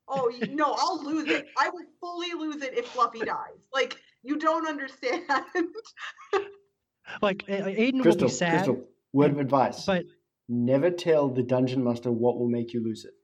Oh 0.06 0.30
no, 0.50 0.74
I'll 0.78 1.02
lose 1.02 1.28
it. 1.28 1.48
I 1.58 1.70
will 1.70 1.84
fully 2.00 2.32
lose 2.34 2.62
it 2.62 2.76
if 2.76 2.86
Fluffy 2.88 3.20
dies. 3.20 3.58
Like 3.72 3.96
you 4.22 4.36
don't 4.38 4.66
understand. 4.68 5.22
like 7.22 7.42
A- 7.48 7.62
Aiden 7.62 8.04
will 8.04 8.14
be 8.14 8.28
sad, 8.28 8.50
Crystal, 8.64 8.84
word 9.12 9.30
of 9.32 9.38
advice. 9.38 9.86
but 9.86 10.04
Never 10.48 10.90
tell 10.90 11.28
the 11.30 11.42
dungeon 11.42 11.82
master 11.82 12.12
what 12.12 12.38
will 12.38 12.48
make 12.50 12.74
you 12.74 12.84
lose 12.84 13.06
it. 13.06 13.14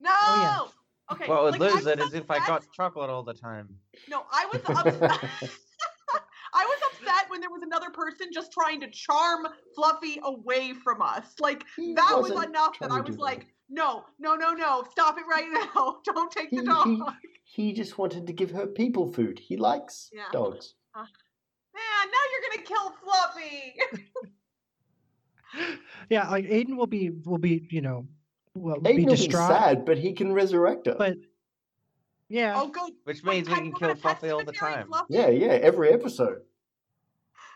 no. 0.00 0.10
Oh, 0.12 0.40
yeah. 0.40 1.14
Okay. 1.14 1.28
What 1.28 1.42
would 1.42 1.58
like, 1.60 1.74
lose 1.74 1.86
it 1.86 1.98
was 1.98 2.08
is 2.08 2.14
if 2.14 2.30
I 2.30 2.38
got 2.46 2.64
chocolate 2.72 3.10
all 3.10 3.24
the 3.24 3.34
time. 3.34 3.68
No, 4.08 4.22
I 4.32 4.46
was 4.46 4.62
upset. 5.02 5.50
I 7.36 7.48
was 7.48 7.52
upset 7.52 7.70
when 7.70 7.70
there 7.70 7.80
was 7.80 7.80
another 7.84 7.90
person 7.90 8.28
just 8.32 8.52
trying 8.52 8.80
to 8.80 8.90
charm 8.90 9.46
Fluffy 9.74 10.20
away 10.22 10.72
from 10.72 11.02
us. 11.02 11.34
Like 11.38 11.64
He 11.76 11.94
that 11.94 12.18
was 12.20 12.30
enough 12.30 12.78
that 12.80 12.90
I 12.90 13.00
was 13.00 13.16
do 13.16 13.22
like, 13.22 13.46
no, 13.68 14.04
no, 14.18 14.34
no, 14.34 14.52
no, 14.52 14.84
stop 14.90 15.18
it 15.18 15.24
right 15.28 15.46
now. 15.74 15.98
Don't 16.04 16.30
take 16.30 16.50
He, 16.50 16.56
the 16.56 16.62
dog. 16.64 16.86
he, 16.86 17.02
he 17.44 17.72
just 17.72 17.98
wanted 17.98 18.26
to 18.26 18.32
give 18.32 18.50
her 18.52 18.66
people 18.66 19.12
food. 19.12 19.38
He 19.38 19.56
likes 19.56 20.10
Yeah. 20.12 20.24
dogs. 20.32 20.74
Uh, 20.94 21.04
now 22.06 22.18
you're 22.32 22.42
gonna 22.50 22.62
kill 22.66 22.94
Fluffy. 23.02 23.76
yeah, 26.10 26.28
like 26.30 26.46
Aiden 26.46 26.76
will 26.76 26.86
be 26.86 27.10
will 27.10 27.38
be 27.38 27.66
you 27.70 27.82
know 27.82 28.06
will 28.54 28.76
Aiden 28.80 28.96
be 28.96 29.04
will 29.04 29.10
be 29.12 29.16
distraught. 29.16 29.50
sad, 29.50 29.84
but 29.84 29.98
he 29.98 30.12
can 30.12 30.32
resurrect 30.32 30.86
her. 30.86 30.94
But 30.96 31.16
yeah, 32.28 32.54
oh, 32.56 32.68
good. 32.68 32.92
Which 33.04 33.22
means 33.24 33.48
we 33.48 33.54
can 33.54 33.72
kill 33.72 33.94
Fluffy 33.94 34.30
all 34.30 34.44
the 34.44 34.52
time. 34.52 34.88
Fluffy? 34.88 35.14
yeah, 35.14 35.28
yeah, 35.28 35.48
every 35.48 35.90
episode. 35.92 36.38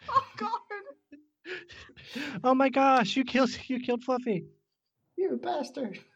Oh 0.08 0.24
God. 0.36 0.60
oh 2.44 2.54
my 2.54 2.68
gosh, 2.68 3.16
you 3.16 3.24
killed 3.24 3.50
you 3.68 3.80
killed 3.80 4.02
Fluffy. 4.04 4.46
You 5.16 5.38
bastard. 5.42 5.98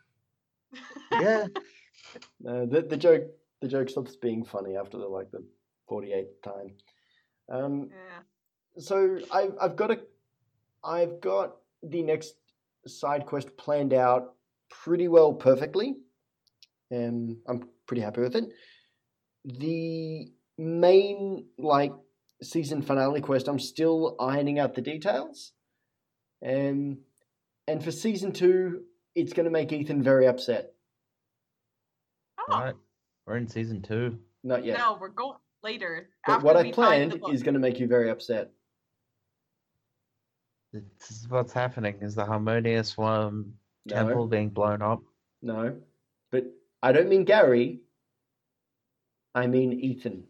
Yeah. 1.20 1.47
No, 2.41 2.66
the, 2.66 2.82
the 2.82 2.97
joke 2.97 3.22
the 3.61 3.68
joke 3.68 3.89
stops 3.89 4.16
being 4.16 4.45
funny 4.45 4.76
after 4.76 4.99
the 4.99 5.07
like 5.07 5.30
the 5.30 5.45
forty 5.89 6.12
eighth 6.12 6.43
time. 6.43 6.74
Um, 7.49 7.91
Yeah. 7.91 8.80
so 8.80 9.18
I've 9.32 9.55
I've 9.61 9.76
got 9.76 9.91
a 9.93 10.01
I've 10.82 11.20
got 11.20 11.57
the 11.82 12.03
next 12.03 12.35
side 12.87 13.26
quest 13.26 13.57
planned 13.57 13.93
out 13.95 14.35
pretty 14.70 15.07
well 15.09 15.32
perfectly. 15.32 15.95
and 16.91 17.37
I'm 17.49 17.68
pretty 17.87 18.03
happy 18.03 18.20
with 18.20 18.35
it. 18.37 18.45
The 19.45 20.32
main 20.59 21.47
like 21.59 21.93
season 22.45 22.82
finale 22.82 23.20
quest, 23.20 23.49
I'm 23.49 23.59
still 23.59 24.16
ironing 24.20 24.59
out 24.59 24.74
the 24.74 24.82
details. 24.82 25.53
Um, 26.47 26.99
and 27.66 27.82
for 27.82 27.90
season 27.90 28.32
two, 28.32 28.82
it's 29.14 29.32
going 29.32 29.45
to 29.45 29.51
make 29.51 29.72
Ethan 29.72 30.03
very 30.03 30.26
upset. 30.26 30.72
Oh 32.38 32.61
Right. 32.61 32.74
We're 33.26 33.36
in 33.38 33.49
season 33.49 33.80
two. 33.82 34.18
Not 34.42 34.64
yet. 34.64 34.78
no, 34.78 34.99
we're 35.01 35.09
going 35.09 35.38
later. 35.62 36.11
but 36.26 36.42
what 36.42 36.57
I 36.57 36.70
planned 36.72 37.20
is 37.32 37.42
going 37.42 37.55
to 37.55 37.61
make 37.61 37.80
you 37.80 37.86
very 37.86 38.11
upset. 38.11 38.51
This 40.72 41.11
is 41.11 41.28
what's 41.28 41.53
happening. 41.53 41.97
Is 42.03 42.14
the 42.16 42.24
harmonious 42.24 42.97
one 42.99 43.55
No, 43.86 43.95
temple 43.95 44.26
being 44.26 44.51
blown 44.51 44.82
up? 44.82 45.03
no. 45.40 45.76
But 46.30 46.47
I 46.82 46.90
don't 46.92 47.09
mean 47.09 47.24
Gary. 47.24 47.80
I 49.34 49.47
mean 49.47 49.72
Ethan. 49.72 50.24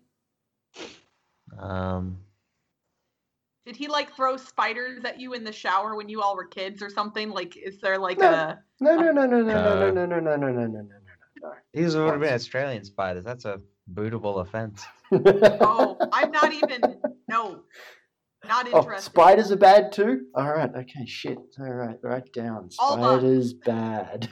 Um, 1.58 2.18
Did 3.66 3.76
he 3.76 3.88
like 3.88 4.14
throw 4.14 4.36
spiders 4.36 5.04
at 5.04 5.20
you 5.20 5.32
in 5.34 5.44
the 5.44 5.52
shower 5.52 5.96
when 5.96 6.08
you 6.08 6.20
all 6.22 6.36
were 6.36 6.44
kids 6.46 6.82
or 6.82 6.90
something? 6.90 7.30
Like, 7.30 7.56
is 7.56 7.80
there 7.80 7.98
like 7.98 8.18
No. 8.18 8.30
a 8.30 8.58
No, 8.80 8.96
no, 8.96 9.12
no, 9.12 9.26
no, 9.26 9.42
no, 9.42 9.42
no, 9.42 9.54
Uh, 9.54 9.90
no, 9.90 9.90
no, 9.90 10.06
no, 10.06 10.20
no, 10.20 10.36
no, 10.36 10.36
no, 10.36 10.66
no, 10.66 10.66
no. 10.66 10.82
No 11.42 11.52
These 11.72 11.94
would 11.96 12.10
have 12.10 12.20
been 12.20 12.28
What? 12.30 12.34
Australian 12.34 12.84
spiders. 12.84 13.24
That's 13.24 13.44
a 13.44 13.60
bootable 13.92 14.40
offense. 14.40 14.84
no. 15.10 15.22
oh? 15.60 15.96
I'm 16.12 16.30
not 16.30 16.52
even 16.52 16.80
no, 17.28 17.62
not 18.46 18.68
Oh, 18.72 18.78
interested. 18.78 19.10
spiders 19.10 19.52
are 19.52 19.56
bad 19.56 19.92
too? 19.92 20.26
Alright, 20.36 20.74
okay, 20.74 21.06
shit. 21.06 21.38
Alright, 21.58 21.98
write 22.02 22.32
down. 22.32 22.68
All 22.78 22.96
done. 22.96 23.20
Spiders 23.20 23.52
bad. 23.54 24.28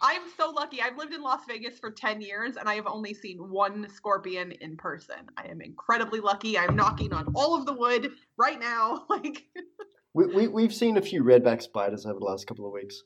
I'm 0.00 0.22
so 0.36 0.50
lucky. 0.50 0.80
I've 0.80 0.96
lived 0.96 1.12
in 1.12 1.22
Las 1.22 1.40
Vegas 1.48 1.78
for 1.78 1.90
10 1.90 2.20
years 2.20 2.56
and 2.56 2.68
I 2.68 2.74
have 2.74 2.86
only 2.86 3.14
seen 3.14 3.38
one 3.50 3.88
scorpion 3.92 4.52
in 4.52 4.76
person. 4.76 5.16
I 5.36 5.48
am 5.48 5.60
incredibly 5.60 6.20
lucky. 6.20 6.56
I'm 6.58 6.76
knocking 6.76 7.12
on 7.12 7.32
all 7.34 7.54
of 7.58 7.66
the 7.66 7.72
wood 7.72 8.12
right 8.36 8.60
now. 8.60 9.06
Like, 9.10 9.44
We, 10.14 10.26
we, 10.26 10.48
we've 10.48 10.74
seen 10.74 10.96
a 10.96 11.02
few 11.02 11.22
redback 11.24 11.62
spiders 11.62 12.06
over 12.06 12.18
the 12.18 12.24
last 12.24 12.46
couple 12.46 12.66
of 12.66 12.72
weeks. 12.72 13.02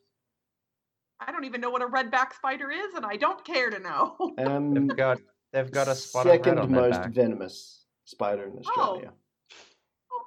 I 1.20 1.30
don't 1.32 1.44
even 1.44 1.60
know 1.60 1.70
what 1.70 1.82
a 1.82 1.86
redback 1.86 2.34
spider 2.34 2.70
is 2.70 2.94
and 2.94 3.04
I 3.06 3.16
don't 3.16 3.44
care 3.44 3.70
to 3.70 3.78
know. 3.78 4.16
Um, 4.38 4.74
They've 4.74 4.96
got 4.96 5.18
they've 5.52 5.70
got 5.70 5.88
a 5.88 5.94
spot 5.94 6.26
of 6.26 6.32
red 6.32 6.44
second 6.44 6.58
on 6.58 6.72
their 6.72 6.80
most 6.82 7.00
back. 7.02 7.12
venomous 7.12 7.84
spider 8.04 8.44
in 8.44 8.52
Oh. 8.54 8.58
Australia. 8.58 9.12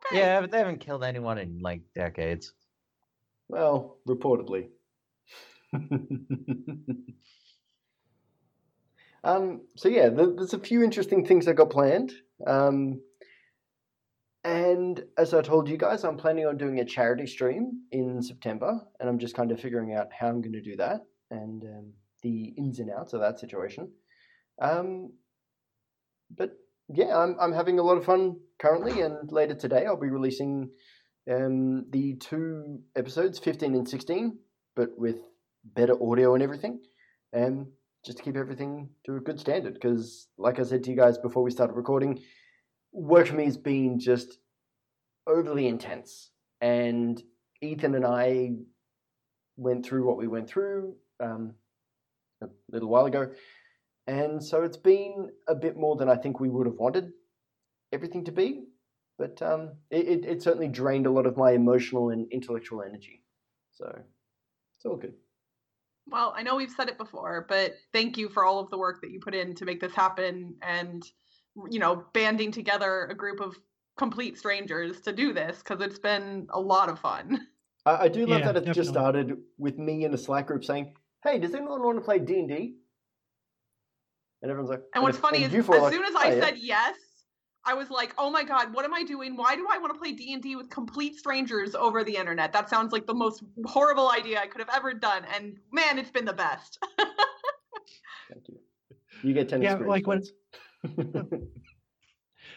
okay. 0.05 0.17
Yeah, 0.17 0.41
but 0.41 0.51
they 0.51 0.57
haven't 0.59 0.79
killed 0.79 1.03
anyone 1.03 1.37
in 1.37 1.59
like 1.59 1.81
decades. 1.93 2.53
Well, 3.49 3.97
reportedly. 4.07 4.69
um, 9.23 9.61
so 9.75 9.89
yeah, 9.89 10.09
there, 10.09 10.27
there's 10.35 10.53
a 10.53 10.59
few 10.59 10.83
interesting 10.83 11.25
things 11.25 11.47
I 11.47 11.53
got 11.53 11.69
planned. 11.69 12.13
Um, 12.45 13.01
and 14.43 15.03
as 15.17 15.33
I 15.33 15.41
told 15.41 15.67
you 15.67 15.77
guys, 15.77 16.03
I'm 16.03 16.17
planning 16.17 16.45
on 16.45 16.57
doing 16.57 16.79
a 16.79 16.85
charity 16.85 17.25
stream 17.25 17.81
in 17.91 18.21
September, 18.21 18.79
and 18.99 19.09
I'm 19.09 19.17
just 19.17 19.35
kind 19.35 19.51
of 19.51 19.59
figuring 19.59 19.93
out 19.93 20.09
how 20.17 20.27
I'm 20.27 20.41
going 20.41 20.53
to 20.53 20.61
do 20.61 20.75
that 20.75 21.01
and 21.31 21.63
um, 21.63 21.93
the 22.21 22.53
ins 22.57 22.79
and 22.79 22.91
outs 22.91 23.13
of 23.13 23.21
that 23.21 23.39
situation. 23.39 23.89
Um, 24.61 25.13
but 26.29 26.51
yeah, 26.89 27.17
I'm 27.17 27.35
I'm 27.39 27.53
having 27.53 27.79
a 27.79 27.83
lot 27.83 27.97
of 27.97 28.05
fun 28.05 28.37
currently, 28.59 29.01
and 29.01 29.31
later 29.31 29.55
today 29.55 29.85
I'll 29.85 29.99
be 29.99 30.09
releasing 30.09 30.69
um, 31.29 31.85
the 31.89 32.15
two 32.15 32.81
episodes, 32.95 33.39
15 33.39 33.73
and 33.73 33.89
16, 33.89 34.37
but 34.75 34.97
with 34.97 35.17
better 35.73 36.01
audio 36.01 36.33
and 36.33 36.43
everything, 36.43 36.79
and 37.33 37.67
just 38.05 38.17
to 38.17 38.23
keep 38.23 38.35
everything 38.35 38.89
to 39.05 39.15
a 39.15 39.19
good 39.19 39.39
standard. 39.39 39.73
Because, 39.73 40.27
like 40.37 40.59
I 40.59 40.63
said 40.63 40.83
to 40.83 40.91
you 40.91 40.95
guys 40.95 41.17
before 41.17 41.43
we 41.43 41.51
started 41.51 41.73
recording, 41.73 42.19
work 42.91 43.27
for 43.27 43.33
me 43.33 43.45
has 43.45 43.57
been 43.57 43.99
just 43.99 44.37
overly 45.27 45.67
intense. 45.67 46.29
And 46.61 47.21
Ethan 47.61 47.95
and 47.95 48.05
I 48.05 48.51
went 49.57 49.85
through 49.85 50.05
what 50.05 50.17
we 50.17 50.27
went 50.27 50.47
through 50.47 50.95
um, 51.19 51.53
a 52.41 52.47
little 52.71 52.89
while 52.89 53.05
ago. 53.05 53.31
And 54.07 54.43
so 54.43 54.63
it's 54.63 54.77
been 54.77 55.29
a 55.47 55.55
bit 55.55 55.77
more 55.77 55.95
than 55.95 56.09
I 56.09 56.15
think 56.15 56.39
we 56.39 56.49
would 56.49 56.67
have 56.67 56.75
wanted 56.75 57.11
everything 57.91 58.25
to 58.25 58.31
be 58.31 58.65
but 59.17 59.41
um, 59.41 59.71
it, 59.89 60.07
it, 60.07 60.25
it 60.25 60.43
certainly 60.43 60.67
drained 60.67 61.05
a 61.05 61.11
lot 61.11 61.25
of 61.25 61.37
my 61.37 61.51
emotional 61.51 62.09
and 62.09 62.27
intellectual 62.31 62.81
energy. 62.81 63.21
So 63.73 63.85
it's 64.75 64.85
all 64.85 64.97
good. 64.97 65.13
Well, 66.07 66.33
I 66.35 66.43
know 66.43 66.55
we've 66.55 66.71
said 66.71 66.87
it 66.87 66.97
before, 66.97 67.45
but 67.49 67.75
thank 67.91 68.17
you 68.17 68.29
for 68.29 68.45
all 68.45 68.59
of 68.59 68.69
the 68.69 68.77
work 68.77 69.01
that 69.01 69.11
you 69.11 69.19
put 69.19 69.33
in 69.33 69.55
to 69.55 69.65
make 69.65 69.79
this 69.81 69.93
happen 69.93 70.55
and, 70.61 71.03
you 71.69 71.79
know, 71.79 72.05
banding 72.13 72.51
together 72.51 73.05
a 73.09 73.15
group 73.15 73.39
of 73.39 73.57
complete 73.97 74.37
strangers 74.37 75.01
to 75.01 75.11
do 75.13 75.33
this 75.33 75.59
because 75.59 75.81
it's 75.81 75.97
been 75.99 76.47
a 76.51 76.59
lot 76.59 76.89
of 76.89 76.99
fun. 76.99 77.47
I, 77.85 78.03
I 78.03 78.07
do 78.07 78.25
love 78.25 78.39
Yeah, 78.41 78.51
that 78.51 78.67
it's 78.67 78.75
just 78.75 78.89
started 78.89 79.37
with 79.57 79.77
me 79.77 80.05
in 80.05 80.13
a 80.13 80.17
Slack 80.17 80.47
group 80.47 80.63
saying, 80.65 80.93
"Hey, 81.23 81.39
does 81.39 81.53
anyone 81.53 81.81
want 81.83 81.97
to 81.97 82.03
play 82.03 82.19
D 82.19 82.39
and 82.39 82.49
D?" 82.49 82.75
And 84.41 84.51
everyone's 84.51 84.69
like, 84.71 84.81
And 84.93 85.03
what's 85.03 85.17
if- 85.17 85.21
funny 85.21 85.37
and 85.43 85.47
is, 85.47 85.53
you 85.53 85.59
as 85.59 85.65
four 85.65 85.77
are 85.77 85.81
like, 85.81 85.93
soon 85.93 86.03
as 86.03 86.13
"Oh, 86.15 86.19
I 86.19 86.33
yeah." 86.33 86.39
said 86.41 86.57
yes, 86.57 86.95
I 87.65 87.73
was 87.73 87.89
like, 87.89 88.13
"Oh 88.17 88.29
my 88.29 88.43
god, 88.43 88.73
what 88.73 88.85
am 88.85 88.93
I 88.93 89.03
doing? 89.03 89.35
Why 89.35 89.55
do 89.55 89.67
I 89.71 89.77
want 89.77 89.93
to 89.93 89.99
play 89.99 90.11
D 90.11 90.33
and 90.33 90.41
D 90.41 90.55
with 90.55 90.69
complete 90.69 91.17
strangers 91.17 91.73
over 91.75 92.03
the 92.03 92.15
internet? 92.15 92.53
That 92.53 92.69
sounds 92.69 92.93
like 92.93 93.05
the 93.07 93.13
most 93.13 93.43
horrible 93.65 94.11
idea 94.11 94.39
I 94.39 94.47
could 94.47 94.61
have 94.61 94.69
ever 94.73 94.93
done." 94.93 95.25
And 95.35 95.57
man, 95.71 95.97
it's 95.97 96.11
been 96.11 96.25
the 96.25 96.33
best. 96.33 96.77
Thank 98.29 98.47
you. 98.49 98.57
You 99.23 99.33
get 99.33 99.49
ten. 99.49 99.61
Yeah, 99.61 99.73
experience 99.73 99.89
like 99.89 100.07
when- 100.07 100.21
points. 100.83 101.41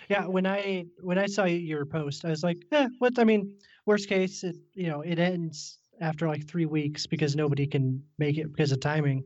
Yeah, 0.09 0.27
when 0.27 0.47
I 0.47 0.87
when 1.03 1.19
I 1.19 1.27
saw 1.27 1.45
your 1.45 1.85
post, 1.85 2.25
I 2.25 2.31
was 2.31 2.43
like, 2.43 2.65
eh, 2.73 2.89
what? 2.99 3.19
I 3.19 3.25
mean, 3.25 3.55
worst 3.85 4.09
case, 4.09 4.43
it 4.43 4.57
you 4.75 4.89
know 4.89 5.03
it 5.03 5.19
ends 5.19 5.79
after 6.01 6.27
like 6.29 6.49
three 6.49 6.67
weeks 6.67 7.07
because 7.07 7.37
nobody 7.37 7.67
can 7.67 8.03
make 8.19 8.39
it 8.39 8.51
because 8.51 8.73
of 8.73 8.81
timing 8.81 9.23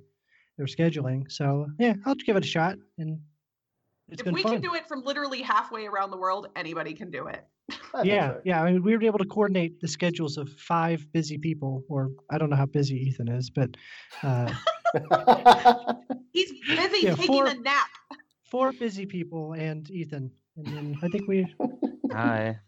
or 0.59 0.67
scheduling. 0.67 1.31
So 1.31 1.69
yeah, 1.79 1.95
I'll 2.05 2.17
give 2.17 2.37
it 2.37 2.45
a 2.45 2.49
shot, 2.49 2.79
and 2.99 3.21
it's 4.13 4.21
if 4.21 4.25
been 4.27 4.35
we 4.35 4.43
fun. 4.43 4.53
can 4.53 4.61
do 4.61 4.75
it 4.75 4.87
from 4.89 5.03
literally 5.03 5.43
halfway 5.43 5.87
around 5.87 6.11
the 6.11 6.17
world, 6.17 6.49
anybody 6.57 6.93
can 6.95 7.11
do 7.11 7.27
it. 7.27 7.45
Yeah, 8.05 8.29
so. 8.35 8.41
yeah. 8.45 8.63
I 8.63 8.73
mean, 8.73 8.83
we 8.83 8.97
were 8.97 9.03
able 9.05 9.19
to 9.19 9.25
coordinate 9.25 9.81
the 9.81 9.89
schedules 9.89 10.37
of 10.37 10.49
five 10.51 11.11
busy 11.13 11.39
people, 11.39 11.85
or 11.89 12.11
I 12.31 12.39
don't 12.39 12.51
know 12.51 12.57
how 12.57 12.67
busy 12.67 12.97
Ethan 12.97 13.29
is, 13.29 13.51
but 13.51 13.71
uh, 14.23 14.53
He's 16.33 16.53
busy 16.67 17.07
Yeah, 17.07 17.15
taking 17.15 17.27
four- 17.27 17.47
a 17.47 17.55
nap. 17.55 17.89
four 18.51 18.73
busy 18.73 19.07
people 19.07 19.53
and 19.55 19.91
Ethan, 19.91 20.31
and 20.57 20.67
then 20.67 20.99
I 21.03 21.09
think 21.09 21.27
we 21.29 21.55
Hi. 22.13 22.59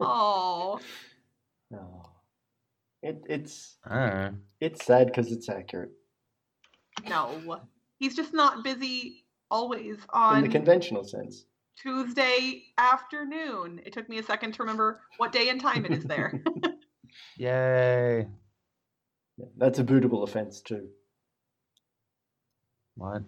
Oh, 0.00 0.80
No. 1.70 2.02
It, 3.02 3.22
it's 3.28 3.78
Uh, 3.88 4.30
it's 4.60 4.84
sad 4.84 5.06
because 5.06 5.30
it's 5.32 5.48
accurate 5.48 5.90
no. 7.08 7.60
He's 7.98 8.14
just 8.14 8.34
not 8.34 8.62
busy 8.64 9.24
always 9.50 9.96
on 10.10 10.38
in 10.38 10.42
the 10.44 10.48
conventional 10.48 11.04
sense. 11.04 11.44
Tuesday 11.76 12.64
afternoon. 12.76 13.80
It 13.86 13.92
took 13.92 14.08
me 14.08 14.18
a 14.18 14.22
second 14.22 14.52
to 14.52 14.62
remember 14.62 15.00
what 15.16 15.32
day 15.32 15.48
and 15.48 15.60
time 15.60 15.86
it 15.86 15.92
is 15.92 16.04
there. 16.04 16.42
yay. 17.36 18.26
That's 19.56 19.78
a 19.78 19.84
bootable 19.84 20.22
offence 20.24 20.60
too, 20.60 20.88
What? 22.96 23.22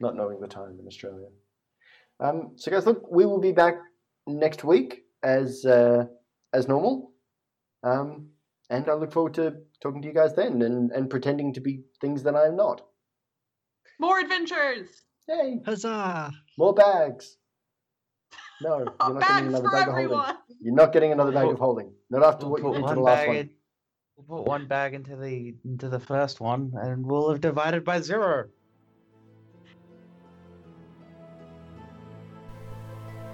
not 0.00 0.16
knowing 0.16 0.40
the 0.40 0.46
time 0.46 0.76
in 0.80 0.86
Australia. 0.86 1.26
Um, 2.20 2.52
so 2.56 2.70
guys, 2.70 2.86
look, 2.86 3.10
we 3.10 3.24
will 3.26 3.40
be 3.40 3.52
back 3.52 3.78
next 4.26 4.64
week 4.64 5.02
as 5.22 5.64
uh, 5.64 6.06
as 6.52 6.68
normal, 6.68 7.12
um, 7.82 8.28
and 8.70 8.88
I 8.88 8.94
look 8.94 9.12
forward 9.12 9.34
to 9.34 9.56
talking 9.80 10.02
to 10.02 10.08
you 10.08 10.14
guys 10.14 10.34
then 10.34 10.62
and, 10.62 10.90
and 10.92 11.10
pretending 11.10 11.52
to 11.54 11.60
be 11.60 11.82
things 12.00 12.22
that 12.24 12.34
I 12.34 12.46
am 12.46 12.56
not. 12.56 12.82
More 13.98 14.20
adventures. 14.20 14.88
Yay! 15.28 15.60
huzzah! 15.64 16.32
More 16.56 16.72
bags. 16.74 17.36
No, 18.62 18.78
you're 18.78 18.94
oh, 19.00 19.08
not 19.12 19.20
getting 19.20 19.20
Bags 19.20 19.48
another 19.48 19.64
for 19.64 19.70
bag 19.70 19.88
of 19.88 19.94
holding. 19.94 20.04
everyone. 20.04 20.36
You're 20.60 20.74
not 20.74 20.92
getting 20.92 21.12
another 21.12 21.32
bag 21.32 21.48
of 21.48 21.58
holding. 21.58 21.92
Not 22.10 22.22
after 22.22 22.46
We'll 22.46 22.50
what 22.52 22.58
you 22.62 22.64
put 22.64 22.72
did 22.72 22.78
to 22.78 22.84
one 22.84 22.94
the 22.96 23.00
last 23.02 23.16
bag 23.20 23.28
one. 23.28 23.36
in, 23.36 23.50
we'll 24.16 24.38
put 24.38 24.46
one 24.48 24.66
bag 24.66 24.94
into 24.94 25.16
the 25.16 25.54
into 25.64 25.88
the 25.88 26.00
first 26.00 26.40
one, 26.40 26.72
and 26.74 27.04
we'll 27.06 27.30
have 27.30 27.40
divided 27.40 27.84
by 27.84 28.00
zero. 28.00 28.48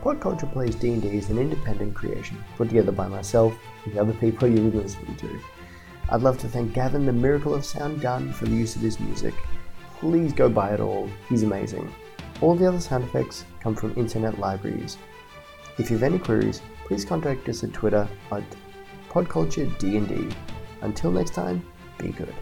Podculture 0.03 0.53
Plays 0.53 0.75
D&D 0.75 1.09
is 1.09 1.31
an 1.31 1.39
independent 1.39 1.95
creation 1.95 2.37
put 2.57 2.69
together 2.69 2.93
by 2.93 3.09
myself 3.09 3.55
and 3.85 3.95
the 3.95 4.01
other 4.01 4.13
people 4.13 4.47
you're 4.47 4.71
listening 4.71 5.17
to. 5.17 5.41
I'd 6.11 6.21
love 6.21 6.37
to 6.41 6.49
thank 6.49 6.75
Gavin, 6.75 7.07
the 7.07 7.13
Miracle 7.13 7.55
of 7.55 7.65
Sound 7.65 8.03
Gun, 8.03 8.31
for 8.35 8.45
the 8.45 8.55
use 8.55 8.77
of 8.77 8.83
his 8.83 9.01
music. 9.01 9.33
Please 10.05 10.35
go 10.35 10.51
buy 10.51 10.75
it 10.75 10.81
all, 10.81 11.09
he's 11.31 11.45
amazing. 11.45 11.91
All 12.43 12.55
the 12.55 12.69
other 12.69 12.79
sound 12.79 13.05
effects 13.05 13.47
come 13.59 13.75
from 13.75 13.97
internet 13.97 14.39
libraries. 14.39 14.99
If 15.79 15.91
you 15.91 15.97
have 15.97 16.03
any 16.03 16.19
queries, 16.19 16.61
please 16.85 17.07
contact 17.07 17.49
us 17.49 17.65
at 17.65 17.73
Twitter 17.73 18.07
at 18.31 18.45
podculturednd. 19.09 20.35
Until 20.83 21.11
next 21.11 21.33
time, 21.33 21.67
be 21.97 22.09
good. 22.09 22.35